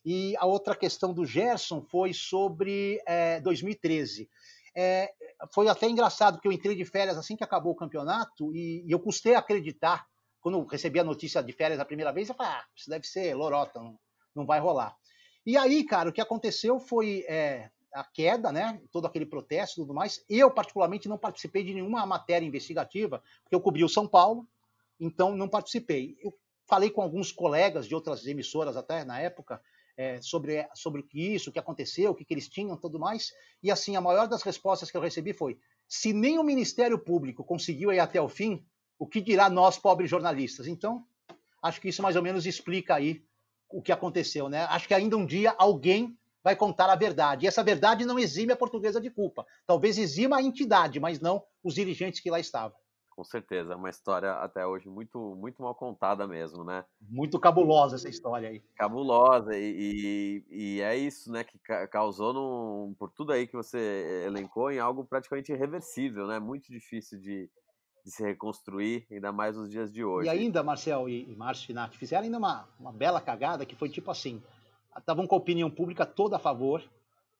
E 0.04 0.36
a 0.38 0.48
outra 0.48 0.76
questão 0.76 1.14
do 1.14 1.24
Gerson 1.24 1.80
foi 1.80 2.12
sobre 2.12 3.00
é, 3.06 3.40
2013. 3.40 4.28
É, 4.76 5.14
foi 5.54 5.68
até 5.68 5.88
engraçado, 5.88 6.36
porque 6.36 6.48
eu 6.48 6.52
entrei 6.52 6.76
de 6.76 6.84
férias 6.86 7.20
assim 7.20 7.36
que 7.36 7.44
acabou 7.44 7.74
o 7.74 7.76
campeonato 7.76 8.52
e, 8.56 8.84
e 8.84 8.92
eu 8.92 9.00
custei 9.00 9.36
acreditar, 9.36 10.08
quando 10.42 10.66
recebi 10.66 11.00
a 11.00 11.04
notícia 11.04 11.44
de 11.44 11.54
férias 11.54 11.80
a 11.80 11.86
primeira 11.86 12.12
vez, 12.12 12.28
eu 12.28 12.34
falei, 12.34 12.54
ah, 12.54 12.66
isso 12.76 12.90
deve 12.90 13.06
ser 13.06 13.36
lorota, 13.36 13.80
não, 13.80 14.00
não 14.36 14.44
vai 14.44 14.60
rolar. 14.60 14.98
E 15.46 15.56
aí, 15.56 15.84
cara, 15.84 16.10
o 16.10 16.12
que 16.12 16.22
aconteceu 16.22 16.80
foi 16.80 17.24
é, 17.30 17.70
a 17.94 18.04
queda, 18.04 18.52
né? 18.52 18.82
Todo 18.92 19.06
aquele 19.06 19.28
protesto 19.28 19.80
e 19.80 19.84
tudo 19.84 19.94
mais. 19.94 20.26
Eu, 20.28 20.50
particularmente, 20.50 21.08
não 21.08 21.18
participei 21.18 21.64
de 21.64 21.76
nenhuma 21.76 22.08
matéria 22.08 22.46
investigativa, 22.46 23.22
porque 23.44 23.54
eu 23.54 23.62
cobri 23.62 23.84
o 23.84 23.90
São 23.90 24.08
Paulo, 24.08 24.48
então 25.02 25.36
não 25.36 25.50
participei. 25.50 26.16
Eu 26.22 26.34
falei 26.68 26.90
com 26.90 27.02
alguns 27.02 27.32
colegas 27.32 27.88
de 27.88 27.96
outras 27.96 28.26
emissoras 28.26 28.78
até 28.78 29.04
na 29.04 29.20
época 29.20 29.60
é, 29.98 30.22
sobre, 30.22 30.66
sobre 30.74 31.06
isso, 31.14 31.50
o 31.50 31.54
que 31.54 31.60
aconteceu, 31.60 32.12
o 32.12 32.16
que, 32.16 32.24
que 32.24 32.34
eles 32.34 32.48
tinham 32.48 32.78
tudo 32.78 33.00
mais, 33.00 33.32
e 33.62 33.70
assim, 33.70 33.96
a 33.96 34.02
maior 34.02 34.28
das 34.28 34.42
respostas 34.42 34.90
que 34.90 34.96
eu 34.96 35.02
recebi 35.02 35.34
foi, 35.34 35.60
se 35.88 36.14
nem 36.14 36.40
o 36.40 36.44
Ministério 36.44 36.98
Público 36.98 37.44
conseguiu 37.44 37.92
ir 37.92 38.00
até 38.00 38.22
o 38.22 38.30
fim, 38.30 38.66
o 38.98 39.06
que 39.06 39.20
dirá 39.20 39.50
nós, 39.50 39.78
pobres 39.78 40.10
jornalistas? 40.10 40.68
Então, 40.68 41.06
acho 41.62 41.82
que 41.82 41.90
isso 41.90 42.02
mais 42.02 42.16
ou 42.16 42.22
menos 42.22 42.46
explica 42.46 42.96
aí 42.96 43.24
o 43.70 43.82
que 43.82 43.92
aconteceu, 43.92 44.48
né? 44.48 44.66
Acho 44.70 44.88
que 44.88 44.94
ainda 44.94 45.18
um 45.18 45.26
dia 45.26 45.54
alguém 45.58 46.18
vai 46.44 46.56
contar 46.56 46.90
a 46.90 46.96
verdade. 46.96 47.46
E 47.46 47.48
essa 47.48 47.64
verdade 47.64 48.06
não 48.06 48.18
exime 48.18 48.52
a 48.54 48.58
portuguesa 48.58 49.00
de 49.00 49.10
culpa. 49.10 49.46
Talvez 49.66 49.98
exima 49.98 50.38
a 50.38 50.42
entidade, 50.42 51.00
mas 51.00 51.20
não 51.20 51.44
os 51.64 51.76
dirigentes 51.76 52.20
que 52.20 52.32
lá 52.32 52.40
estavam. 52.40 52.78
Com 53.12 53.26
certeza, 53.26 53.74
é 53.74 53.76
uma 53.76 53.90
história 53.90 54.32
até 54.36 54.66
hoje 54.66 54.88
muito, 54.90 55.36
muito 55.36 55.62
mal 55.62 55.76
contada 55.76 56.26
mesmo, 56.26 56.64
né? 56.64 56.86
Muito 57.02 57.38
cabulosa 57.40 57.98
essa 57.98 58.08
história 58.08 58.50
aí. 58.50 58.64
Cabulosa, 58.76 59.52
e, 59.54 60.44
e, 60.50 60.78
e 60.78 60.82
é 60.82 60.96
isso, 60.96 61.30
né, 61.30 61.44
que 61.44 61.60
causou, 61.90 62.34
num, 62.34 62.96
por 62.98 63.12
tudo 63.12 63.34
aí 63.34 63.46
que 63.46 63.56
você 63.56 64.24
elencou, 64.26 64.72
em 64.72 64.80
algo 64.80 65.04
praticamente 65.04 65.52
irreversível, 65.52 66.26
né? 66.26 66.40
Muito 66.40 66.72
difícil 66.72 67.20
de, 67.20 67.50
de 68.04 68.12
se 68.12 68.24
reconstruir, 68.24 69.06
ainda 69.12 69.32
mais 69.32 69.58
nos 69.58 69.70
dias 69.70 69.92
de 69.92 70.06
hoje. 70.06 70.28
E 70.28 70.30
ainda, 70.30 70.64
Marcel 70.64 71.10
e, 71.10 71.30
e 71.30 71.36
Márcio 71.36 71.68
Finati, 71.68 71.98
fizeram 71.98 72.24
ainda 72.24 72.38
uma, 72.38 72.68
uma 72.80 72.94
bela 72.94 73.20
cagada 73.20 73.66
que 73.66 73.76
foi 73.76 73.90
tipo 73.90 74.10
assim: 74.10 74.42
estavam 74.98 75.28
com 75.28 75.36
a 75.36 75.38
opinião 75.38 75.70
pública 75.70 76.06
toda 76.06 76.38
a 76.38 76.40
favor, 76.40 76.82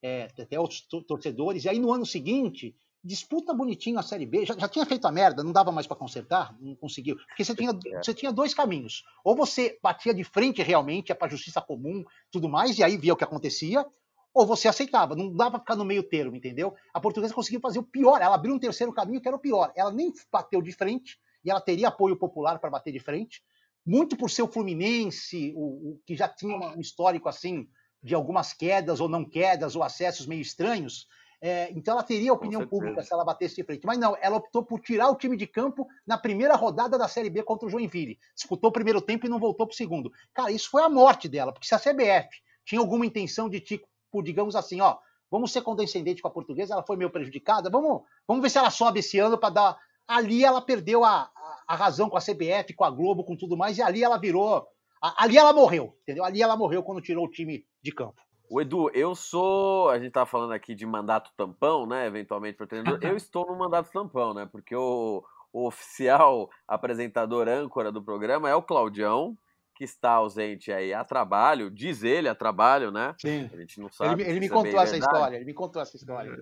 é, 0.04 0.26
até 0.38 0.60
os 0.60 0.82
torcedores, 0.82 1.64
e 1.64 1.70
aí 1.70 1.80
no 1.80 1.94
ano 1.94 2.06
seguinte 2.06 2.76
disputa 3.04 3.54
bonitinho 3.54 3.98
a 3.98 4.04
Série 4.04 4.26
B, 4.26 4.46
já, 4.46 4.56
já 4.58 4.68
tinha 4.68 4.86
feito 4.86 5.06
a 5.06 5.12
merda, 5.12 5.44
não 5.44 5.52
dava 5.52 5.72
mais 5.72 5.88
para 5.88 5.98
consertar, 5.98 6.56
não 6.60 6.76
conseguiu, 6.76 7.18
porque 7.28 7.44
você 7.44 7.56
tinha, 7.56 7.72
é. 7.72 8.04
você 8.04 8.14
tinha 8.14 8.32
dois 8.32 8.54
caminhos, 8.54 9.04
ou 9.24 9.36
você 9.36 9.80
batia 9.82 10.14
de 10.14 10.24
frente 10.24 10.62
realmente, 10.62 11.12
é 11.12 11.16
para 11.16 11.30
justiça 11.30 11.62
comum, 11.62 12.04
tudo 12.32 12.48
mais, 12.48 12.78
e 12.78 12.84
aí 12.84 12.98
via 12.98 13.14
o 13.14 13.18
que 13.18 13.24
acontecia, 13.24 13.86
ou 14.34 14.46
você 14.46 14.68
aceitava, 14.68 15.16
não 15.16 15.34
dava 15.34 15.52
para 15.52 15.60
ficar 15.60 15.76
no 15.76 15.84
meio 15.84 16.04
termo, 16.04 16.36
entendeu? 16.36 16.74
A 16.94 17.02
portuguesa 17.02 17.34
conseguiu 17.34 17.60
fazer 17.60 17.80
o 17.80 17.84
pior, 17.84 18.22
ela 18.22 18.36
abriu 18.36 18.54
um 18.54 18.60
terceiro 18.60 18.94
caminho 18.94 19.20
que 19.20 19.28
era 19.28 19.36
o 19.36 19.42
pior, 19.42 19.72
ela 19.76 19.92
nem 19.92 20.14
bateu 20.32 20.62
de 20.62 20.72
frente, 20.72 21.20
e 21.44 21.50
ela 21.50 21.60
teria 21.60 21.88
apoio 21.88 22.16
popular 22.16 22.60
para 22.60 22.70
bater 22.70 22.94
de 22.94 23.00
frente, 23.00 23.44
muito 23.86 24.16
por 24.16 24.30
ser 24.30 24.44
o 24.44 24.48
Fluminense, 24.48 25.52
o, 25.56 25.94
o 25.94 26.02
que 26.06 26.16
já 26.16 26.30
tinha 26.30 26.56
um 26.56 26.80
histórico 26.80 27.28
assim, 27.28 27.68
de 28.02 28.14
algumas 28.14 28.54
quedas 28.54 29.00
ou 29.00 29.10
não 29.10 29.26
quedas, 29.26 29.76
ou 29.76 29.84
acessos 29.84 30.28
meio 30.28 30.42
estranhos, 30.42 31.08
é, 31.44 31.72
então 31.72 31.96
ela 31.96 32.04
teria 32.04 32.32
opinião 32.32 32.68
pública 32.68 33.02
se 33.02 33.12
ela 33.12 33.26
batesse 33.26 33.56
de 33.56 33.64
frente. 33.64 33.84
Mas 33.84 33.98
não, 33.98 34.16
ela 34.22 34.38
optou 34.38 34.64
por 34.64 34.80
tirar 34.80 35.10
o 35.10 35.16
time 35.16 35.36
de 35.36 35.48
campo 35.48 35.88
na 36.06 36.16
primeira 36.16 36.56
rodada 36.56 37.00
da 37.00 37.08
Série 37.08 37.32
B 37.32 37.42
contra 37.42 37.68
o 37.68 37.70
Joinville. 37.70 38.20
Disputou 38.36 38.70
o 38.70 38.74
primeiro 38.74 39.02
tempo 39.02 39.26
e 39.26 39.30
não 39.30 39.40
voltou 39.40 39.66
para 39.66 39.74
o 39.74 39.76
segundo. 39.76 40.12
Cara, 40.36 40.52
isso 40.52 40.70
foi 40.70 40.84
a 40.84 40.90
morte 40.90 41.28
dela, 41.28 41.52
porque 41.52 41.68
se 41.68 41.74
a 41.74 41.80
CBF 41.80 42.30
tinha 42.64 42.80
alguma 42.80 43.08
intenção 43.08 43.50
de, 43.50 43.60
tipo, 43.60 43.88
digamos 44.24 44.56
assim, 44.56 44.82
ó, 44.82 44.98
vamos 45.32 45.52
ser 45.52 45.64
condescendente 45.64 46.22
com 46.22 46.28
a 46.28 46.32
portuguesa, 46.32 46.76
ela 46.76 46.84
foi 46.84 46.96
meio 46.96 47.10
prejudicada, 47.10 47.72
vamos, 47.72 48.04
vamos 48.28 48.44
ver 48.44 48.50
se 48.50 48.60
ela 48.60 48.70
sobe 48.70 49.00
esse 49.00 49.18
ano 49.18 49.36
para 49.36 49.50
dar. 49.50 49.78
Ali 50.08 50.46
ela 50.46 50.62
perdeu 50.62 51.04
a, 51.04 51.22
a, 51.22 51.64
a 51.70 51.76
razão 51.76 52.08
com 52.08 52.18
a 52.18 52.22
CBF, 52.22 52.74
com 52.76 52.84
a 52.84 52.92
Globo, 52.92 53.24
com 53.24 53.36
tudo 53.36 53.58
mais, 53.58 53.80
e 53.80 53.82
ali 53.82 54.04
ela 54.04 54.20
virou. 54.20 54.68
Ali 55.02 55.40
ela 55.40 55.52
morreu, 55.52 55.98
entendeu? 56.04 56.24
Ali 56.24 56.44
ela 56.44 56.56
morreu 56.56 56.84
quando 56.84 57.02
tirou 57.02 57.26
o 57.26 57.32
time 57.32 57.66
de 57.82 57.92
campo. 57.92 58.22
O 58.52 58.60
Edu, 58.60 58.92
eu 58.94 59.16
sou. 59.16 59.90
A 59.90 59.98
gente 59.98 60.12
tá 60.12 60.26
falando 60.26 60.52
aqui 60.52 60.76
de 60.76 60.86
mandato 60.86 61.32
tampão, 61.38 61.86
né? 61.86 62.06
Eventualmente 62.06 62.58
para 62.58 62.68
treinador. 62.68 63.00
eu 63.02 63.16
estou 63.16 63.48
no 63.48 63.58
mandato 63.58 63.90
tampão, 63.90 64.34
né? 64.34 64.46
Porque 64.52 64.76
o, 64.76 65.24
o 65.54 65.68
oficial 65.68 66.50
apresentador 66.68 67.48
âncora 67.48 67.94
do 67.94 68.04
programa 68.04 68.50
é 68.50 68.54
o 68.54 68.62
Claudião, 68.62 69.38
que 69.74 69.86
está 69.86 70.12
ausente 70.12 70.70
aí 70.70 70.94
a 70.94 71.02
trabalho, 71.06 71.72
diz 71.72 72.04
ele 72.04 72.28
a 72.28 72.36
trabalho, 72.36 72.92
né? 72.92 73.16
Sim. 73.22 73.50
A 73.54 73.56
gente 73.56 73.80
não 73.80 73.90
sabe. 73.90 74.22
Ele, 74.22 74.32
ele 74.32 74.40
me 74.42 74.48
é 74.48 74.50
contou 74.50 74.82
essa 74.82 74.92
verdade. 74.92 75.14
história, 75.14 75.36
ele 75.38 75.46
me 75.46 75.54
contou 75.54 75.82
essa 75.82 75.96
história. 75.96 76.38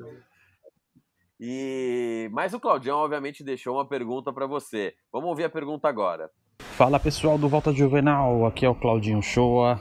E 1.39 2.27
mas 2.31 2.55
o 2.55 2.59
Claudião 2.59 2.97
obviamente 2.97 3.43
deixou 3.43 3.75
uma 3.75 3.85
pergunta 3.87 4.33
para 4.33 4.47
você. 4.47 4.95
Vamos 5.13 5.29
ouvir 5.29 5.43
a 5.43 5.49
pergunta 5.49 5.87
agora. 5.87 6.31
Fala 6.57 6.99
pessoal 6.99 7.37
do 7.37 7.47
Volta 7.47 7.71
Juvenal, 7.71 8.47
aqui 8.47 8.65
é 8.65 8.69
o 8.69 8.73
Claudinho 8.73 9.21
Shoa. 9.21 9.79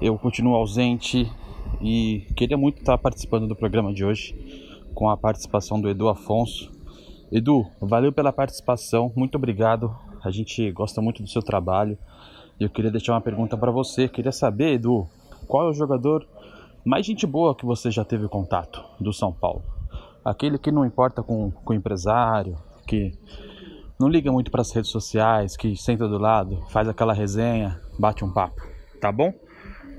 Eu 0.00 0.16
continuo 0.16 0.54
ausente, 0.54 1.28
e 1.80 2.26
queria 2.34 2.56
muito 2.56 2.78
estar 2.78 2.98
participando 2.98 3.46
do 3.46 3.54
programa 3.54 3.92
de 3.92 4.04
hoje 4.04 4.34
com 4.94 5.08
a 5.08 5.16
participação 5.16 5.80
do 5.80 5.88
Edu 5.88 6.08
Afonso. 6.08 6.72
Edu, 7.30 7.66
valeu 7.80 8.12
pela 8.12 8.32
participação, 8.32 9.12
muito 9.14 9.36
obrigado. 9.36 9.94
A 10.24 10.30
gente 10.30 10.70
gosta 10.72 11.00
muito 11.00 11.22
do 11.22 11.28
seu 11.28 11.42
trabalho. 11.42 11.96
E 12.58 12.64
eu 12.64 12.70
queria 12.70 12.90
deixar 12.90 13.12
uma 13.12 13.20
pergunta 13.20 13.56
para 13.56 13.70
você. 13.70 14.08
Queria 14.08 14.32
saber, 14.32 14.72
Edu, 14.72 15.06
qual 15.46 15.68
é 15.68 15.70
o 15.70 15.74
jogador 15.74 16.26
mais 16.84 17.06
gente 17.06 17.26
boa 17.26 17.54
que 17.54 17.64
você 17.64 17.90
já 17.90 18.04
teve 18.04 18.26
contato 18.26 18.84
do 18.98 19.12
São 19.12 19.32
Paulo? 19.32 19.62
Aquele 20.24 20.58
que 20.58 20.72
não 20.72 20.84
importa 20.84 21.22
com, 21.22 21.50
com 21.50 21.72
o 21.72 21.76
empresário, 21.76 22.56
que 22.86 23.12
não 23.98 24.08
liga 24.08 24.32
muito 24.32 24.50
para 24.50 24.62
as 24.62 24.72
redes 24.72 24.90
sociais, 24.90 25.56
que 25.56 25.76
senta 25.76 26.08
do 26.08 26.18
lado, 26.18 26.64
faz 26.70 26.88
aquela 26.88 27.12
resenha, 27.12 27.80
bate 27.98 28.24
um 28.24 28.32
papo, 28.32 28.60
tá 29.00 29.12
bom? 29.12 29.32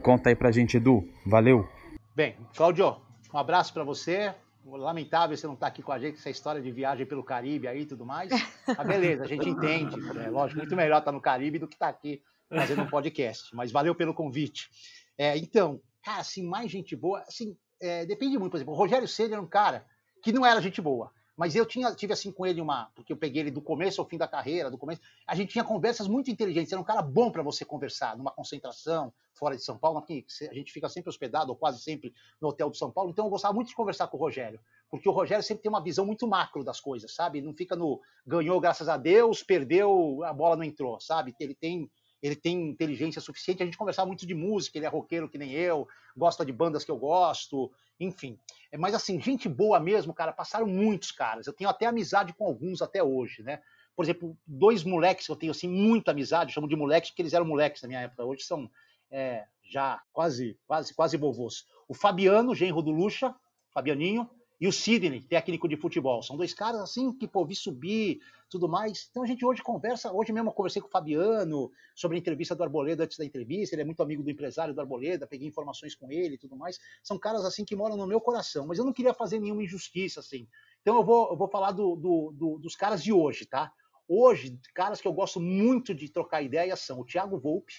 Conta 0.01 0.29
aí 0.29 0.35
pra 0.35 0.51
gente, 0.51 0.77
Edu. 0.77 1.07
Valeu. 1.25 1.67
Bem, 2.15 2.35
Claudio, 2.55 2.97
um 3.33 3.37
abraço 3.37 3.73
para 3.73 3.83
você. 3.83 4.33
Lamentável 4.65 5.35
você 5.35 5.47
não 5.47 5.55
estar 5.55 5.65
tá 5.65 5.71
aqui 5.71 5.81
com 5.81 5.91
a 5.91 5.99
gente, 5.99 6.19
essa 6.19 6.29
história 6.29 6.61
de 6.61 6.71
viagem 6.71 7.05
pelo 7.05 7.23
Caribe 7.23 7.67
aí 7.67 7.81
e 7.81 7.85
tudo 7.85 8.05
mais. 8.05 8.29
Mas 8.67 8.87
beleza, 8.87 9.23
a 9.23 9.27
gente 9.27 9.47
entende. 9.49 9.95
É 10.19 10.29
lógico, 10.29 10.59
muito 10.59 10.75
melhor 10.75 10.99
estar 10.99 11.05
tá 11.05 11.11
no 11.11 11.21
Caribe 11.21 11.59
do 11.59 11.67
que 11.67 11.75
estar 11.75 11.87
tá 11.87 11.91
aqui 11.91 12.21
fazendo 12.49 12.83
um 12.83 12.87
podcast. 12.87 13.55
Mas 13.55 13.71
valeu 13.71 13.95
pelo 13.95 14.13
convite. 14.13 14.69
É, 15.17 15.37
então, 15.37 15.81
cara, 16.03 16.19
assim, 16.19 16.45
mais 16.45 16.71
gente 16.71 16.95
boa, 16.95 17.23
assim, 17.27 17.57
é, 17.81 18.05
depende 18.05 18.37
muito. 18.37 18.51
Por 18.51 18.57
exemplo, 18.57 18.73
o 18.73 18.77
Rogério 18.77 19.07
Ceni 19.07 19.33
era 19.33 19.41
um 19.41 19.47
cara 19.47 19.85
que 20.23 20.31
não 20.31 20.45
era 20.45 20.61
gente 20.61 20.81
boa. 20.81 21.11
Mas 21.39 21.55
eu 21.55 21.65
tinha, 21.65 21.95
tive 21.95 22.11
assim 22.11 22.33
com 22.33 22.45
ele 22.45 22.59
uma. 22.59 22.91
Porque 22.93 23.13
eu 23.13 23.15
peguei 23.15 23.43
ele 23.43 23.49
do 23.49 23.61
começo 23.61 24.01
ao 24.01 24.05
fim 24.05 24.17
da 24.17 24.27
carreira, 24.27 24.69
do 24.69 24.77
começo. 24.77 24.99
A 25.25 25.33
gente 25.33 25.53
tinha 25.53 25.63
conversas 25.63 26.05
muito 26.05 26.29
inteligentes. 26.29 26.73
Era 26.73 26.81
um 26.81 26.83
cara 26.83 27.01
bom 27.01 27.31
para 27.31 27.41
você 27.41 27.63
conversar, 27.63 28.17
numa 28.17 28.29
concentração 28.29 29.13
fora 29.33 29.55
de 29.55 29.63
São 29.63 29.77
Paulo. 29.77 29.99
Aqui, 29.99 30.25
a 30.51 30.53
gente 30.53 30.73
fica 30.73 30.89
sempre 30.89 31.09
hospedado, 31.09 31.49
ou 31.49 31.55
quase 31.55 31.79
sempre, 31.79 32.13
no 32.41 32.49
hotel 32.49 32.69
de 32.69 32.77
São 32.77 32.91
Paulo. 32.91 33.09
Então 33.09 33.23
eu 33.23 33.29
gostava 33.29 33.53
muito 33.53 33.69
de 33.69 33.75
conversar 33.75 34.07
com 34.07 34.17
o 34.17 34.19
Rogério. 34.19 34.59
Porque 34.89 35.07
o 35.07 35.13
Rogério 35.13 35.41
sempre 35.41 35.63
tem 35.63 35.69
uma 35.69 35.81
visão 35.81 36.05
muito 36.05 36.27
macro 36.27 36.61
das 36.61 36.81
coisas, 36.81 37.15
sabe? 37.15 37.41
Não 37.41 37.53
fica 37.53 37.73
no 37.73 38.01
ganhou, 38.27 38.59
graças 38.59 38.89
a 38.89 38.97
Deus, 38.97 39.41
perdeu, 39.41 40.21
a 40.25 40.33
bola 40.33 40.57
não 40.57 40.63
entrou, 40.65 40.99
sabe? 40.99 41.33
Ele 41.39 41.55
tem 41.55 41.89
ele 42.21 42.35
tem 42.35 42.69
inteligência 42.69 43.21
suficiente. 43.21 43.63
A 43.63 43.65
gente 43.65 43.77
conversava 43.77 44.07
muito 44.07 44.25
de 44.25 44.33
música, 44.33 44.77
ele 44.77 44.85
é 44.85 44.89
roqueiro 44.89 45.29
que 45.29 45.37
nem 45.37 45.51
eu, 45.51 45.87
gosta 46.15 46.45
de 46.45 46.51
bandas 46.51 46.83
que 46.83 46.91
eu 46.91 46.97
gosto, 46.97 47.71
enfim. 47.99 48.37
É, 48.71 48.77
mas 48.77 48.93
assim, 48.93 49.19
gente 49.19 49.47
boa 49.47 49.79
mesmo, 49.79 50.13
cara, 50.13 50.31
passaram 50.31 50.67
muitos 50.67 51.11
caras. 51.11 51.47
Eu 51.47 51.53
tenho 51.53 51.69
até 51.69 51.85
amizade 51.85 52.33
com 52.33 52.45
alguns 52.45 52.81
até 52.81 53.03
hoje, 53.03 53.43
né? 53.43 53.61
Por 53.95 54.05
exemplo, 54.05 54.37
dois 54.47 54.83
moleques 54.83 55.25
que 55.25 55.31
eu 55.31 55.35
tenho 55.35 55.51
assim 55.51 55.67
muita 55.67 56.11
amizade, 56.11 56.53
chamo 56.53 56.67
de 56.67 56.75
moleques 56.75 57.09
porque 57.09 57.21
eles 57.21 57.33
eram 57.33 57.45
moleques 57.45 57.81
na 57.81 57.87
minha 57.87 58.01
época, 58.01 58.23
hoje 58.23 58.43
são 58.43 58.69
é, 59.11 59.45
já 59.69 60.01
quase, 60.13 60.57
quase, 60.65 60.93
quase 60.93 61.17
vovôs. 61.17 61.67
O 61.87 61.93
Fabiano, 61.93 62.55
genro 62.55 62.81
do 62.81 62.91
Lucha, 62.91 63.35
Fabianinho, 63.71 64.29
e 64.59 64.67
o 64.67 64.73
Sidney, 64.73 65.21
técnico 65.21 65.69
de 65.69 65.77
futebol. 65.77 66.21
São 66.21 66.35
dois 66.35 66.53
caras 66.53 66.81
assim 66.81 67.13
que, 67.13 67.27
pô, 67.27 67.45
vi 67.45 67.55
subir, 67.55 68.19
tudo 68.49 68.67
mais. 68.67 69.07
Então 69.09 69.23
a 69.23 69.25
gente 69.25 69.45
hoje 69.45 69.61
conversa, 69.61 70.11
hoje 70.11 70.33
mesmo 70.33 70.49
eu 70.49 70.53
conversei 70.53 70.81
com 70.81 70.89
o 70.89 70.91
Fabiano 70.91 71.71
sobre 71.95 72.17
a 72.17 72.19
entrevista 72.19 72.53
do 72.53 72.63
Arboleda 72.63 73.05
antes 73.05 73.17
da 73.17 73.23
entrevista, 73.23 73.75
ele 73.75 73.83
é 73.83 73.85
muito 73.85 74.03
amigo 74.03 74.21
do 74.21 74.29
empresário 74.29 74.73
do 74.73 74.81
Arboleda, 74.81 75.25
peguei 75.25 75.47
informações 75.47 75.95
com 75.95 76.11
ele 76.11 76.35
e 76.35 76.37
tudo 76.37 76.57
mais. 76.57 76.77
São 77.01 77.17
caras 77.17 77.45
assim 77.45 77.63
que 77.63 77.75
moram 77.75 77.95
no 77.95 78.05
meu 78.05 78.19
coração, 78.19 78.67
mas 78.67 78.77
eu 78.79 78.85
não 78.85 78.91
queria 78.91 79.13
fazer 79.13 79.39
nenhuma 79.39 79.63
injustiça 79.63 80.19
assim. 80.19 80.45
Então 80.81 80.97
eu 80.97 81.03
vou, 81.05 81.29
eu 81.29 81.37
vou 81.37 81.47
falar 81.47 81.71
do, 81.71 81.95
do, 81.95 82.33
do, 82.33 82.59
dos 82.59 82.75
caras 82.75 83.01
de 83.01 83.13
hoje, 83.13 83.45
tá? 83.45 83.71
Hoje, 84.07 84.59
caras 84.73 84.99
que 84.99 85.07
eu 85.07 85.13
gosto 85.13 85.39
muito 85.39 85.93
de 85.93 86.09
trocar 86.09 86.41
ideia 86.41 86.75
são 86.75 86.99
o 86.99 87.05
Thiago 87.05 87.37
Volpe, 87.37 87.75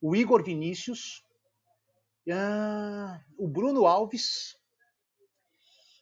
o 0.00 0.16
Igor 0.16 0.42
Vinícius, 0.42 1.22
uh, 2.26 3.20
o 3.36 3.46
Bruno 3.46 3.86
Alves, 3.86 4.56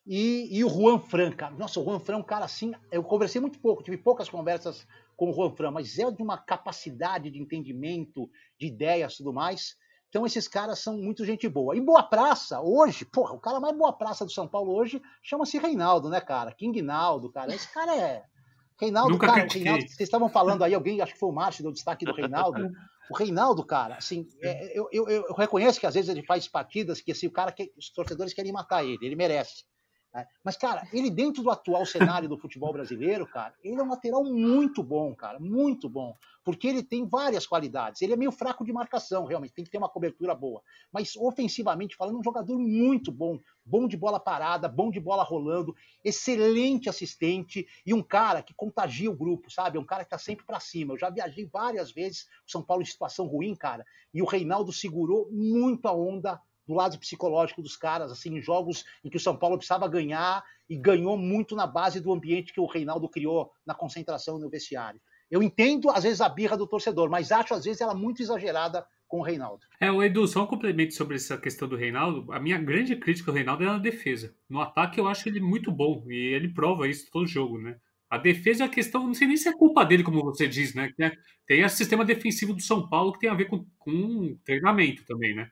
e, 0.07 0.59
e 0.59 0.64
o 0.64 0.69
Juan 0.69 0.99
Fran, 0.99 1.33
cara. 1.33 1.55
Nossa, 1.55 1.81
o 1.81 1.85
Juan 1.85 1.99
Fran 1.99 2.17
é 2.17 2.19
um 2.19 2.23
cara 2.23 2.45
assim. 2.45 2.73
Eu 2.90 3.03
conversei 3.03 3.40
muito 3.40 3.59
pouco, 3.59 3.83
tive 3.83 3.97
poucas 3.97 4.29
conversas 4.29 4.87
com 5.17 5.31
o 5.31 5.33
Juan 5.33 5.51
Fran, 5.51 5.71
mas 5.71 5.99
é 5.99 6.11
de 6.11 6.23
uma 6.23 6.37
capacidade 6.37 7.31
de 7.31 7.40
entendimento, 7.40 8.29
de 8.59 8.67
ideias 8.67 9.14
e 9.14 9.17
tudo 9.19 9.33
mais. 9.33 9.77
Então, 10.09 10.25
esses 10.25 10.47
caras 10.47 10.79
são 10.79 10.97
muito 10.97 11.25
gente 11.25 11.49
boa. 11.49 11.77
E 11.77 11.81
Boa 11.81 12.03
Praça, 12.03 12.61
hoje, 12.61 13.05
porra, 13.05 13.33
o 13.33 13.40
cara 13.40 13.59
mais 13.59 13.77
Boa 13.77 13.93
Praça 13.93 14.25
do 14.25 14.31
São 14.31 14.47
Paulo 14.47 14.73
hoje 14.73 15.03
chama-se 15.23 15.59
Reinaldo, 15.59 16.09
né, 16.09 16.21
cara? 16.21 16.53
King 16.53 16.81
Naldo, 16.83 17.33
cara. 17.33 17.53
Esse 17.53 17.73
cara 17.73 17.97
é. 17.97 18.23
Reinaldo, 18.81 19.11
Nunca 19.11 19.27
cara, 19.27 19.47
Reinaldo, 19.51 19.83
vocês 19.83 20.01
estavam 20.01 20.29
falando 20.29 20.62
aí, 20.62 20.75
alguém, 20.75 21.01
acho 21.01 21.14
que 21.14 21.19
foi 21.19 21.29
o 21.29 21.33
Márcio, 21.33 21.64
deu 21.64 21.73
destaque 21.73 22.05
do 22.05 22.12
Reinaldo. 22.12 22.71
O 23.11 23.17
Reinaldo, 23.17 23.64
cara, 23.64 23.97
assim, 23.97 24.29
é, 24.43 24.79
eu, 24.79 24.88
eu, 24.93 25.09
eu, 25.09 25.35
reconheço 25.35 25.79
que 25.79 25.87
às 25.87 25.95
vezes 25.95 26.09
ele 26.09 26.23
faz 26.23 26.49
partidas 26.49 27.01
que 27.01 27.12
assim, 27.12 27.27
o 27.27 27.31
cara, 27.31 27.53
que, 27.53 27.73
os 27.77 27.90
torcedores 27.90 28.33
querem 28.33 28.52
matar 28.52 28.85
ele, 28.85 29.05
ele 29.05 29.17
merece. 29.17 29.65
Né? 30.15 30.29
Mas, 30.44 30.56
cara, 30.56 30.87
ele 30.92 31.10
dentro 31.10 31.42
do 31.42 31.50
atual 31.50 31.85
cenário 31.85 32.29
do 32.29 32.38
futebol 32.38 32.73
brasileiro, 32.73 33.27
cara, 33.27 33.52
ele 33.65 33.81
é 33.81 33.83
um 33.83 33.88
lateral 33.88 34.23
muito 34.23 34.81
bom, 34.81 35.12
cara, 35.12 35.40
muito 35.40 35.88
bom. 35.88 36.15
Porque 36.44 36.69
ele 36.69 36.83
tem 36.83 37.06
várias 37.06 37.46
qualidades. 37.46 38.00
Ele 38.00 38.12
é 38.12 38.17
meio 38.17 38.31
fraco 38.31 38.65
de 38.65 38.73
marcação, 38.73 39.25
realmente, 39.25 39.54
tem 39.54 39.65
que 39.65 39.71
ter 39.71 39.79
uma 39.79 39.88
cobertura 39.88 40.35
boa. 40.35 40.62
Mas, 40.92 41.17
ofensivamente 41.17 41.96
falando, 41.96 42.17
é 42.17 42.21
um 42.21 42.25
jogador 42.25 42.58
muito 42.58 43.10
bom. 43.10 43.40
Bom 43.65 43.88
de 43.88 43.96
bola 43.96 44.21
parada, 44.21 44.69
bom 44.69 44.90
de 44.90 45.00
bola 45.00 45.25
rolando, 45.25 45.75
excelente 46.04 46.88
assistente 46.88 47.67
e 47.85 47.94
um 47.94 48.02
cara 48.02 48.42
que 48.42 48.54
contagia 48.54 49.10
o 49.10 49.17
grupo, 49.17 49.50
sabe? 49.50 49.79
É 49.79 49.81
um 49.81 49.87
cara 49.87 50.04
que 50.04 50.10
tá 50.10 50.19
sempre 50.19 50.44
para 50.44 50.60
cima. 50.60 50.92
Eu 50.92 50.98
já 50.98 51.08
viajei 51.08 51.46
várias 51.46 51.90
vezes 51.90 52.29
São 52.46 52.62
Paulo 52.62 52.83
em 52.83 52.87
situação 52.87 53.27
ruim, 53.27 53.54
cara, 53.54 53.85
e 54.12 54.21
o 54.21 54.27
Reinaldo 54.27 54.71
segurou 54.71 55.29
muito 55.33 55.88
a 55.88 55.92
onda 55.92 56.38
do 56.67 56.75
lado 56.75 56.98
psicológico 56.98 57.62
dos 57.62 57.77
caras, 57.77 58.10
assim, 58.10 58.37
em 58.37 58.40
jogos 58.40 58.85
em 59.04 59.10
que 59.10 59.17
o 59.17 59.21
São 59.21 59.37
Paulo 59.37 59.56
precisava 59.56 59.88
ganhar 59.88 60.42
e 60.69 60.77
ganhou 60.77 61.17
muito 61.17 61.54
na 61.54 61.67
base 61.67 62.00
do 62.00 62.12
ambiente 62.12 62.52
que 62.52 62.60
o 62.60 62.67
Reinaldo 62.67 63.08
criou 63.08 63.52
na 63.67 63.75
concentração 63.75 64.38
no 64.38 64.48
vestiário. 64.48 65.00
Eu 65.31 65.42
entendo, 65.42 65.90
às 65.90 66.04
vezes, 66.04 66.21
a 66.21 66.29
birra 66.29 66.56
do 66.56 66.67
torcedor, 66.67 67.10
mas 67.10 67.33
acho, 67.33 67.54
às 67.54 67.65
vezes, 67.65 67.81
ela 67.81 67.94
muito 67.94 68.23
exagerada 68.23 68.87
com 69.08 69.21
o 69.21 69.23
Reinaldo. 69.23 69.65
É, 69.81 69.90
o 69.90 70.02
Edu, 70.02 70.27
só 70.27 70.42
um 70.42 70.46
complemento 70.46 70.94
sobre 70.94 71.17
essa 71.17 71.37
questão 71.37 71.69
do 71.69 71.77
Reinaldo. 71.77 72.33
A 72.33 72.40
minha 72.40 72.58
grande 72.58 72.96
crítica 72.96 73.31
ao 73.31 73.35
Reinaldo 73.35 73.62
é 73.62 73.67
na 73.67 73.79
defesa. 73.79 74.35
No 74.48 74.60
ataque, 74.60 74.98
eu 74.98 75.06
acho 75.06 75.29
ele 75.29 75.40
muito 75.40 75.71
bom 75.71 76.04
e 76.08 76.35
ele 76.35 76.48
prova 76.48 76.88
isso 76.88 77.10
todo 77.10 77.27
jogo, 77.27 77.58
né? 77.58 77.77
A 78.08 78.19
defesa 78.19 78.65
é 78.65 78.67
a 78.67 78.71
questão, 78.71 79.06
não 79.06 79.15
sei 79.15 79.27
nem 79.27 79.37
se 79.37 79.48
é 79.48 79.52
culpa 79.52 79.85
dele, 79.85 80.04
como 80.04 80.23
você 80.23 80.46
diz, 80.46 80.75
né? 80.75 80.92
Tem 81.46 81.65
o 81.65 81.69
sistema 81.69 82.04
defensivo 82.04 82.52
do 82.52 82.62
São 82.62 82.88
Paulo 82.88 83.12
que 83.12 83.21
tem 83.21 83.31
a 83.31 83.35
ver 83.35 83.46
com, 83.46 83.67
com 83.79 84.37
treinamento 84.44 85.04
também, 85.04 85.35
né? 85.35 85.50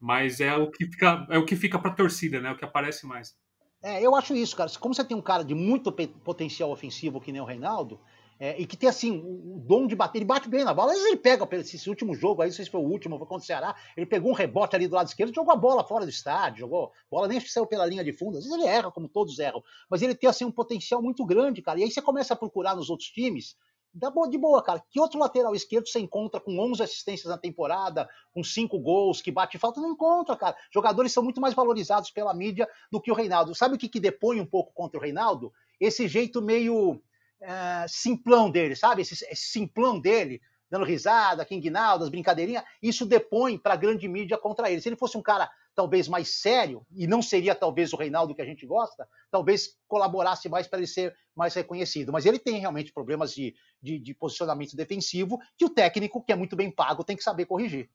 Mas 0.00 0.40
é 0.40 0.56
o 0.56 0.70
que 0.70 0.86
fica, 0.86 1.26
é 1.28 1.38
o 1.38 1.44
que 1.44 1.54
fica 1.54 1.78
para 1.78 1.90
torcida, 1.90 2.40
né? 2.40 2.48
É 2.48 2.52
o 2.52 2.56
que 2.56 2.64
aparece 2.64 3.06
mais. 3.06 3.36
É, 3.82 4.04
eu 4.04 4.14
acho 4.14 4.34
isso, 4.34 4.56
cara. 4.56 4.70
Como 4.78 4.94
você 4.94 5.04
tem 5.04 5.16
um 5.16 5.22
cara 5.22 5.44
de 5.44 5.54
muito 5.54 5.92
potencial 5.92 6.70
ofensivo 6.70 7.20
que 7.20 7.32
nem 7.32 7.40
o 7.40 7.44
Reinaldo, 7.44 8.00
é, 8.42 8.58
e 8.58 8.64
que 8.66 8.74
tem 8.74 8.88
assim 8.88 9.18
o, 9.18 9.56
o, 9.56 9.60
dom 9.60 9.86
de 9.86 9.94
bater, 9.94 10.16
ele 10.16 10.24
bate 10.24 10.48
bem 10.48 10.64
na 10.64 10.72
bola. 10.72 10.92
Às 10.92 10.96
vezes 10.96 11.12
ele 11.12 11.20
pega 11.20 11.46
esse, 11.56 11.76
esse, 11.76 11.90
último 11.90 12.14
jogo 12.14 12.40
aí, 12.40 12.48
não 12.48 12.56
sei 12.56 12.64
se 12.64 12.70
foi 12.70 12.80
o 12.80 12.84
último, 12.84 13.18
foi 13.18 13.26
contra 13.26 13.42
o 13.42 13.46
Ceará, 13.46 13.76
ele 13.94 14.06
pegou 14.06 14.30
um 14.30 14.34
rebote 14.34 14.74
ali 14.74 14.88
do 14.88 14.94
lado 14.94 15.08
esquerdo, 15.08 15.34
jogou 15.34 15.52
a 15.52 15.56
bola 15.56 15.84
fora 15.84 16.06
do 16.06 16.10
estádio, 16.10 16.60
jogou 16.60 16.90
bola 17.10 17.28
nem 17.28 17.38
saiu 17.38 17.66
pela 17.66 17.84
linha 17.84 18.02
de 18.02 18.14
fundo. 18.14 18.38
Às 18.38 18.44
vezes 18.44 18.58
ele 18.58 18.66
erra, 18.66 18.90
como 18.90 19.06
todos 19.08 19.38
erram, 19.38 19.62
mas 19.90 20.00
ele 20.00 20.14
tem 20.14 20.28
assim 20.28 20.46
um 20.46 20.50
potencial 20.50 21.02
muito 21.02 21.22
grande, 21.26 21.60
cara. 21.60 21.78
E 21.78 21.82
aí 21.82 21.90
você 21.90 22.00
começa 22.00 22.32
a 22.32 22.36
procurar 22.36 22.74
nos 22.74 22.88
outros 22.88 23.10
times 23.10 23.56
Dá 23.92 24.08
boa, 24.08 24.28
de 24.28 24.38
boa, 24.38 24.62
cara. 24.62 24.82
Que 24.88 25.00
outro 25.00 25.18
lateral 25.18 25.54
esquerdo 25.54 25.88
você 25.88 25.98
encontra 25.98 26.40
com 26.40 26.58
11 26.58 26.82
assistências 26.82 27.28
na 27.28 27.36
temporada, 27.36 28.08
com 28.32 28.42
5 28.42 28.78
gols, 28.78 29.20
que 29.20 29.32
bate 29.32 29.58
falta? 29.58 29.80
Não 29.80 29.90
encontra, 29.90 30.36
cara. 30.36 30.56
Jogadores 30.72 31.12
são 31.12 31.22
muito 31.22 31.40
mais 31.40 31.54
valorizados 31.54 32.10
pela 32.10 32.32
mídia 32.32 32.68
do 32.90 33.00
que 33.00 33.10
o 33.10 33.14
Reinaldo. 33.14 33.54
Sabe 33.54 33.74
o 33.74 33.78
que, 33.78 33.88
que 33.88 33.98
depõe 33.98 34.40
um 34.40 34.46
pouco 34.46 34.72
contra 34.72 34.98
o 34.98 35.02
Reinaldo? 35.02 35.52
Esse 35.80 36.06
jeito 36.06 36.40
meio 36.40 37.02
é, 37.40 37.86
simplão 37.88 38.48
dele, 38.48 38.76
sabe? 38.76 39.02
Esse, 39.02 39.14
esse 39.24 39.50
simplão 39.50 39.98
dele, 39.98 40.40
dando 40.70 40.84
risada, 40.84 41.44
King 41.44 41.68
Naldo, 41.68 42.04
as 42.04 42.10
brincadeirinhas, 42.10 42.62
isso 42.80 43.04
depõe 43.04 43.58
para 43.58 43.74
a 43.74 43.76
grande 43.76 44.06
mídia 44.06 44.38
contra 44.38 44.70
ele. 44.70 44.80
Se 44.80 44.88
ele 44.88 44.96
fosse 44.96 45.18
um 45.18 45.22
cara 45.22 45.50
talvez 45.74 46.08
mais 46.08 46.28
sério, 46.28 46.84
e 46.94 47.06
não 47.06 47.22
seria 47.22 47.54
talvez 47.54 47.92
o 47.92 47.96
Reinaldo 47.96 48.34
que 48.34 48.42
a 48.42 48.44
gente 48.44 48.66
gosta, 48.66 49.08
talvez 49.30 49.78
colaborasse 49.88 50.48
mais 50.48 50.66
para 50.66 50.78
ele 50.78 50.86
ser 50.86 51.16
mais 51.40 51.54
reconhecido. 51.54 52.12
Mas 52.12 52.26
ele 52.26 52.38
tem 52.38 52.58
realmente 52.58 52.92
problemas 52.92 53.34
de, 53.34 53.54
de, 53.82 53.98
de, 53.98 54.14
posicionamento 54.14 54.76
defensivo 54.76 55.38
que 55.56 55.64
o 55.64 55.70
técnico, 55.70 56.22
que 56.22 56.32
é 56.32 56.36
muito 56.36 56.54
bem 56.54 56.70
pago, 56.70 57.02
tem 57.02 57.16
que 57.16 57.24
saber 57.24 57.46
corrigir. 57.46 57.88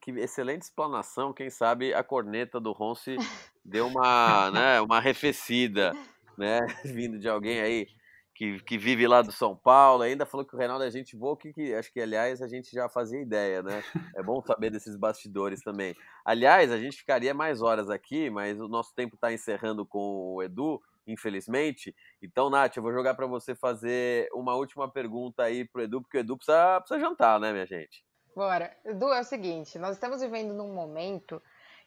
Que 0.00 0.10
excelente 0.12 0.62
explanação. 0.62 1.32
Quem 1.32 1.48
sabe 1.48 1.94
a 1.94 2.04
corneta 2.04 2.60
do 2.60 2.72
Ronce 2.72 3.16
deu 3.64 3.86
uma, 3.86 4.50
né, 4.50 4.80
uma 4.82 4.98
arrefecida, 4.98 5.92
né, 6.36 6.60
vindo 6.84 7.18
de 7.18 7.28
alguém 7.28 7.60
aí 7.60 7.86
que, 8.34 8.60
que 8.60 8.76
vive 8.76 9.06
lá 9.06 9.22
do 9.22 9.30
São 9.30 9.56
Paulo, 9.56 10.02
ainda 10.02 10.26
falou 10.26 10.44
que 10.44 10.54
o 10.54 10.58
Reinaldo 10.58 10.84
é 10.84 10.90
gente 10.90 11.16
boa, 11.16 11.36
que, 11.36 11.52
que 11.52 11.72
acho 11.72 11.92
que, 11.92 12.00
aliás, 12.00 12.42
a 12.42 12.48
gente 12.48 12.72
já 12.72 12.88
fazia 12.88 13.20
ideia, 13.20 13.62
né? 13.62 13.82
É 14.16 14.22
bom 14.22 14.42
saber 14.42 14.70
desses 14.70 14.96
bastidores 14.96 15.62
também. 15.62 15.94
Aliás, 16.24 16.72
a 16.72 16.78
gente 16.78 16.96
ficaria 16.96 17.32
mais 17.32 17.62
horas 17.62 17.88
aqui, 17.88 18.28
mas 18.28 18.60
o 18.60 18.66
nosso 18.66 18.92
tempo 18.92 19.14
está 19.14 19.32
encerrando 19.32 19.86
com 19.86 20.34
o 20.34 20.42
Edu, 20.42 20.82
infelizmente. 21.06 21.94
Então, 22.22 22.50
Nath, 22.50 22.76
eu 22.76 22.82
vou 22.82 22.92
jogar 22.92 23.14
para 23.14 23.26
você 23.26 23.54
fazer 23.54 24.28
uma 24.32 24.54
última 24.54 24.90
pergunta 24.90 25.42
aí 25.42 25.64
pro 25.64 25.82
Edu, 25.82 26.00
porque 26.02 26.18
o 26.18 26.20
Edu 26.20 26.36
precisa, 26.36 26.80
precisa 26.80 27.00
jantar, 27.00 27.38
né, 27.40 27.52
minha 27.52 27.66
gente? 27.66 28.04
Bora. 28.34 28.76
Edu, 28.84 29.12
é 29.12 29.20
o 29.20 29.24
seguinte, 29.24 29.78
nós 29.78 29.94
estamos 29.94 30.20
vivendo 30.20 30.52
num 30.52 30.74
momento 30.74 31.40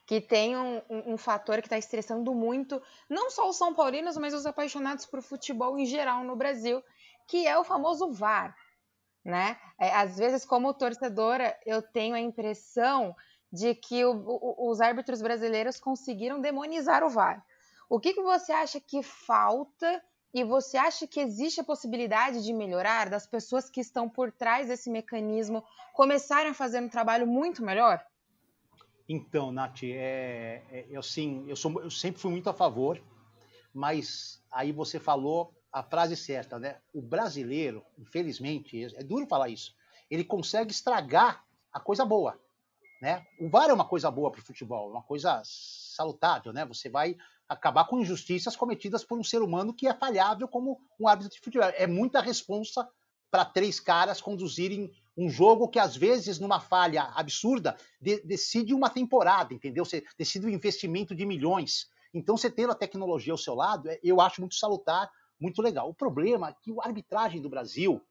que 0.05 0.22
tem 0.22 0.55
um, 0.55 0.82
um, 0.89 1.13
um 1.13 1.18
fator 1.18 1.57
que 1.57 1.68
está 1.68 1.78
estressando 1.78 2.34
muito, 2.34 2.82
não 3.09 3.30
só 3.30 3.49
os 3.49 3.57
São 3.57 3.74
Paulinos, 3.74 4.18
mas 4.18 4.34
os 4.34 4.45
apaixonados 4.45 5.05
por 5.05 5.22
futebol 5.22 5.78
em 5.78 5.86
geral 5.86 6.24
no 6.24 6.36
Brasil, 6.36 6.82
que 7.28 7.45
é 7.45 7.57
o 7.57 7.65
famoso 7.65 8.09
VAR. 8.13 8.55
Né? 9.26 9.57
É, 9.78 9.93
às 9.93 10.18
vezes, 10.18 10.45
como 10.45 10.74
torcedora, 10.74 11.53
eu 11.65 11.82
tenho 11.82 12.15
a 12.15 12.22
impressão 12.22 13.13
de 13.51 13.76
que 13.76 14.05
o, 14.05 14.11
o, 14.11 14.72
os 14.72 14.80
árbitros 14.80 15.22
brasileiros 15.22 15.78
conseguiram 15.78 16.39
demonizar 16.39 17.03
o 17.03 17.09
VAR. 17.09 17.45
O 17.90 18.00
que, 18.00 18.14
que 18.14 18.22
você 18.22 18.52
acha 18.52 18.80
que 18.80 19.02
falta 19.02 20.04
e 20.34 20.44
você 20.44 20.78
acha 20.78 21.08
que 21.08 21.20
existe 21.20 21.62
a 21.62 21.64
possibilidade 21.64 22.44
de 22.44 22.54
melhorar 22.54 23.10
das 23.10 23.26
pessoas 23.26 23.70
que 23.70 23.80
estão 23.80 24.10
por 24.10 24.32
trás 24.32 24.68
desse 24.68 24.90
mecanismo 24.90 25.64
começarem 25.94 26.52
a 26.52 26.54
fazer 26.54 26.82
um 26.82 26.90
trabalho 26.90 27.26
muito 27.26 27.64
melhor? 27.64 28.06
Então, 29.08 29.54
Nath, 29.54 29.84
é, 29.84 30.64
é, 30.70 30.86
eu, 30.90 31.02
eu, 31.48 31.56
sou, 31.56 31.82
eu 31.82 31.90
sempre 31.90 32.20
fui 32.20 32.30
muito 32.30 32.50
a 32.50 32.54
favor, 32.54 33.02
mas 33.74 34.44
aí 34.52 34.74
você 34.74 35.00
falou 35.00 35.54
a 35.72 35.82
frase 35.82 36.18
certa, 36.18 36.60
né? 36.60 36.78
O 36.94 37.02
brasileiro, 37.02 37.86
infelizmente, 37.98 38.84
é 38.96 39.04
duro 39.04 39.26
falar 39.28 39.48
isso, 39.48 39.74
ele 40.10 40.26
consegue 40.26 40.72
estragar 40.72 41.46
a 41.72 41.80
coisa 41.80 42.04
boa, 42.04 42.38
né? 43.02 43.26
O 43.40 43.50
VAR 43.50 43.70
é 43.70 43.74
uma 43.74 43.86
coisa 43.86 44.12
boa 44.12 44.30
para 44.30 44.42
o 44.42 44.46
futebol, 44.46 44.92
uma 44.92 45.04
coisa 45.04 45.42
salutável, 45.46 46.52
né? 46.52 46.66
Você 46.66 46.90
vai 46.90 47.16
acabar 47.48 47.86
com 47.86 48.00
injustiças 48.00 48.56
cometidas 48.56 49.04
por 49.04 49.18
um 49.18 49.24
ser 49.24 49.41
humano 49.41 49.74
que 49.74 49.88
é 49.88 49.93
falhável 49.93 50.48
como 50.48 50.80
um 51.00 51.08
árbitro 51.08 51.34
de 51.34 51.39
futebol. 51.39 51.70
É 51.76 51.88
muita 51.88 52.22
responsa 52.22 52.88
para 53.32 53.45
três 53.45 53.80
caras 53.80 54.22
conduzirem 54.22 54.91
um 55.18 55.30
jogo 55.30 55.68
que, 55.68 55.80
às 55.80 55.95
vezes, 55.95 56.39
numa 56.39 56.60
falha 56.60 57.04
absurda, 57.16 57.76
de, 58.00 58.22
decide 58.24 58.74
uma 58.74 58.89
temporada, 58.89 59.54
entendeu? 59.54 59.84
Você 59.84 60.04
decide 60.18 60.45
um 60.45 60.50
investimento 60.50 61.16
de 61.16 61.26
milhões. 61.26 61.88
Então, 62.14 62.38
você 62.38 62.50
ter 62.50 62.70
a 62.70 62.76
tecnologia 62.76 63.34
ao 63.34 63.38
seu 63.38 63.56
lado, 63.56 63.89
é, 63.89 64.00
eu 64.04 64.22
acho 64.22 64.41
muito 64.41 64.56
salutar, 64.56 65.10
muito 65.39 65.62
legal. 65.62 65.89
O 65.89 65.93
problema 65.93 66.50
é 66.50 66.56
que 66.62 66.72
a 66.80 66.88
arbitragem 66.88 67.41
do 67.41 67.50
Brasil, 67.50 68.02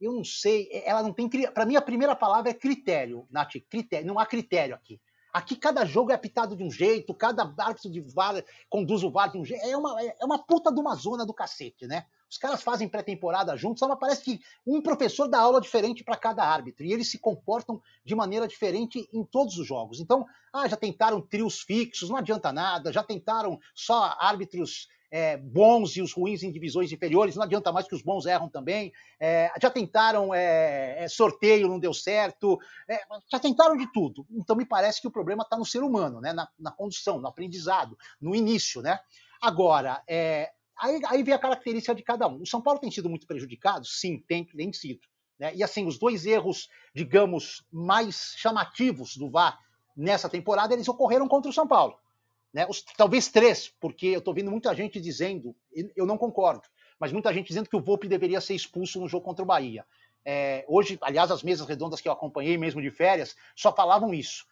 eu 0.00 0.12
não 0.12 0.24
sei, 0.24 0.68
é, 0.72 0.88
ela 0.88 1.02
não 1.02 1.12
tem. 1.12 1.28
Para 1.28 1.64
mim, 1.64 1.76
a 1.76 1.82
primeira 1.82 2.16
palavra 2.16 2.50
é 2.50 2.54
critério, 2.54 3.26
Nath. 3.30 3.54
Critério. 3.70 4.06
Não 4.06 4.18
há 4.18 4.26
critério 4.26 4.74
aqui. 4.74 5.00
Aqui 5.36 5.54
cada 5.54 5.84
jogo 5.84 6.10
é 6.10 6.14
apitado 6.14 6.56
de 6.56 6.64
um 6.64 6.70
jeito, 6.70 7.12
cada 7.12 7.42
árbitro 7.58 7.90
de 7.90 8.00
VAR 8.00 8.42
conduz 8.70 9.04
o 9.04 9.10
VAR 9.10 9.30
de 9.30 9.36
um 9.36 9.44
jeito. 9.44 9.62
É 9.66 9.76
uma, 9.76 10.02
é 10.02 10.24
uma 10.24 10.38
puta 10.38 10.72
de 10.72 10.80
uma 10.80 10.94
zona 10.94 11.26
do 11.26 11.34
cacete, 11.34 11.86
né? 11.86 12.06
Os 12.26 12.38
caras 12.38 12.62
fazem 12.62 12.88
pré-temporada 12.88 13.54
juntos, 13.54 13.80
só 13.80 13.96
parece 13.96 14.24
que 14.24 14.40
um 14.66 14.80
professor 14.80 15.28
dá 15.28 15.38
aula 15.38 15.60
diferente 15.60 16.02
para 16.02 16.16
cada 16.16 16.42
árbitro 16.42 16.86
e 16.86 16.92
eles 16.92 17.10
se 17.10 17.18
comportam 17.18 17.82
de 18.02 18.14
maneira 18.14 18.48
diferente 18.48 19.06
em 19.12 19.22
todos 19.24 19.58
os 19.58 19.66
jogos. 19.66 20.00
Então, 20.00 20.26
ah, 20.50 20.66
já 20.66 20.76
tentaram 20.76 21.20
trios 21.20 21.60
fixos, 21.60 22.08
não 22.08 22.16
adianta 22.16 22.50
nada, 22.50 22.90
já 22.90 23.02
tentaram 23.02 23.60
só 23.74 24.16
árbitros 24.18 24.88
é, 25.10 25.36
bons 25.36 25.96
e 25.96 26.02
os 26.02 26.12
ruins 26.12 26.42
em 26.42 26.50
divisões 26.52 26.92
inferiores, 26.92 27.36
não 27.36 27.42
adianta 27.42 27.72
mais 27.72 27.86
que 27.86 27.94
os 27.94 28.02
bons 28.02 28.26
erram 28.26 28.48
também. 28.48 28.92
É, 29.20 29.50
já 29.60 29.70
tentaram 29.70 30.34
é, 30.34 31.04
é 31.04 31.08
sorteio, 31.08 31.68
não 31.68 31.78
deu 31.78 31.94
certo, 31.94 32.58
é, 32.88 33.00
já 33.30 33.38
tentaram 33.38 33.76
de 33.76 33.90
tudo. 33.92 34.26
Então 34.30 34.56
me 34.56 34.66
parece 34.66 35.00
que 35.00 35.08
o 35.08 35.12
problema 35.12 35.42
está 35.42 35.56
no 35.56 35.64
ser 35.64 35.82
humano, 35.82 36.20
né? 36.20 36.32
na, 36.32 36.48
na 36.58 36.70
condução, 36.70 37.20
no 37.20 37.28
aprendizado, 37.28 37.96
no 38.20 38.34
início. 38.34 38.82
Né? 38.82 38.98
Agora, 39.40 40.02
é, 40.08 40.50
Aí, 40.78 41.00
aí 41.06 41.22
vem 41.22 41.34
a 41.34 41.38
característica 41.38 41.94
de 41.94 42.02
cada 42.02 42.28
um. 42.28 42.42
O 42.42 42.46
São 42.46 42.60
Paulo 42.60 42.78
tem 42.78 42.90
sido 42.90 43.08
muito 43.08 43.26
prejudicado? 43.26 43.86
Sim, 43.86 44.22
tem, 44.28 44.44
tem 44.44 44.72
sido. 44.72 45.00
Né? 45.38 45.54
E 45.54 45.62
assim, 45.62 45.86
os 45.86 45.98
dois 45.98 46.26
erros, 46.26 46.68
digamos, 46.94 47.64
mais 47.72 48.34
chamativos 48.36 49.16
do 49.16 49.30
VAR 49.30 49.58
nessa 49.96 50.28
temporada, 50.28 50.74
eles 50.74 50.88
ocorreram 50.88 51.26
contra 51.26 51.50
o 51.50 51.54
São 51.54 51.66
Paulo. 51.66 51.96
Né? 52.56 52.66
Os, 52.70 52.82
talvez 52.96 53.28
três, 53.28 53.68
porque 53.78 54.06
eu 54.06 54.18
estou 54.20 54.32
vendo 54.32 54.50
muita 54.50 54.74
gente 54.74 54.98
dizendo, 54.98 55.54
eu 55.94 56.06
não 56.06 56.16
concordo, 56.16 56.62
mas 56.98 57.12
muita 57.12 57.30
gente 57.30 57.48
dizendo 57.48 57.68
que 57.68 57.76
o 57.76 57.82
Volpe 57.82 58.08
deveria 58.08 58.40
ser 58.40 58.54
expulso 58.54 58.98
no 58.98 59.06
jogo 59.06 59.26
contra 59.26 59.42
o 59.42 59.46
Bahia. 59.46 59.84
É, 60.24 60.64
hoje, 60.66 60.98
aliás, 61.02 61.30
as 61.30 61.42
mesas 61.42 61.68
redondas 61.68 62.00
que 62.00 62.08
eu 62.08 62.12
acompanhei 62.12 62.56
mesmo 62.56 62.80
de 62.80 62.90
férias 62.90 63.36
só 63.54 63.70
falavam 63.76 64.14
isso. 64.14 64.46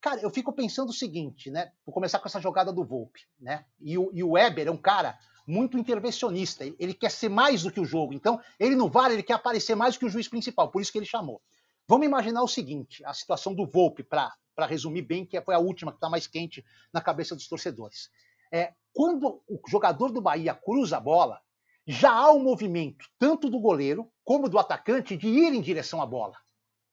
Cara, 0.00 0.20
eu 0.20 0.30
fico 0.30 0.52
pensando 0.52 0.90
o 0.90 0.92
seguinte, 0.92 1.50
né? 1.50 1.72
Vou 1.84 1.92
começar 1.92 2.20
com 2.20 2.28
essa 2.28 2.40
jogada 2.40 2.72
do 2.72 2.84
Volpe, 2.84 3.22
né? 3.40 3.64
E 3.80 3.98
o, 3.98 4.12
e 4.12 4.22
o 4.22 4.30
Weber 4.30 4.68
é 4.68 4.70
um 4.70 4.76
cara 4.76 5.18
muito 5.44 5.76
intervencionista. 5.76 6.64
Ele 6.78 6.94
quer 6.94 7.10
ser 7.10 7.28
mais 7.28 7.64
do 7.64 7.72
que 7.72 7.80
o 7.80 7.84
jogo. 7.84 8.14
Então, 8.14 8.40
ele 8.60 8.76
no 8.76 8.88
VAR, 8.88 9.10
ele 9.10 9.24
quer 9.24 9.34
aparecer 9.34 9.74
mais 9.74 9.96
do 9.96 9.98
que 9.98 10.06
o 10.06 10.08
juiz 10.08 10.28
principal. 10.28 10.70
Por 10.70 10.80
isso 10.80 10.92
que 10.92 10.98
ele 10.98 11.04
chamou. 11.04 11.42
Vamos 11.88 12.06
imaginar 12.06 12.44
o 12.44 12.48
seguinte: 12.48 13.04
a 13.04 13.12
situação 13.12 13.52
do 13.52 13.66
Volpe, 13.66 14.04
para 14.04 14.32
resumir 14.66 15.02
bem, 15.02 15.24
que 15.24 15.40
foi 15.40 15.54
a 15.54 15.58
última 15.58 15.92
que 15.92 15.96
está 15.98 16.08
mais 16.08 16.26
quente 16.26 16.64
na 16.92 17.00
cabeça 17.00 17.34
dos 17.34 17.48
torcedores. 17.48 18.10
É, 18.52 18.72
quando 18.92 19.42
o 19.48 19.60
jogador 19.68 20.10
do 20.10 20.20
Bahia 20.20 20.54
cruza 20.54 20.96
a 20.96 21.00
bola, 21.00 21.40
já 21.86 22.12
há 22.12 22.30
um 22.30 22.42
movimento, 22.42 23.06
tanto 23.18 23.48
do 23.48 23.58
goleiro 23.58 24.10
como 24.24 24.48
do 24.48 24.58
atacante, 24.58 25.16
de 25.16 25.28
ir 25.28 25.52
em 25.52 25.60
direção 25.60 26.00
à 26.00 26.06
bola. 26.06 26.36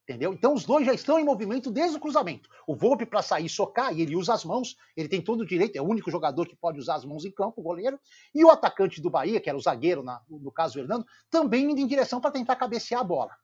Entendeu? 0.04 0.34
Então 0.34 0.54
os 0.54 0.64
dois 0.64 0.86
já 0.86 0.94
estão 0.94 1.20
em 1.20 1.26
movimento 1.26 1.70
desde 1.70 1.98
o 1.98 2.00
cruzamento. 2.00 2.50
O 2.66 2.74
Volpe 2.74 3.06
para 3.06 3.22
sair 3.22 3.50
socar, 3.50 3.94
e 3.94 4.02
ele 4.02 4.16
usa 4.16 4.34
as 4.34 4.46
mãos, 4.46 4.78
ele 4.96 5.10
tem 5.10 5.22
todo 5.22 5.42
o 5.42 5.46
direito, 5.46 5.76
é 5.76 5.82
o 5.82 5.86
único 5.86 6.10
jogador 6.10 6.48
que 6.48 6.56
pode 6.56 6.80
usar 6.80 6.96
as 6.96 7.04
mãos 7.04 7.26
em 7.26 7.32
campo, 7.32 7.60
o 7.60 7.64
goleiro. 7.64 8.00
E 8.34 8.46
o 8.46 8.50
atacante 8.50 9.02
do 9.02 9.10
Bahia, 9.10 9.42
que 9.42 9.50
era 9.50 9.58
o 9.58 9.62
zagueiro, 9.62 10.02
na, 10.02 10.22
no 10.30 10.50
caso 10.50 10.80
o 10.80 10.82
Hernando, 10.82 11.06
também 11.30 11.70
indo 11.70 11.82
em 11.82 11.88
direção 11.88 12.22
para 12.22 12.32
tentar 12.32 12.56
cabecear 12.56 13.02
a 13.02 13.04
bola. 13.04 13.36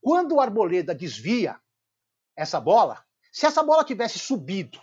Quando 0.00 0.34
o 0.34 0.40
Arboleda 0.40 0.92
desvia 0.92 1.56
essa 2.36 2.60
bola, 2.60 3.04
se 3.38 3.46
essa 3.46 3.62
bola 3.62 3.84
tivesse 3.84 4.18
subido 4.18 4.80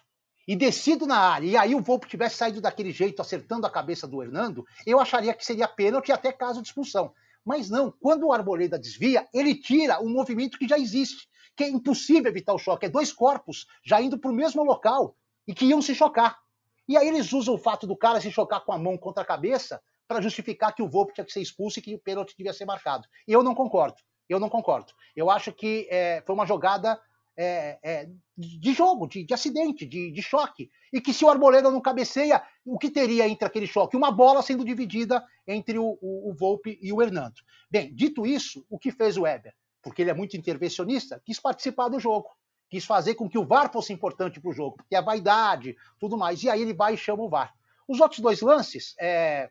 e 0.48 0.56
descido 0.56 1.06
na 1.06 1.18
área, 1.18 1.46
e 1.46 1.58
aí 1.58 1.76
o 1.76 1.82
Volpe 1.82 2.08
tivesse 2.08 2.38
saído 2.38 2.62
daquele 2.62 2.90
jeito, 2.90 3.22
acertando 3.22 3.68
a 3.68 3.70
cabeça 3.70 4.08
do 4.08 4.24
Hernando, 4.24 4.66
eu 4.88 4.98
acharia 4.98 5.34
que 5.34 5.44
seria 5.44 5.68
pênalti 5.68 6.10
até 6.10 6.32
caso 6.32 6.62
de 6.62 6.70
expulsão. 6.70 7.14
Mas 7.44 7.70
não, 7.70 7.92
quando 7.92 8.26
o 8.26 8.32
Arboleda 8.32 8.80
desvia, 8.80 9.28
ele 9.34 9.56
tira 9.56 10.02
um 10.02 10.10
movimento 10.10 10.58
que 10.58 10.70
já 10.70 10.80
existe, 10.80 11.28
que 11.54 11.66
é 11.66 11.68
impossível 11.68 12.32
evitar 12.32 12.54
o 12.54 12.58
choque. 12.58 12.86
É 12.86 12.90
dois 12.90 13.12
corpos 13.12 13.68
já 13.84 14.02
indo 14.02 14.18
para 14.18 14.32
o 14.32 14.34
mesmo 14.34 14.64
local 14.64 15.18
e 15.46 15.54
que 15.54 15.66
iam 15.66 15.82
se 15.82 15.94
chocar. 15.94 16.40
E 16.88 16.96
aí 16.96 17.10
eles 17.10 17.34
usam 17.34 17.56
o 17.56 17.60
fato 17.60 17.86
do 17.86 17.98
cara 17.98 18.22
se 18.22 18.32
chocar 18.32 18.64
com 18.64 18.72
a 18.72 18.78
mão 18.78 18.98
contra 18.98 19.22
a 19.22 19.26
cabeça 19.26 19.82
para 20.08 20.22
justificar 20.22 20.74
que 20.74 20.82
o 20.82 20.88
Volpe 20.88 21.14
tinha 21.14 21.26
que 21.26 21.34
ser 21.34 21.42
expulso 21.42 21.80
e 21.80 21.82
que 21.82 21.94
o 21.94 22.00
pênalti 22.00 22.34
devia 22.38 22.54
ser 22.54 22.64
marcado. 22.64 23.06
Eu 23.28 23.44
não 23.44 23.54
concordo. 23.54 23.98
Eu 24.30 24.40
não 24.40 24.48
concordo. 24.48 24.94
Eu 25.14 25.30
acho 25.30 25.52
que 25.52 25.90
é, 25.92 26.24
foi 26.26 26.34
uma 26.34 26.46
jogada 26.46 26.98
é, 27.38 27.78
é, 27.84 28.10
de 28.38 28.74
jogo, 28.74 29.08
de, 29.08 29.24
de 29.24 29.34
acidente, 29.34 29.86
de, 29.86 30.12
de, 30.12 30.22
choque. 30.22 30.70
E 30.92 31.02
que 31.02 31.14
se 31.14 31.26
o 31.26 31.30
Arboleda 31.30 31.70
não 31.70 31.82
cabeceia, 31.82 32.42
o 32.66 32.78
que 32.78 32.90
teria 32.90 33.28
entre 33.28 33.46
aquele 33.46 33.68
choque? 33.68 33.98
Uma 33.98 34.12
bola 34.12 34.42
sendo 34.42 34.64
dividida 34.64 35.24
entre 35.48 35.78
o, 35.78 35.98
o, 36.02 36.30
o 36.30 36.34
Volpe 36.34 36.80
e 36.82 36.92
o 36.92 37.02
Hernando. 37.02 37.36
Bem, 37.70 37.94
dito 37.94 38.26
isso, 38.26 38.66
o 38.70 38.80
que 38.80 38.92
fez 38.92 39.18
o 39.18 39.24
Weber? 39.24 39.54
Porque 39.82 40.02
ele 40.02 40.12
é 40.12 40.14
muito 40.14 40.38
intervencionista, 40.38 41.22
quis 41.26 41.40
participar 41.40 41.90
do 41.90 42.00
jogo. 42.00 42.30
Quis 42.70 42.84
fazer 42.84 43.14
com 43.14 43.30
que 43.30 43.38
o 43.38 43.46
VAR 43.46 43.72
fosse 43.72 43.94
importante 43.94 44.40
para 44.40 44.50
o 44.50 44.54
jogo, 44.54 44.78
porque 44.78 44.96
a 44.96 45.02
vaidade, 45.02 45.76
tudo 46.00 46.18
mais. 46.18 46.42
E 46.42 46.50
aí 46.50 46.62
ele 46.62 46.74
vai 46.74 46.96
e 46.96 46.98
chama 46.98 47.24
o 47.24 47.30
VAR. 47.30 47.54
Os 47.88 48.00
outros 48.00 48.20
dois 48.20 48.42
lances, 48.42 48.96
é, 49.00 49.50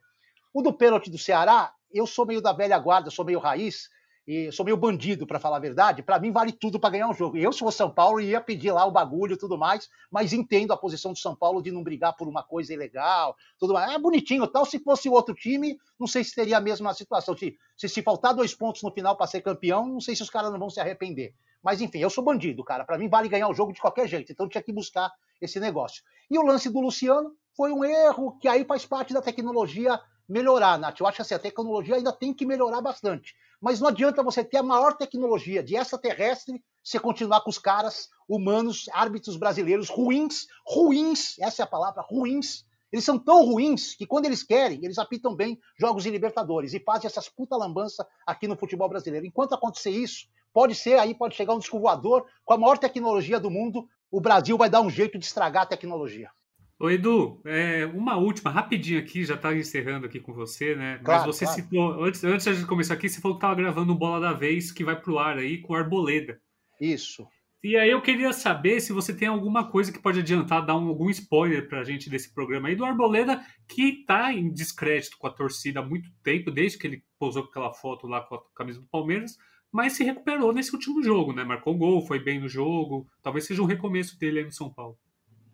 o 0.53 0.61
do 0.61 0.73
pênalti 0.73 1.11
do 1.11 1.19
Ceará, 1.19 1.73
eu 1.93 2.07
sou 2.09 2.27
meio 2.27 2.43
da 2.43 2.53
velha 2.53 2.77
guarda, 2.77 3.11
sou 3.11 3.25
meio 3.25 3.39
raiz, 3.39 3.89
e 4.27 4.51
sou 4.53 4.65
meio 4.65 4.77
bandido, 4.77 5.27
para 5.27 5.39
falar 5.39 5.59
a 5.59 5.61
verdade. 5.61 6.03
Para 6.03 6.19
mim, 6.19 6.33
vale 6.33 6.51
tudo 6.51 6.81
para 6.81 6.91
ganhar 6.91 7.09
um 7.09 7.13
jogo. 7.13 7.37
Eu, 7.37 7.53
se 7.53 7.59
fosse 7.59 7.77
São 7.77 7.91
Paulo, 7.91 8.21
ia 8.21 8.41
pedir 8.41 8.73
lá 8.73 8.87
o 8.87 8.91
bagulho 8.91 9.35
e 9.35 9.37
tudo 9.37 9.59
mais, 9.59 9.89
mas 10.11 10.33
entendo 10.33 10.73
a 10.73 10.77
posição 10.77 11.13
do 11.13 11.19
São 11.19 11.37
Paulo 11.37 11.63
de 11.63 11.71
não 11.71 11.83
brigar 11.83 12.17
por 12.17 12.27
uma 12.27 12.43
coisa 12.43 12.73
ilegal, 12.73 13.37
tudo 13.59 13.75
mais. 13.75 13.93
É 13.93 13.99
bonitinho 13.99 14.47
tal. 14.47 14.65
Se 14.65 14.79
fosse 14.79 15.09
outro 15.09 15.35
time, 15.35 15.77
não 16.01 16.07
sei 16.07 16.25
se 16.25 16.35
teria 16.35 16.57
a 16.57 16.61
mesma 16.61 16.95
situação. 16.95 17.37
Se, 17.37 17.55
se, 17.77 17.89
se 17.89 18.03
faltar 18.03 18.35
dois 18.35 18.55
pontos 18.55 18.83
no 18.83 18.91
final 18.91 19.17
para 19.17 19.27
ser 19.27 19.43
campeão, 19.43 19.87
não 19.87 20.01
sei 20.01 20.17
se 20.17 20.23
os 20.23 20.31
caras 20.31 20.51
não 20.51 20.59
vão 20.59 20.71
se 20.71 20.81
arrepender. 20.81 21.35
Mas 21.63 21.81
enfim, 21.81 21.99
eu 21.99 22.11
sou 22.11 22.25
bandido, 22.25 22.65
cara. 22.65 22.85
Para 22.85 22.99
mim, 22.99 23.09
vale 23.09 23.29
ganhar 23.29 23.49
o 23.49 23.55
jogo 23.55 23.73
de 23.73 23.81
qualquer 23.81 24.07
jeito. 24.07 24.33
Então, 24.33 24.49
tinha 24.49 24.63
que 24.63 24.73
buscar 24.73 25.11
esse 25.41 25.61
negócio. 25.61 26.03
E 26.31 26.39
o 26.39 26.43
lance 26.43 26.71
do 26.71 26.81
Luciano 26.81 27.35
foi 27.57 27.73
um 27.73 27.85
erro 27.85 28.39
que 28.39 28.49
aí 28.49 28.65
faz 28.65 28.85
parte 28.85 29.13
da 29.15 29.23
tecnologia 29.23 30.01
melhorar, 30.29 30.79
Nath. 30.79 31.01
Eu 31.01 31.07
acho 31.07 31.23
assim, 31.23 31.35
a 31.35 31.39
tecnologia 31.39 31.97
ainda 31.97 32.13
tem 32.13 32.33
que 32.33 32.47
melhorar 32.47 32.81
bastante. 32.81 33.35
Mas 33.61 33.81
não 33.81 33.89
adianta 33.89 34.23
você 34.23 34.45
ter 34.45 34.59
a 34.59 34.63
maior 34.63 34.95
tecnologia 34.97 35.63
de 35.63 35.77
extraterrestre 35.77 36.63
se 36.83 36.99
continuar 36.99 37.41
com 37.41 37.51
os 37.51 37.59
caras 37.59 38.09
humanos, 38.29 38.89
árbitros 38.93 39.37
brasileiros 39.37 39.89
ruins, 39.89 40.47
ruins, 40.67 41.39
essa 41.39 41.63
é 41.63 41.65
a 41.65 41.69
palavra, 41.69 42.03
ruins. 42.03 42.65
Eles 42.93 43.05
são 43.05 43.19
tão 43.19 43.45
ruins 43.45 43.95
que 43.95 44.07
quando 44.07 44.27
eles 44.27 44.43
querem, 44.43 44.85
eles 44.85 44.99
apitam 44.99 45.35
bem 45.35 45.59
jogos 45.79 46.05
de 46.05 46.11
Libertadores 46.11 46.75
e 46.75 46.81
fazem 46.81 47.07
essas 47.07 47.29
puta 47.29 47.57
lambança 47.57 48.07
aqui 48.27 48.47
no 48.47 48.57
futebol 48.57 48.89
brasileiro. 48.89 49.27
Enquanto 49.27 49.55
acontecer 49.55 49.91
isso, 49.91 50.29
pode 50.53 50.75
ser 50.75 50.99
aí, 50.99 51.15
pode 51.15 51.35
chegar 51.35 51.55
um 51.55 51.59
disco 51.59 51.81
voador 51.81 52.27
com 52.45 52.55
a 52.55 52.59
maior 52.59 52.79
tecnologia 52.79 53.41
do 53.41 53.51
mundo, 53.51 53.89
o 54.11 54.21
Brasil 54.21 54.57
vai 54.57 54.71
dar 54.71 54.81
um 54.81 54.89
jeito 54.89 55.19
de 55.19 55.25
estragar 55.25 55.65
a 55.65 55.67
tecnologia. 55.67 56.31
Ô 56.79 56.91
Edu, 56.91 57.41
é, 57.45 57.87
uma 57.87 58.17
última, 58.17 58.51
rapidinho 58.51 58.99
aqui, 58.99 59.25
já 59.25 59.35
está 59.35 59.55
encerrando 59.55 60.07
aqui 60.07 60.19
com 60.19 60.33
você, 60.33 60.75
né? 60.75 60.99
Claro, 61.05 61.27
Mas 61.27 61.37
você 61.37 61.45
claro. 61.45 61.63
citou, 61.63 62.05
antes, 62.05 62.25
antes 62.25 62.59
de 62.59 62.67
começar 62.67 62.95
aqui, 62.95 63.09
você 63.09 63.21
falou 63.21 63.37
que 63.37 63.45
estava 63.45 63.55
gravando 63.55 63.93
um 63.93 63.97
Bola 63.97 64.21
da 64.21 64.33
Vez 64.33 64.73
que 64.73 64.85
vai 64.85 65.01
pro 65.01 65.19
ar 65.19 65.39
aí 65.39 65.59
com 65.59 65.75
Arboleda. 65.75 66.41
Isso. 66.81 67.27
E 67.63 67.79
aí 67.79 67.91
eu 67.91 68.03
queria 68.03 68.31
saber 68.33 68.79
se 68.81 68.93
você 68.93 69.17
tem 69.17 69.27
alguma 69.27 69.71
coisa 69.71 69.91
que 69.91 69.99
pode 69.99 70.19
adiantar, 70.19 70.67
dar 70.67 70.77
um, 70.77 70.89
algum 70.89 71.09
spoiler 71.09 71.67
pra 71.67 71.83
gente 71.83 72.11
desse 72.11 72.35
programa 72.35 72.69
aí 72.69 72.77
do 72.77 72.85
Arboleda, 72.85 73.41
que 73.67 74.01
está 74.01 74.31
em 74.35 74.53
descrédito 74.53 75.17
com 75.17 75.27
a 75.27 75.31
torcida 75.33 75.81
há 75.81 75.83
muito 75.83 76.11
tempo, 76.23 76.51
desde 76.51 76.77
que 76.77 76.87
ele 76.87 77.03
posou 77.19 77.45
com 77.45 77.49
aquela 77.49 77.73
foto 77.73 78.07
lá 78.07 78.21
com 78.21 78.35
a 78.35 78.43
camisa 78.55 78.81
do 78.81 78.87
Palmeiras, 78.89 79.39
mas 79.73 79.95
se 79.95 80.05
recuperou 80.05 80.53
nesse 80.53 80.75
último 80.75 81.03
jogo, 81.03 81.33
né? 81.33 81.43
Marcou 81.43 81.75
gol, 81.75 82.07
foi 82.07 82.19
bem 82.19 82.39
no 82.39 82.51
jogo, 82.51 83.09
talvez 83.23 83.47
seja 83.47 83.63
um 83.63 83.67
recomeço 83.67 84.19
dele 84.19 84.41
aí 84.41 84.45
no 84.45 84.53
São 84.53 84.71
Paulo. 84.71 84.99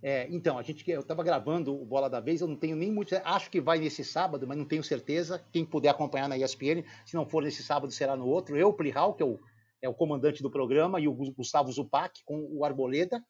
É, 0.03 0.27
então, 0.31 0.59
a 0.59 0.63
gente, 0.63 0.89
eu 0.91 1.01
estava 1.01 1.23
gravando 1.23 1.75
o 1.75 1.85
Bola 1.85 2.09
da 2.09 2.21
Vez, 2.21 2.41
eu 2.41 2.49
não 2.49 2.57
tenho 2.57 2.75
nem 2.75 2.91
muito. 2.91 3.15
Acho 3.25 3.51
que 3.51 3.61
vai 3.61 3.79
nesse 3.79 4.03
sábado, 4.03 4.47
mas 4.47 4.57
não 4.57 4.65
tenho 4.65 4.83
certeza. 4.83 5.45
Quem 5.53 5.65
puder 5.65 5.91
acompanhar 5.91 6.29
na 6.29 6.39
ESPN, 6.39 6.83
se 7.05 7.15
não 7.15 7.27
for 7.27 7.43
nesse 7.43 7.63
sábado, 7.63 7.93
será 7.93 8.17
no 8.17 8.27
outro. 8.27 8.57
Eu, 8.57 8.73
Plihal, 8.73 9.15
que 9.15 9.23
é 9.23 9.27
o, 9.27 9.39
é 9.83 9.89
o 9.89 9.95
comandante 9.95 10.43
do 10.43 10.51
programa, 10.51 10.99
e 11.01 11.07
o 11.07 11.13
Gustavo 11.13 11.71
Zupac 11.71 12.23
com 12.25 12.49
o 12.51 12.65
Arboleda. 12.65 13.23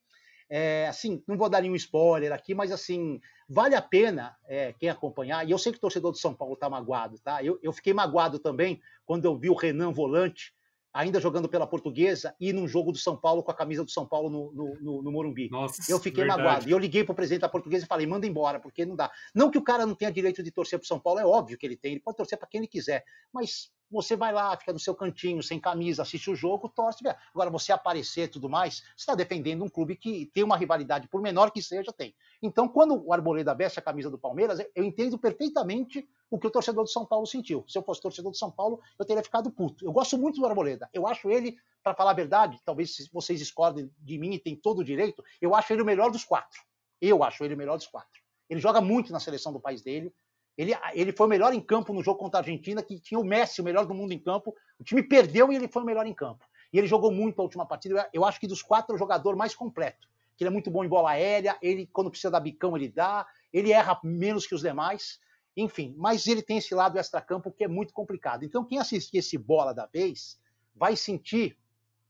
É, 0.48 0.88
assim, 0.88 1.22
não 1.28 1.36
vou 1.36 1.48
dar 1.48 1.62
nenhum 1.62 1.76
spoiler 1.76 2.32
aqui, 2.32 2.54
mas 2.54 2.72
assim, 2.72 3.20
vale 3.48 3.76
a 3.76 3.82
pena 3.82 4.36
é, 4.46 4.72
quem 4.72 4.88
acompanhar. 4.88 5.46
E 5.46 5.52
eu 5.52 5.58
sei 5.58 5.70
que 5.72 5.78
o 5.78 5.80
torcedor 5.80 6.10
do 6.10 6.18
São 6.18 6.34
Paulo 6.34 6.54
está 6.54 6.68
magoado, 6.68 7.18
tá? 7.20 7.42
Eu, 7.42 7.58
eu 7.62 7.72
fiquei 7.72 7.94
magoado 7.94 8.38
também 8.38 8.80
quando 9.04 9.24
eu 9.24 9.36
vi 9.36 9.48
o 9.48 9.54
Renan 9.54 9.92
Volante 9.92 10.52
ainda 10.92 11.20
jogando 11.20 11.48
pela 11.48 11.66
Portuguesa, 11.66 12.34
e 12.40 12.52
num 12.52 12.66
jogo 12.66 12.92
do 12.92 12.98
São 12.98 13.16
Paulo 13.16 13.42
com 13.42 13.50
a 13.50 13.54
camisa 13.54 13.84
do 13.84 13.90
São 13.90 14.06
Paulo 14.06 14.28
no, 14.28 14.52
no, 14.52 14.80
no, 14.80 15.02
no 15.02 15.12
Morumbi. 15.12 15.48
Nossa, 15.50 15.90
eu 15.90 15.98
fiquei 15.98 16.24
verdade. 16.24 16.42
magoado. 16.42 16.68
E 16.68 16.72
eu 16.72 16.78
liguei 16.78 17.04
para 17.04 17.12
o 17.12 17.16
presidente 17.16 17.42
da 17.42 17.48
Portuguesa 17.48 17.84
e 17.84 17.88
falei: 17.88 18.06
manda 18.06 18.26
embora, 18.26 18.58
porque 18.58 18.84
não 18.84 18.96
dá. 18.96 19.10
Não 19.34 19.50
que 19.50 19.58
o 19.58 19.62
cara 19.62 19.86
não 19.86 19.94
tenha 19.94 20.10
direito 20.10 20.42
de 20.42 20.50
torcer 20.50 20.78
para 20.78 20.84
o 20.84 20.88
São 20.88 20.98
Paulo, 20.98 21.20
é 21.20 21.26
óbvio 21.26 21.56
que 21.56 21.66
ele 21.66 21.76
tem, 21.76 21.92
ele 21.92 22.00
pode 22.00 22.16
torcer 22.16 22.38
para 22.38 22.48
quem 22.48 22.60
ele 22.60 22.68
quiser, 22.68 23.04
mas 23.32 23.70
você 23.90 24.14
vai 24.14 24.32
lá, 24.32 24.56
fica 24.56 24.72
no 24.72 24.78
seu 24.78 24.94
cantinho, 24.94 25.42
sem 25.42 25.58
camisa, 25.58 26.02
assiste 26.02 26.30
o 26.30 26.36
jogo, 26.36 26.68
torce. 26.68 27.02
Agora, 27.34 27.50
você 27.50 27.72
aparecer 27.72 28.22
e 28.22 28.28
tudo 28.28 28.48
mais, 28.48 28.76
você 28.96 29.02
está 29.02 29.14
defendendo 29.14 29.64
um 29.64 29.68
clube 29.68 29.96
que 29.96 30.26
tem 30.26 30.44
uma 30.44 30.56
rivalidade, 30.56 31.08
por 31.08 31.20
menor 31.20 31.50
que 31.50 31.60
seja, 31.60 31.92
tem. 31.92 32.14
Então, 32.40 32.68
quando 32.68 33.04
o 33.04 33.12
Arboleda 33.12 33.54
veste 33.54 33.78
a 33.80 33.82
camisa 33.82 34.08
do 34.08 34.18
Palmeiras, 34.18 34.60
eu 34.74 34.84
entendo 34.84 35.18
perfeitamente 35.18 36.08
o 36.30 36.38
que 36.38 36.46
o 36.46 36.50
torcedor 36.50 36.84
do 36.84 36.90
São 36.90 37.04
Paulo 37.04 37.26
sentiu. 37.26 37.64
Se 37.66 37.76
eu 37.76 37.82
fosse 37.82 38.00
torcedor 38.00 38.30
do 38.30 38.36
São 38.36 38.50
Paulo, 38.50 38.80
eu 38.98 39.04
teria 39.04 39.22
ficado 39.22 39.50
puto. 39.50 39.84
Eu 39.84 39.92
gosto 39.92 40.16
muito 40.16 40.40
do 40.40 40.46
Arboleda. 40.46 40.88
Eu 40.92 41.06
acho 41.06 41.28
ele, 41.30 41.56
para 41.82 41.94
falar 41.94 42.12
a 42.12 42.14
verdade, 42.14 42.60
talvez 42.64 43.08
vocês 43.12 43.38
discordem 43.38 43.90
de 43.98 44.18
mim 44.18 44.34
e 44.34 44.38
tem 44.38 44.54
todo 44.54 44.78
o 44.78 44.84
direito, 44.84 45.24
eu 45.40 45.54
acho 45.54 45.72
ele 45.72 45.82
o 45.82 45.84
melhor 45.84 46.10
dos 46.10 46.24
quatro. 46.24 46.60
Eu 47.00 47.24
acho 47.24 47.44
ele 47.44 47.54
o 47.54 47.56
melhor 47.56 47.76
dos 47.76 47.86
quatro. 47.86 48.20
Ele 48.48 48.60
joga 48.60 48.80
muito 48.80 49.12
na 49.12 49.18
seleção 49.18 49.52
do 49.52 49.60
país 49.60 49.82
dele. 49.82 50.12
Ele, 50.56 50.72
ele 50.92 51.12
foi 51.12 51.26
o 51.26 51.30
melhor 51.30 51.54
em 51.54 51.60
campo 51.60 51.92
no 51.92 52.02
jogo 52.02 52.18
contra 52.18 52.38
a 52.38 52.42
Argentina, 52.42 52.82
que 52.82 53.00
tinha 53.00 53.18
o 53.18 53.24
Messi, 53.24 53.60
o 53.60 53.64
melhor 53.64 53.86
do 53.86 53.94
mundo 53.94 54.12
em 54.12 54.18
campo. 54.18 54.54
O 54.78 54.84
time 54.84 55.02
perdeu 55.02 55.50
e 55.50 55.56
ele 55.56 55.68
foi 55.68 55.82
o 55.82 55.86
melhor 55.86 56.06
em 56.06 56.14
campo. 56.14 56.44
E 56.72 56.78
ele 56.78 56.86
jogou 56.86 57.10
muito 57.10 57.40
a 57.40 57.42
última 57.42 57.66
partida. 57.66 58.08
Eu 58.12 58.24
acho 58.24 58.38
que 58.38 58.46
dos 58.46 58.62
quatro 58.62 58.92
é 58.92 58.96
o 58.96 58.98
jogador 58.98 59.34
mais 59.34 59.54
completo. 59.54 60.08
Que 60.36 60.44
ele 60.44 60.48
é 60.48 60.52
muito 60.52 60.70
bom 60.70 60.84
em 60.84 60.88
bola 60.88 61.10
aérea, 61.10 61.56
ele, 61.60 61.88
quando 61.92 62.10
precisa 62.10 62.30
dar 62.30 62.40
bicão, 62.40 62.76
ele 62.76 62.88
dá, 62.88 63.26
ele 63.52 63.72
erra 63.72 63.98
menos 64.04 64.46
que 64.46 64.54
os 64.54 64.62
demais. 64.62 65.18
Enfim, 65.60 65.94
mas 65.98 66.26
ele 66.26 66.42
tem 66.42 66.56
esse 66.56 66.74
lado 66.74 66.98
extra-campo 66.98 67.52
que 67.52 67.64
é 67.64 67.68
muito 67.68 67.92
complicado. 67.92 68.44
Então, 68.44 68.64
quem 68.64 68.78
assistir 68.78 69.18
esse 69.18 69.36
bola 69.36 69.74
da 69.74 69.84
vez 69.84 70.40
vai 70.74 70.96
sentir, 70.96 71.58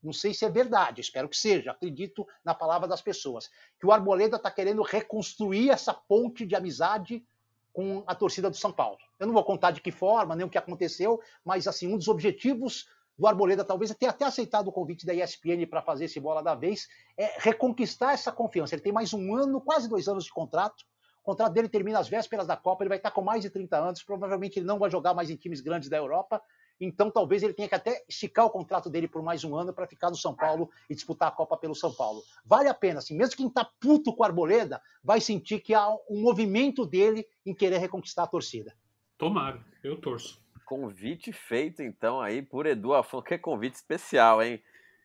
não 0.00 0.12
sei 0.12 0.32
se 0.32 0.44
é 0.44 0.48
verdade, 0.48 1.00
espero 1.00 1.28
que 1.28 1.36
seja, 1.36 1.72
acredito 1.72 2.26
na 2.44 2.54
palavra 2.54 2.86
das 2.86 3.02
pessoas, 3.02 3.50
que 3.78 3.86
o 3.86 3.90
Arboleda 3.90 4.36
está 4.36 4.50
querendo 4.50 4.82
reconstruir 4.82 5.70
essa 5.70 5.92
ponte 5.92 6.46
de 6.46 6.54
amizade 6.54 7.24
com 7.72 8.04
a 8.06 8.14
torcida 8.14 8.48
do 8.48 8.56
São 8.56 8.72
Paulo. 8.72 8.98
Eu 9.18 9.26
não 9.26 9.34
vou 9.34 9.44
contar 9.44 9.72
de 9.72 9.80
que 9.80 9.90
forma, 9.90 10.36
nem 10.36 10.46
o 10.46 10.50
que 10.50 10.58
aconteceu, 10.58 11.20
mas 11.44 11.66
assim, 11.66 11.92
um 11.92 11.96
dos 11.96 12.08
objetivos 12.08 12.88
do 13.18 13.26
Arboleda 13.26 13.64
talvez 13.64 13.92
tenha 13.96 14.10
até 14.10 14.24
aceitado 14.24 14.68
o 14.68 14.72
convite 14.72 15.04
da 15.04 15.12
ESPN 15.12 15.66
para 15.68 15.82
fazer 15.82 16.04
esse 16.04 16.20
bola 16.20 16.40
da 16.40 16.54
vez, 16.54 16.88
é 17.16 17.36
reconquistar 17.38 18.12
essa 18.12 18.30
confiança. 18.30 18.74
Ele 18.74 18.82
tem 18.82 18.92
mais 18.92 19.12
um 19.12 19.34
ano, 19.34 19.60
quase 19.60 19.88
dois 19.88 20.08
anos 20.08 20.24
de 20.24 20.32
contrato. 20.32 20.84
O 21.30 21.32
contrato 21.32 21.52
dele 21.52 21.68
termina 21.68 22.00
às 22.00 22.08
vésperas 22.08 22.44
da 22.44 22.56
Copa, 22.56 22.82
ele 22.82 22.88
vai 22.88 22.98
estar 22.98 23.12
com 23.12 23.22
mais 23.22 23.40
de 23.40 23.50
30 23.50 23.78
anos, 23.78 24.02
provavelmente 24.02 24.58
ele 24.58 24.66
não 24.66 24.80
vai 24.80 24.90
jogar 24.90 25.14
mais 25.14 25.30
em 25.30 25.36
times 25.36 25.60
grandes 25.60 25.88
da 25.88 25.96
Europa, 25.96 26.42
então 26.80 27.08
talvez 27.08 27.44
ele 27.44 27.54
tenha 27.54 27.68
que 27.68 27.74
até 27.76 28.04
esticar 28.08 28.46
o 28.46 28.50
contrato 28.50 28.90
dele 28.90 29.06
por 29.06 29.22
mais 29.22 29.44
um 29.44 29.54
ano 29.54 29.72
para 29.72 29.86
ficar 29.86 30.10
no 30.10 30.16
São 30.16 30.34
Paulo 30.34 30.68
e 30.88 30.94
disputar 30.94 31.28
a 31.28 31.30
Copa 31.30 31.56
pelo 31.56 31.72
São 31.72 31.94
Paulo. 31.94 32.20
Vale 32.44 32.68
a 32.68 32.74
pena, 32.74 32.98
assim, 32.98 33.16
mesmo 33.16 33.36
quem 33.36 33.46
está 33.46 33.64
puto 33.64 34.12
com 34.12 34.24
a 34.24 34.26
Arboleda 34.26 34.82
vai 35.04 35.20
sentir 35.20 35.60
que 35.60 35.72
há 35.72 35.88
um 36.10 36.20
movimento 36.20 36.84
dele 36.84 37.24
em 37.46 37.54
querer 37.54 37.78
reconquistar 37.78 38.24
a 38.24 38.26
torcida. 38.26 38.74
Tomara, 39.16 39.64
eu 39.84 40.00
torço. 40.00 40.42
Convite 40.66 41.32
feito 41.32 41.80
então 41.80 42.20
aí 42.20 42.42
por 42.42 42.66
Edu 42.66 42.92
Afonso, 42.92 43.22
que 43.22 43.38
convite 43.38 43.76
especial, 43.76 44.42
hein? 44.42 44.60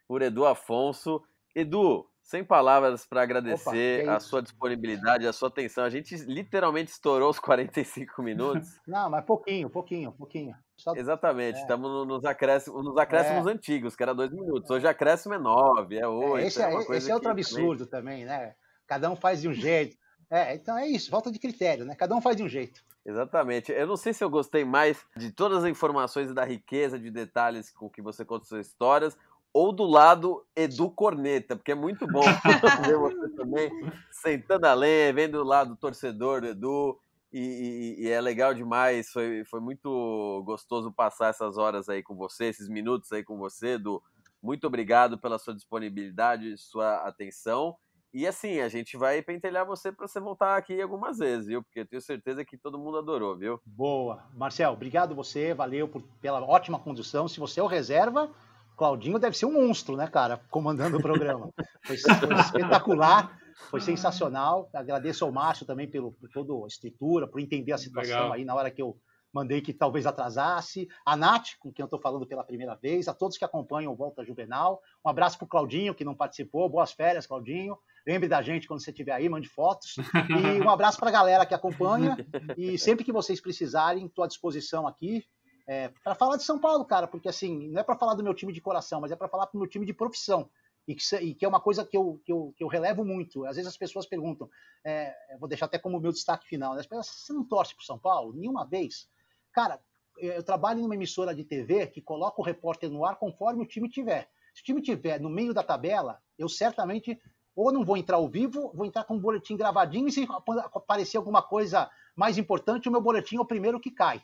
Por 0.07 0.23
Edu 0.23 0.43
Afonso. 0.43 1.21
Edu, 1.53 2.09
sem 2.25 2.43
palavras 2.43 3.05
para 3.05 3.21
agradecer 3.21 4.01
Opa, 4.01 4.11
é 4.11 4.15
a 4.15 4.19
sua 4.19 4.41
disponibilidade, 4.41 5.27
a 5.27 5.31
sua 5.31 5.47
atenção. 5.47 5.83
A 5.83 5.89
gente 5.89 6.15
literalmente 6.25 6.91
estourou 6.91 7.29
os 7.29 7.39
45 7.39 8.23
minutos. 8.23 8.67
Não, 8.87 9.11
mas 9.11 9.23
pouquinho, 9.23 9.69
pouquinho, 9.69 10.11
pouquinho. 10.11 10.55
Só... 10.75 10.95
Exatamente, 10.95 11.59
é. 11.59 11.61
estamos 11.61 12.05
nos 12.07 12.25
acréscimos, 12.25 12.83
nos 12.83 12.97
acréscimos 12.97 13.45
é. 13.45 13.51
antigos, 13.51 13.95
que 13.95 14.01
era 14.01 14.13
dois 14.13 14.31
minutos. 14.31 14.69
Hoje 14.71 14.87
acréscimo 14.87 15.35
é 15.35 15.37
nove, 15.37 15.97
é 15.97 16.07
oito. 16.07 16.37
É, 16.37 16.47
esse 16.47 16.61
é, 16.61 16.97
esse 16.97 17.11
é 17.11 17.13
outro 17.13 17.29
absurdo 17.29 17.85
também. 17.85 18.25
também, 18.25 18.45
né? 18.47 18.55
Cada 18.87 19.09
um 19.09 19.15
faz 19.15 19.41
de 19.41 19.47
um 19.47 19.53
jeito. 19.53 19.95
É, 20.29 20.55
então 20.55 20.75
é 20.75 20.87
isso, 20.87 21.11
falta 21.11 21.31
de 21.31 21.37
critério, 21.37 21.85
né? 21.85 21.93
Cada 21.95 22.15
um 22.15 22.21
faz 22.21 22.35
de 22.35 22.41
um 22.41 22.49
jeito. 22.49 22.81
Exatamente. 23.05 23.71
Eu 23.71 23.85
não 23.85 23.95
sei 23.95 24.13
se 24.13 24.23
eu 24.23 24.29
gostei 24.31 24.65
mais 24.65 25.05
de 25.15 25.31
todas 25.31 25.63
as 25.63 25.69
informações 25.69 26.31
e 26.31 26.33
da 26.33 26.43
riqueza 26.43 26.97
de 26.97 27.11
detalhes 27.11 27.69
com 27.69 27.87
que 27.87 28.01
você 28.01 28.25
conta 28.25 28.45
suas 28.45 28.65
histórias, 28.65 29.15
ou 29.55 29.71
do 29.71 29.85
lado 29.85 30.45
Edu 30.53 30.89
Corneta, 30.89 31.55
porque 31.55 31.71
é 31.71 31.75
muito 31.75 32.05
bom 32.05 32.19
ver 32.85 32.97
você 32.97 33.29
também 33.29 33.71
sentando 34.11 34.67
a 34.67 34.73
lenha, 34.73 35.13
vendo 35.13 35.39
o 35.39 35.45
lado 35.45 35.77
torcedor 35.77 36.41
do 36.41 36.47
Edu, 36.47 36.99
e, 37.31 37.39
e, 37.39 38.03
e, 38.03 38.09
é 38.09 38.19
legal 38.19 38.53
demais, 38.53 39.09
foi, 39.11 39.45
foi 39.45 39.61
muito 39.61 40.43
gostoso 40.45 40.91
passar 40.91 41.29
essas 41.29 41.57
horas 41.57 41.87
aí 41.87 42.03
com 42.03 42.15
você, 42.15 42.47
esses 42.47 42.67
minutos 42.67 43.09
aí 43.13 43.23
com 43.23 43.37
você, 43.37 43.75
Edu. 43.75 44.03
Muito 44.43 44.67
obrigado 44.67 45.17
pela 45.17 45.39
sua 45.39 45.55
disponibilidade, 45.55 46.57
sua 46.57 46.97
atenção. 47.07 47.77
E 48.13 48.27
assim, 48.27 48.59
a 48.59 48.67
gente 48.67 48.97
vai 48.97 49.21
pentelhar 49.21 49.65
você 49.65 49.89
para 49.89 50.05
você 50.05 50.19
voltar 50.19 50.57
aqui 50.57 50.81
algumas 50.81 51.17
vezes, 51.17 51.47
viu? 51.47 51.63
Porque 51.63 51.79
eu 51.79 51.87
tenho 51.87 52.01
certeza 52.01 52.43
que 52.43 52.57
todo 52.57 52.77
mundo 52.77 52.97
adorou, 52.97 53.37
viu? 53.37 53.61
Boa. 53.65 54.21
Marcel, 54.33 54.73
obrigado 54.73 55.15
você, 55.15 55.53
valeu 55.53 55.87
por, 55.87 56.01
pela 56.21 56.41
ótima 56.41 56.77
condução. 56.77 57.27
Se 57.27 57.39
você 57.39 57.61
é 57.61 57.63
o 57.63 57.67
reserva, 57.67 58.29
Claudinho 58.75 59.19
deve 59.19 59.37
ser 59.37 59.45
um 59.45 59.53
monstro, 59.53 59.95
né, 59.95 60.07
cara? 60.07 60.41
Comandando 60.49 60.97
o 60.97 61.01
programa. 61.01 61.49
Foi, 61.85 61.97
foi 61.97 62.35
espetacular, 62.39 63.37
foi 63.69 63.81
sensacional. 63.81 64.69
Agradeço 64.73 65.23
ao 65.23 65.31
Márcio 65.31 65.65
também 65.65 65.89
pelo, 65.89 66.11
por 66.13 66.29
toda 66.29 66.53
a 66.65 66.67
estrutura, 66.67 67.27
por 67.27 67.39
entender 67.39 67.71
a 67.71 67.77
situação 67.77 68.15
Legal. 68.15 68.33
aí 68.33 68.45
na 68.45 68.55
hora 68.55 68.71
que 68.71 68.81
eu 68.81 68.97
mandei 69.35 69.59
que 69.59 69.73
talvez 69.73 70.05
atrasasse, 70.05 70.87
a 71.05 71.17
Nath, 71.17 71.57
com 71.59 71.69
quem 71.69 71.83
eu 71.83 71.87
estou 71.87 71.99
falando 71.99 72.25
pela 72.25 72.41
primeira 72.41 72.73
vez, 72.75 73.09
a 73.09 73.13
todos 73.13 73.37
que 73.37 73.43
acompanham 73.43 73.91
o 73.91 73.95
Volta 73.95 74.23
Juvenal. 74.23 74.81
Um 75.05 75.09
abraço 75.09 75.37
para 75.37 75.45
o 75.45 75.49
Claudinho, 75.49 75.93
que 75.93 76.05
não 76.05 76.15
participou. 76.15 76.69
Boas 76.69 76.93
férias, 76.93 77.27
Claudinho. 77.27 77.77
Lembre 78.07 78.29
da 78.29 78.41
gente 78.41 78.65
quando 78.65 78.81
você 78.81 78.91
estiver 78.91 79.11
aí, 79.11 79.27
mande 79.27 79.49
fotos. 79.49 79.95
E 80.29 80.63
um 80.63 80.69
abraço 80.69 80.97
para 80.97 81.09
a 81.09 81.11
galera 81.11 81.45
que 81.45 81.53
acompanha. 81.53 82.15
E 82.55 82.77
sempre 82.77 83.03
que 83.03 83.11
vocês 83.11 83.41
precisarem, 83.41 84.05
estou 84.05 84.23
à 84.23 84.27
disposição 84.27 84.87
aqui. 84.87 85.25
É, 85.67 85.89
para 86.03 86.13
falar 86.13 86.37
de 86.37 86.43
São 86.43 86.59
Paulo, 86.59 86.85
cara, 86.85 87.07
porque 87.07 87.27
assim, 87.27 87.69
não 87.69 87.81
é 87.81 87.83
para 87.83 87.95
falar 87.95 88.13
do 88.13 88.23
meu 88.23 88.33
time 88.33 88.53
de 88.53 88.61
coração, 88.61 89.01
mas 89.01 89.11
é 89.11 89.15
para 89.15 89.27
falar 89.27 89.45
do 89.45 89.57
meu 89.57 89.67
time 89.67 89.85
de 89.85 89.93
profissão. 89.93 90.49
E 90.87 90.93
que, 90.93 91.15
e 91.15 91.33
que, 91.33 91.43
é 91.43 91.47
uma 91.47 91.59
coisa 91.59 91.83
que 91.83 91.97
eu, 91.97 92.21
que, 92.23 92.31
eu, 92.31 92.53
que 92.55 92.63
eu 92.63 92.67
relevo 92.67 93.03
muito. 93.03 93.43
Às 93.45 93.55
vezes 93.55 93.69
as 93.69 93.77
pessoas 93.77 94.05
perguntam, 94.05 94.47
é, 94.83 95.15
vou 95.39 95.49
deixar 95.49 95.65
até 95.65 95.79
como 95.79 95.99
meu 95.99 96.11
destaque 96.11 96.47
final, 96.47 96.75
né? 96.75 96.83
você 96.87 97.33
não 97.33 97.43
torce 97.43 97.75
para 97.75 97.83
São 97.83 97.97
Paulo? 97.97 98.33
Nenhuma 98.33 98.65
vez? 98.65 99.09
Cara, 99.51 99.81
eu 100.17 100.43
trabalho 100.43 100.81
numa 100.81 100.93
emissora 100.93 101.33
de 101.33 101.43
TV 101.43 101.87
que 101.87 102.01
coloca 102.01 102.39
o 102.39 102.43
repórter 102.43 102.89
no 102.89 103.03
ar 103.03 103.15
conforme 103.15 103.63
o 103.63 103.67
time 103.67 103.89
tiver. 103.89 104.29
Se 104.53 104.61
o 104.61 104.63
time 104.63 104.81
tiver 104.81 105.19
no 105.19 105.29
meio 105.29 105.53
da 105.53 105.63
tabela, 105.63 106.21
eu 106.37 106.47
certamente 106.47 107.19
ou 107.55 107.71
não 107.71 107.85
vou 107.85 107.95
entrar 107.95 108.17
ao 108.17 108.27
vivo, 108.27 108.71
vou 108.73 108.85
entrar 108.85 109.05
com 109.05 109.15
um 109.15 109.19
boletim 109.19 109.55
gravadinho 109.55 110.07
e 110.07 110.11
se 110.11 110.27
aparecer 110.73 111.17
alguma 111.17 111.41
coisa 111.41 111.89
mais 112.15 112.37
importante, 112.37 112.89
o 112.89 112.91
meu 112.91 113.01
boletim 113.01 113.37
é 113.37 113.39
o 113.39 113.45
primeiro 113.45 113.79
que 113.79 113.89
cai. 113.89 114.21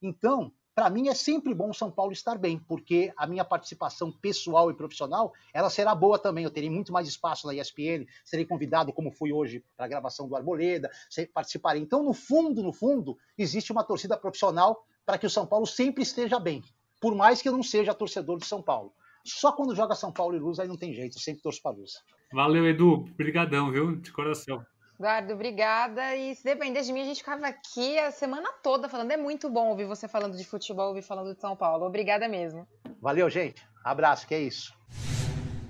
Então, 0.00 0.52
para 0.74 0.88
mim 0.88 1.08
é 1.08 1.14
sempre 1.14 1.54
bom 1.54 1.72
São 1.72 1.90
Paulo 1.90 2.12
estar 2.12 2.38
bem, 2.38 2.58
porque 2.58 3.12
a 3.16 3.26
minha 3.26 3.44
participação 3.44 4.10
pessoal 4.10 4.70
e 4.70 4.74
profissional, 4.74 5.32
ela 5.52 5.68
será 5.68 5.94
boa 5.94 6.18
também. 6.18 6.44
Eu 6.44 6.50
terei 6.50 6.70
muito 6.70 6.92
mais 6.92 7.06
espaço 7.06 7.46
na 7.46 7.54
ESPN, 7.54 8.06
serei 8.24 8.46
convidado, 8.46 8.92
como 8.92 9.10
fui 9.10 9.32
hoje, 9.32 9.64
para 9.76 9.86
a 9.86 9.88
gravação 9.88 10.26
do 10.26 10.34
Arboleda, 10.34 10.90
participarei. 11.34 11.82
Então, 11.82 12.02
no 12.02 12.14
fundo, 12.14 12.62
no 12.62 12.72
fundo, 12.72 13.18
existe 13.36 13.70
uma 13.70 13.84
torcida 13.84 14.16
profissional 14.16 14.84
para 15.04 15.18
que 15.18 15.26
o 15.26 15.30
São 15.30 15.46
Paulo 15.46 15.66
sempre 15.66 16.02
esteja 16.02 16.38
bem, 16.38 16.62
por 17.00 17.14
mais 17.14 17.42
que 17.42 17.48
eu 17.48 17.52
não 17.52 17.62
seja 17.62 17.92
torcedor 17.92 18.38
de 18.38 18.46
São 18.46 18.62
Paulo. 18.62 18.92
Só 19.24 19.52
quando 19.52 19.74
joga 19.74 19.94
São 19.94 20.12
Paulo 20.12 20.34
e 20.34 20.38
Luz, 20.38 20.58
aí 20.58 20.66
não 20.66 20.76
tem 20.76 20.92
jeito, 20.94 21.16
eu 21.16 21.20
sempre 21.20 21.42
torço 21.42 21.60
para 21.62 21.76
Luz. 21.76 21.92
Valeu, 22.32 22.66
Edu. 22.66 23.04
Obrigadão, 23.12 23.70
viu? 23.70 23.94
De 23.96 24.10
coração. 24.10 24.64
Eduardo, 24.98 25.32
obrigada. 25.32 26.14
E 26.14 26.34
se 26.34 26.44
depender 26.44 26.82
de 26.82 26.92
mim, 26.92 27.02
a 27.02 27.04
gente 27.06 27.18
ficava 27.18 27.46
aqui 27.46 27.98
a 27.98 28.10
semana 28.10 28.50
toda 28.62 28.88
falando. 28.88 29.10
É 29.10 29.16
muito 29.16 29.50
bom 29.50 29.68
ouvir 29.68 29.84
você 29.84 30.06
falando 30.06 30.36
de 30.36 30.44
futebol, 30.44 30.88
ouvir 30.88 31.02
falando 31.02 31.34
de 31.34 31.40
São 31.40 31.56
Paulo. 31.56 31.86
Obrigada 31.86 32.28
mesmo. 32.28 32.66
Valeu, 33.00 33.28
gente. 33.28 33.66
Abraço, 33.84 34.26
que 34.26 34.34
é 34.34 34.40
isso. 34.40 34.72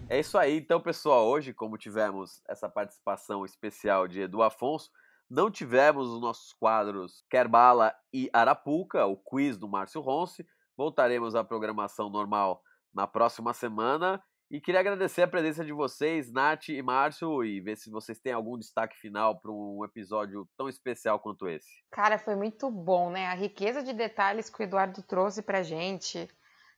É 0.08 0.20
isso 0.20 0.36
aí, 0.36 0.58
então, 0.58 0.78
pessoal. 0.80 1.26
Hoje, 1.26 1.54
como 1.54 1.78
tivemos 1.78 2.42
essa 2.46 2.68
participação 2.68 3.46
especial 3.46 4.06
de 4.06 4.20
Edu 4.20 4.42
Afonso, 4.42 4.90
não 5.30 5.50
tivemos 5.50 6.10
os 6.10 6.20
nossos 6.20 6.52
quadros 6.52 7.24
Kerbala 7.30 7.94
e 8.12 8.28
Arapuca, 8.34 9.06
o 9.06 9.16
quiz 9.16 9.56
do 9.56 9.66
Márcio 9.66 10.02
Ronce. 10.02 10.46
Voltaremos 10.76 11.34
à 11.34 11.42
programação 11.42 12.10
normal 12.10 12.62
na 12.92 13.06
próxima 13.06 13.54
semana. 13.54 14.22
E 14.52 14.60
queria 14.60 14.80
agradecer 14.80 15.22
a 15.22 15.26
presença 15.26 15.64
de 15.64 15.72
vocês, 15.72 16.30
Nath 16.30 16.68
e 16.68 16.82
Márcio, 16.82 17.42
e 17.42 17.58
ver 17.58 17.74
se 17.74 17.88
vocês 17.88 18.20
têm 18.20 18.34
algum 18.34 18.58
destaque 18.58 18.94
final 18.98 19.40
para 19.40 19.50
um 19.50 19.82
episódio 19.82 20.46
tão 20.58 20.68
especial 20.68 21.18
quanto 21.18 21.48
esse. 21.48 21.66
Cara, 21.90 22.18
foi 22.18 22.36
muito 22.36 22.70
bom, 22.70 23.08
né? 23.08 23.28
A 23.28 23.34
riqueza 23.34 23.82
de 23.82 23.94
detalhes 23.94 24.50
que 24.50 24.60
o 24.60 24.62
Eduardo 24.62 25.02
trouxe 25.04 25.40
pra 25.40 25.62
gente. 25.62 26.28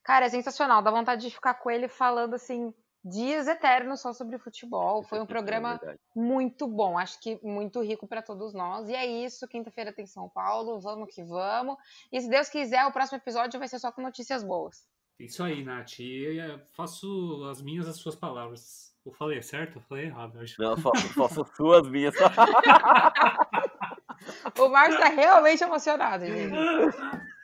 Cara, 0.05 0.27
é 0.27 0.29
sensacional. 0.29 0.81
Dá 0.81 0.89
vontade 0.89 1.23
de 1.23 1.35
ficar 1.35 1.55
com 1.55 1.69
ele 1.69 1.89
falando 1.89 2.35
assim, 2.35 2.73
dias 3.03 3.45
eternos 3.45 3.99
só 3.99 4.13
sobre 4.13 4.37
futebol. 4.37 5.03
Foi 5.03 5.19
um 5.19 5.23
é 5.27 5.27
programa 5.27 5.77
é 5.83 5.97
muito 6.15 6.69
bom, 6.69 6.97
acho 6.97 7.19
que 7.19 7.37
muito 7.43 7.81
rico 7.81 8.07
para 8.07 8.21
todos 8.21 8.53
nós. 8.53 8.87
E 8.87 8.95
é 8.95 9.05
isso, 9.05 9.49
quinta-feira 9.49 9.91
tem 9.91 10.07
São 10.07 10.29
Paulo, 10.29 10.79
vamos 10.79 11.13
que 11.13 11.25
vamos. 11.25 11.75
E 12.09 12.21
se 12.21 12.29
Deus 12.29 12.47
quiser, 12.47 12.85
o 12.85 12.93
próximo 12.93 13.17
episódio 13.17 13.59
vai 13.59 13.67
ser 13.67 13.79
só 13.79 13.91
com 13.91 14.01
notícias 14.01 14.45
boas. 14.45 14.94
Isso 15.19 15.43
aí, 15.43 15.63
Nath. 15.63 15.99
E 15.99 16.39
eh, 16.39 16.59
faço 16.73 17.45
as 17.49 17.61
minhas 17.61 17.87
as 17.87 17.97
suas 17.97 18.15
palavras. 18.15 18.95
Eu 19.05 19.13
falei 19.13 19.41
certo? 19.41 19.77
Eu 19.77 19.81
falei 19.83 20.05
errado. 20.05 20.39
Acho. 20.39 20.61
Não, 20.61 20.75
faço, 20.75 21.07
faço 21.13 21.45
suas 21.55 21.87
minhas. 21.87 22.15
o 24.59 24.69
Marcos 24.69 24.97
tá 24.97 25.09
realmente 25.09 25.63
emocionado, 25.63 26.25
gente. 26.25 26.51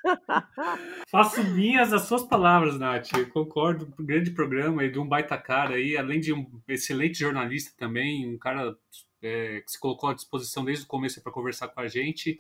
Faço 1.11 1.43
minhas 1.43 1.93
as 1.93 2.01
suas 2.03 2.24
palavras, 2.24 2.80
Nath. 2.80 3.13
Eu 3.13 3.30
concordo. 3.30 3.93
Um 3.99 4.03
grande 4.03 4.32
programa 4.32 4.84
e 4.84 4.89
de 4.89 4.97
um 4.97 5.07
baita 5.07 5.38
cara 5.38 5.76
aí, 5.76 5.95
além 5.95 6.19
de 6.19 6.34
um 6.34 6.59
excelente 6.67 7.19
jornalista 7.19 7.72
também, 7.78 8.28
um 8.28 8.36
cara 8.36 8.76
é, 9.22 9.61
que 9.61 9.72
se 9.72 9.80
colocou 9.80 10.09
à 10.09 10.15
disposição 10.15 10.65
desde 10.65 10.86
o 10.86 10.88
começo 10.88 11.22
para 11.22 11.32
conversar 11.32 11.67
com 11.67 11.82
a 11.82 11.88
gente. 11.88 12.36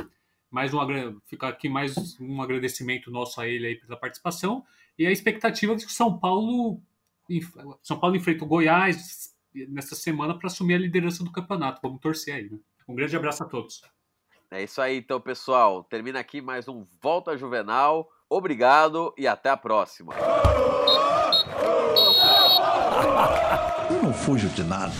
Mais 0.49 0.73
um 0.73 0.79
fica 1.27 1.47
aqui 1.47 1.69
mais 1.69 2.19
um 2.19 2.41
agradecimento 2.41 3.11
nosso 3.11 3.39
a 3.39 3.47
ele 3.47 3.67
aí 3.67 3.75
pela 3.75 3.95
participação 3.95 4.65
e 5.01 5.07
a 5.07 5.11
expectativa 5.11 5.75
de 5.75 5.83
que 5.83 5.91
o 5.91 5.95
São 5.95 6.19
Paulo 6.19 6.79
São 7.81 7.99
Paulo 7.99 8.15
enfrenta 8.15 8.43
o 8.45 8.47
Goiás 8.47 9.35
nessa 9.69 9.95
semana 9.95 10.37
para 10.37 10.45
assumir 10.45 10.75
a 10.75 10.77
liderança 10.77 11.23
do 11.23 11.31
campeonato. 11.31 11.81
Vamos 11.81 11.99
torcer 11.99 12.35
aí. 12.35 12.49
Né? 12.49 12.59
Um 12.87 12.93
grande 12.93 13.15
abraço 13.15 13.43
a 13.43 13.47
todos. 13.47 13.81
É 14.51 14.61
isso 14.61 14.79
aí, 14.79 14.97
então, 14.97 15.19
pessoal. 15.19 15.83
Termina 15.83 16.19
aqui 16.19 16.39
mais 16.39 16.67
um 16.67 16.85
Volta 17.01 17.35
Juvenal. 17.35 18.07
Obrigado 18.29 19.11
e 19.17 19.27
até 19.27 19.49
a 19.49 19.57
próxima. 19.57 20.13
Eu 23.89 24.03
não 24.03 24.13
fujo 24.13 24.49
de 24.49 24.63
nada. 24.63 24.93